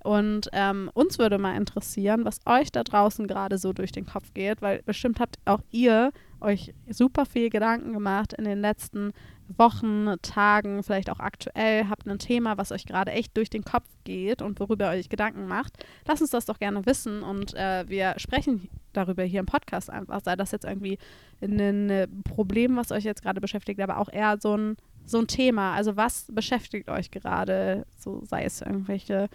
und 0.03 0.49
ähm, 0.53 0.89
uns 0.93 1.19
würde 1.19 1.37
mal 1.37 1.57
interessieren, 1.57 2.23
was 2.23 2.39
euch 2.45 2.71
da 2.71 2.83
draußen 2.83 3.27
gerade 3.27 3.57
so 3.57 3.73
durch 3.73 3.91
den 3.91 4.05
Kopf 4.05 4.33
geht, 4.33 4.61
weil 4.61 4.81
bestimmt 4.83 5.19
habt 5.19 5.37
auch 5.45 5.61
ihr 5.71 6.11
euch 6.41 6.73
super 6.89 7.25
viel 7.25 7.49
Gedanken 7.49 7.93
gemacht 7.93 8.33
in 8.33 8.45
den 8.45 8.59
letzten 8.59 9.11
Wochen, 9.57 10.15
Tagen, 10.21 10.83
vielleicht 10.83 11.09
auch 11.09 11.19
aktuell, 11.19 11.87
habt 11.89 12.07
ein 12.07 12.19
Thema, 12.19 12.57
was 12.57 12.71
euch 12.71 12.85
gerade 12.85 13.11
echt 13.11 13.35
durch 13.35 13.49
den 13.49 13.63
Kopf 13.63 13.87
geht 14.03 14.41
und 14.41 14.59
worüber 14.59 14.93
ihr 14.93 14.99
euch 14.99 15.09
Gedanken 15.09 15.47
macht. 15.47 15.85
Lasst 16.05 16.21
uns 16.21 16.31
das 16.31 16.45
doch 16.45 16.59
gerne 16.59 16.85
wissen 16.85 17.23
und 17.23 17.53
äh, 17.55 17.85
wir 17.87 18.15
sprechen 18.17 18.69
darüber 18.93 19.23
hier 19.23 19.39
im 19.39 19.45
Podcast 19.45 19.89
einfach. 19.89 20.21
Sei 20.23 20.35
das 20.35 20.51
jetzt 20.51 20.65
irgendwie 20.65 20.97
ein 21.41 21.89
äh, 21.89 22.07
Problem, 22.23 22.75
was 22.75 22.91
euch 22.91 23.03
jetzt 23.03 23.21
gerade 23.21 23.41
beschäftigt, 23.41 23.79
aber 23.79 23.97
auch 23.97 24.09
eher 24.11 24.37
so 24.39 24.55
ein, 24.55 24.77
so 25.05 25.19
ein 25.19 25.27
Thema. 25.27 25.73
Also 25.73 25.95
was 25.95 26.27
beschäftigt 26.31 26.89
euch 26.89 27.11
gerade? 27.11 27.85
So 27.97 28.23
sei 28.25 28.43
es 28.43 28.61
irgendwelche 28.61 29.29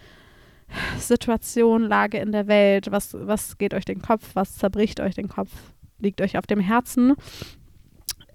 Situation, 0.97 1.83
Lage 1.83 2.17
in 2.17 2.31
der 2.31 2.47
Welt, 2.47 2.91
was, 2.91 3.15
was 3.19 3.57
geht 3.57 3.73
euch 3.73 3.85
den 3.85 4.01
Kopf, 4.01 4.31
was 4.33 4.55
zerbricht 4.57 4.99
euch 4.99 5.15
den 5.15 5.29
Kopf, 5.29 5.51
liegt 5.99 6.21
euch 6.21 6.37
auf 6.37 6.47
dem 6.47 6.59
Herzen. 6.59 7.13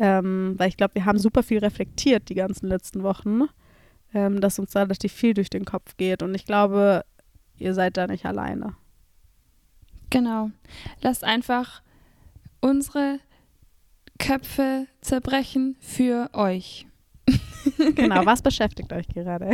Ähm, 0.03 0.55
weil 0.57 0.71
ich 0.71 0.79
glaube, 0.79 0.95
wir 0.95 1.05
haben 1.05 1.19
super 1.19 1.43
viel 1.43 1.59
reflektiert 1.59 2.31
die 2.31 2.35
ganzen 2.35 2.69
letzten 2.69 3.03
Wochen, 3.03 3.43
ähm, 4.15 4.41
dass 4.41 4.59
uns 4.59 4.71
da 4.71 4.81
relativ 4.81 5.13
viel 5.13 5.35
durch 5.35 5.51
den 5.51 5.67
Kopf 5.67 5.99
geht. 5.99 6.23
Und 6.23 6.35
ich 6.35 6.47
glaube, 6.47 7.05
ihr 7.59 7.75
seid 7.75 7.99
da 7.99 8.07
nicht 8.07 8.25
alleine. 8.25 8.75
Genau. 10.09 10.51
Lasst 11.03 11.23
einfach 11.23 11.83
unsere 12.63 13.21
Köpfe 14.19 14.87
zerbrechen 15.03 15.77
für 15.81 16.31
euch. 16.33 16.87
Genau, 17.95 18.25
was 18.25 18.41
beschäftigt 18.41 18.91
euch 18.93 19.07
gerade? 19.09 19.51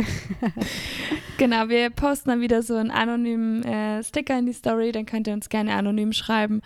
Genau, 1.37 1.67
wir 1.67 1.89
posten 1.91 2.29
dann 2.29 2.41
wieder 2.41 2.63
so 2.63 2.75
einen 2.75 2.89
anonymen 2.89 3.63
äh, 3.63 4.03
Sticker 4.03 4.39
in 4.39 4.47
die 4.47 4.53
Story, 4.53 4.91
dann 4.91 5.05
könnt 5.05 5.27
ihr 5.27 5.33
uns 5.33 5.49
gerne 5.49 5.75
anonym 5.75 6.13
schreiben 6.13 6.61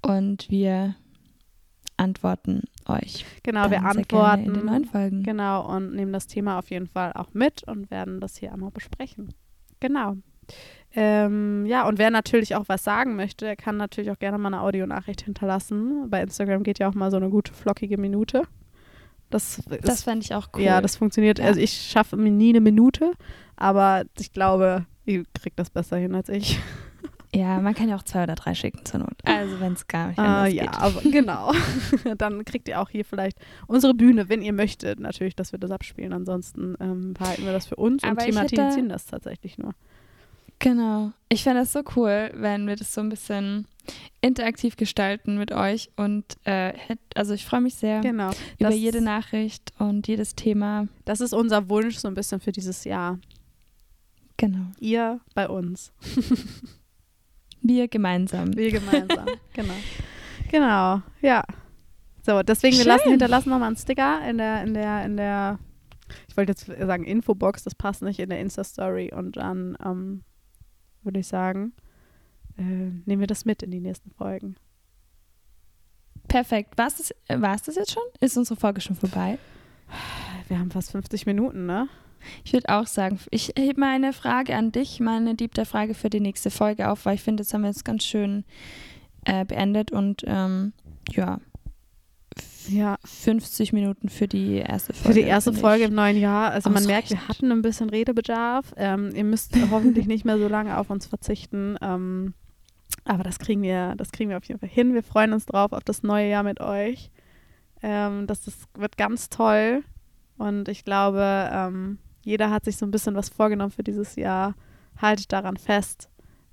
und 0.00 0.48
wir 0.48 0.94
antworten 2.04 2.62
euch. 2.86 3.24
Genau, 3.42 3.70
wir 3.70 3.80
gerne 3.80 3.90
in 3.96 4.04
den 4.04 4.14
antworten. 4.14 4.66
neuen 4.66 4.84
Folgen. 4.84 5.22
Genau, 5.22 5.66
und 5.74 5.94
nehmen 5.94 6.12
das 6.12 6.26
Thema 6.26 6.58
auf 6.58 6.70
jeden 6.70 6.86
Fall 6.86 7.12
auch 7.14 7.32
mit 7.32 7.62
und 7.64 7.90
werden 7.90 8.20
das 8.20 8.36
hier 8.36 8.52
einmal 8.52 8.70
besprechen. 8.70 9.34
Genau. 9.80 10.16
Ähm, 10.94 11.66
ja, 11.66 11.88
und 11.88 11.98
wer 11.98 12.10
natürlich 12.10 12.54
auch 12.54 12.64
was 12.68 12.84
sagen 12.84 13.16
möchte, 13.16 13.46
der 13.46 13.56
kann 13.56 13.76
natürlich 13.76 14.10
auch 14.10 14.18
gerne 14.18 14.38
mal 14.38 14.48
eine 14.48 14.60
Audionachricht 14.60 15.22
hinterlassen. 15.22 16.08
Bei 16.08 16.22
Instagram 16.22 16.62
geht 16.62 16.78
ja 16.78 16.88
auch 16.88 16.94
mal 16.94 17.10
so 17.10 17.16
eine 17.16 17.30
gute, 17.30 17.52
flockige 17.52 17.98
Minute. 17.98 18.42
Das, 19.30 19.62
Das 19.82 20.04
fände 20.04 20.24
ich 20.24 20.34
auch 20.34 20.48
cool. 20.54 20.62
Ja, 20.62 20.80
das 20.80 20.96
funktioniert. 20.96 21.38
Ja. 21.40 21.46
Also 21.46 21.60
ich 21.60 21.72
schaffe 21.72 22.16
mir 22.16 22.30
nie 22.30 22.50
eine 22.50 22.60
Minute, 22.60 23.12
aber 23.56 24.04
ich 24.18 24.32
glaube, 24.32 24.86
ihr 25.06 25.24
kriegt 25.34 25.58
das 25.58 25.70
besser 25.70 25.96
hin 25.96 26.14
als 26.14 26.28
ich. 26.28 26.60
Ja, 27.34 27.60
man 27.60 27.74
kann 27.74 27.88
ja 27.88 27.96
auch 27.96 28.02
zwei 28.02 28.22
oder 28.24 28.34
drei 28.34 28.54
schicken 28.54 28.84
zur 28.84 29.00
Not. 29.00 29.14
Also 29.24 29.58
wenn 29.60 29.72
es 29.74 29.86
gar 29.88 30.08
nicht 30.08 30.18
Ah, 30.18 30.42
anders 30.44 30.54
ja, 30.54 30.62
geht. 30.66 30.74
aber 30.80 31.00
genau. 31.02 31.52
Dann 32.18 32.44
kriegt 32.44 32.68
ihr 32.68 32.80
auch 32.80 32.88
hier 32.90 33.04
vielleicht 33.04 33.38
unsere 33.66 33.94
Bühne, 33.94 34.28
wenn 34.28 34.42
ihr 34.42 34.52
möchtet, 34.52 35.00
natürlich, 35.00 35.34
dass 35.36 35.52
wir 35.52 35.58
das 35.58 35.70
abspielen. 35.70 36.12
Ansonsten 36.12 36.76
ähm, 36.80 37.14
behalten 37.14 37.44
wir 37.44 37.52
das 37.52 37.66
für 37.66 37.76
uns 37.76 38.02
und 38.02 38.10
Aber 38.10 38.22
hätte- 38.22 38.32
thematisieren 38.34 38.88
das 38.88 39.06
tatsächlich 39.06 39.58
nur. 39.58 39.74
Genau. 40.60 41.10
Ich 41.28 41.42
fände 41.42 41.60
das 41.60 41.72
so 41.72 41.82
cool, 41.96 42.30
wenn 42.34 42.66
wir 42.66 42.76
das 42.76 42.94
so 42.94 43.00
ein 43.00 43.08
bisschen 43.08 43.66
interaktiv 44.20 44.76
gestalten 44.76 45.36
mit 45.36 45.52
euch. 45.52 45.90
Und 45.96 46.24
äh, 46.44 46.72
also 47.14 47.34
ich 47.34 47.44
freue 47.44 47.60
mich 47.60 47.74
sehr 47.74 48.00
Genau. 48.00 48.30
über 48.58 48.70
jede 48.72 49.00
Nachricht 49.02 49.72
und 49.78 50.06
jedes 50.08 50.34
Thema. 50.36 50.86
Das 51.04 51.20
ist 51.20 51.34
unser 51.34 51.68
Wunsch 51.68 51.96
so 51.98 52.08
ein 52.08 52.14
bisschen 52.14 52.40
für 52.40 52.52
dieses 52.52 52.84
Jahr. 52.84 53.18
Genau. 54.36 54.66
Ihr 54.80 55.20
bei 55.34 55.48
uns. 55.48 55.92
Wir 57.64 57.88
gemeinsam. 57.88 58.54
Wir 58.54 58.70
gemeinsam. 58.70 59.26
genau. 59.54 59.74
Genau. 60.50 61.02
Ja. 61.22 61.44
So, 62.22 62.42
deswegen, 62.42 62.76
wir 62.76 62.84
Schön. 62.84 62.92
lassen, 62.92 63.08
hinterlassen 63.08 63.48
nochmal 63.48 63.68
einen 63.68 63.76
Sticker 63.76 64.20
in 64.28 64.36
der, 64.36 64.62
in 64.62 64.74
der, 64.74 65.04
in 65.04 65.16
der, 65.16 65.58
ich 66.28 66.36
wollte 66.36 66.52
jetzt 66.52 66.66
sagen 66.66 67.04
Infobox, 67.04 67.64
das 67.64 67.74
passt 67.74 68.02
nicht, 68.02 68.20
in 68.20 68.28
der 68.28 68.38
Insta-Story 68.40 69.12
und 69.14 69.38
dann 69.38 69.78
ähm, 69.82 70.24
würde 71.02 71.20
ich 71.20 71.26
sagen, 71.26 71.72
äh, 72.58 72.62
nehmen 72.62 73.20
wir 73.20 73.26
das 73.26 73.46
mit 73.46 73.62
in 73.62 73.70
die 73.70 73.80
nächsten 73.80 74.10
Folgen. 74.10 74.56
Perfekt. 76.28 76.76
War 76.76 76.88
es 76.88 76.96
das, 76.96 77.14
war's 77.40 77.62
das 77.62 77.76
jetzt 77.76 77.92
schon? 77.92 78.02
Ist 78.20 78.36
unsere 78.36 78.60
Folge 78.60 78.82
schon 78.82 78.96
vorbei? 78.96 79.38
Wir 80.48 80.58
haben 80.58 80.70
fast 80.70 80.90
50 80.92 81.24
Minuten, 81.24 81.64
ne? 81.64 81.88
Ich 82.44 82.52
würde 82.52 82.68
auch 82.68 82.86
sagen, 82.86 83.18
ich 83.30 83.52
hebe 83.58 83.80
mal 83.80 83.94
eine 83.94 84.12
Frage 84.12 84.54
an 84.56 84.72
dich, 84.72 85.00
meine 85.00 85.34
Deep 85.34 85.54
Dive 85.54 85.66
Frage 85.66 85.94
für 85.94 86.10
die 86.10 86.20
nächste 86.20 86.50
Folge 86.50 86.88
auf, 86.90 87.04
weil 87.06 87.14
ich 87.16 87.22
finde, 87.22 87.42
das 87.42 87.52
haben 87.54 87.62
wir 87.62 87.68
jetzt 87.68 87.84
ganz 87.84 88.04
schön 88.04 88.44
äh, 89.24 89.44
beendet 89.44 89.90
und 89.92 90.22
ähm, 90.26 90.72
ja, 91.10 91.38
Ja. 92.68 92.96
50 93.04 93.72
Minuten 93.72 94.08
für 94.08 94.26
die 94.28 94.56
erste 94.56 94.92
Für 94.92 95.04
Folge. 95.04 95.20
die 95.20 95.26
erste 95.26 95.52
Folge 95.52 95.84
im 95.84 95.94
neuen 95.94 96.16
Jahr. 96.18 96.50
Also 96.50 96.70
man 96.70 96.84
merkt, 96.86 97.10
wir 97.10 97.28
hatten 97.28 97.50
ein 97.52 97.62
bisschen 97.62 97.90
Redebedarf. 97.90 98.72
Ähm, 98.76 99.10
ihr 99.14 99.24
müsst 99.24 99.54
hoffentlich 99.70 100.06
nicht 100.06 100.24
mehr 100.24 100.38
so 100.38 100.48
lange 100.48 100.76
auf 100.78 100.90
uns 100.90 101.06
verzichten. 101.06 101.76
Ähm, 101.82 102.34
aber 103.04 103.22
das 103.22 103.38
kriegen 103.38 103.62
wir, 103.62 103.94
das 103.96 104.12
kriegen 104.12 104.30
wir 104.30 104.38
auf 104.38 104.44
jeden 104.44 104.60
Fall 104.60 104.68
hin. 104.68 104.94
Wir 104.94 105.02
freuen 105.02 105.32
uns 105.34 105.46
drauf 105.46 105.72
auf 105.72 105.84
das 105.84 106.02
neue 106.02 106.28
Jahr 106.28 106.42
mit 106.42 106.60
euch. 106.60 107.10
Ähm, 107.82 108.26
das, 108.26 108.42
das 108.44 108.54
wird 108.78 108.96
ganz 108.96 109.28
toll. 109.28 109.82
Und 110.38 110.68
ich 110.68 110.84
glaube, 110.84 111.50
ähm, 111.52 111.98
jeder 112.24 112.50
hat 112.50 112.64
sich 112.64 112.76
so 112.76 112.86
ein 112.86 112.90
bisschen 112.90 113.14
was 113.14 113.28
vorgenommen 113.28 113.70
für 113.70 113.82
dieses 113.84 114.16
Jahr. 114.16 114.54
Haltet 115.00 115.32
daran 115.32 115.56
fest. 115.56 116.08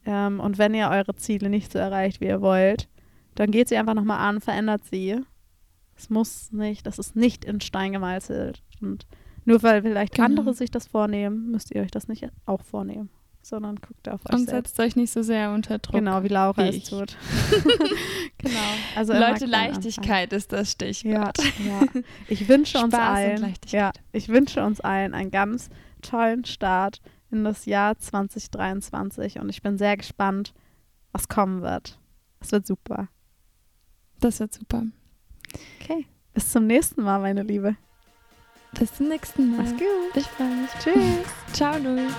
Ähm, 0.06 0.40
und 0.40 0.58
wenn 0.58 0.74
ihr 0.74 0.90
eure 0.90 1.16
Ziele 1.16 1.50
nicht 1.50 1.72
so 1.72 1.80
erreicht, 1.80 2.22
wie 2.22 2.26
ihr 2.26 2.42
wollt, 2.42 2.90
dann 3.36 3.52
geht 3.52 3.70
sie 3.70 3.78
einfach 3.78 3.94
nochmal 3.94 4.20
an, 4.20 4.42
verändert 4.42 4.84
sie. 4.86 5.20
Es 5.96 6.10
muss 6.10 6.52
nicht, 6.52 6.86
das 6.88 6.98
ist 7.00 7.16
nicht 7.16 7.46
in 7.46 7.62
Stein 7.62 7.92
gemeißelt. 7.92 8.64
Und 8.82 9.06
nur 9.46 9.62
weil 9.64 9.82
vielleicht 9.84 10.16
Genau. 10.16 10.26
andere 10.26 10.54
sich 10.54 10.72
das 10.72 10.88
vornehmen, 10.88 11.52
müsst 11.52 11.74
ihr 11.74 11.82
euch 11.82 11.92
das 11.92 12.08
nicht 12.08 12.28
auch 12.46 12.62
vornehmen, 12.64 13.10
sondern 13.42 13.78
guckt 13.78 14.08
auf 14.10 14.22
euch 14.26 14.34
Und 14.34 14.46
selbst. 14.50 14.76
setzt 14.76 14.80
euch 14.80 14.96
nicht 14.96 15.12
so 15.12 15.24
sehr 15.24 15.52
unter 15.52 15.80
Druck. 15.80 15.96
Genau, 15.96 16.24
wie 16.24 16.28
Laura 16.28 16.64
wie 16.64 16.78
es 16.78 16.84
tut. 16.89 17.18
genau. 18.38 18.60
Also 18.96 19.14
Leute, 19.14 19.46
Leichtigkeit 19.46 20.34
ist 20.34 20.52
das. 20.54 20.72
Stichwort. 20.72 21.38
Ja, 21.38 21.82
ja. 21.82 22.02
Ich 22.28 22.48
wünsche 22.48 22.78
uns 22.80 22.94
Spaß 22.94 23.18
allen, 23.18 23.38
Leichtigkeit. 23.42 23.72
ja, 23.72 23.92
ich 24.12 24.30
wünsche 24.30 24.64
uns 24.64 24.80
allen 24.80 25.14
einen 25.14 25.32
ganz 25.32 25.70
tollen 26.02 26.46
Start 26.46 27.02
in 27.32 27.44
das 27.44 27.66
Jahr 27.66 27.98
2023 27.98 29.39
und 29.39 29.50
ich 29.50 29.62
bin 29.62 29.78
sehr 29.78 29.98
gespannt, 29.98 30.54
was 31.12 31.28
kommen 31.28 31.62
wird. 31.62 32.00
Es 32.39 32.52
wird 32.52 32.68
super. 32.68 33.08
Das 34.20 34.39
wird 34.39 34.54
super. 34.54 34.84
Okay. 35.82 36.06
Bis 36.34 36.52
zum 36.52 36.68
nächsten 36.68 37.02
Mal, 37.04 37.20
meine 37.20 37.44
Liebe. 37.44 37.76
Bis 38.80 38.94
zum 38.94 39.10
nächsten 39.10 39.52
Mal. 39.52 39.64
Mach's 39.64 39.72
gut. 39.74 40.16
Ich 40.16 40.28
freue 40.28 40.56
mich. 40.56 40.72
Tschüss. 40.80 41.54
Ciao, 41.54 41.78
Louis. 41.78 42.12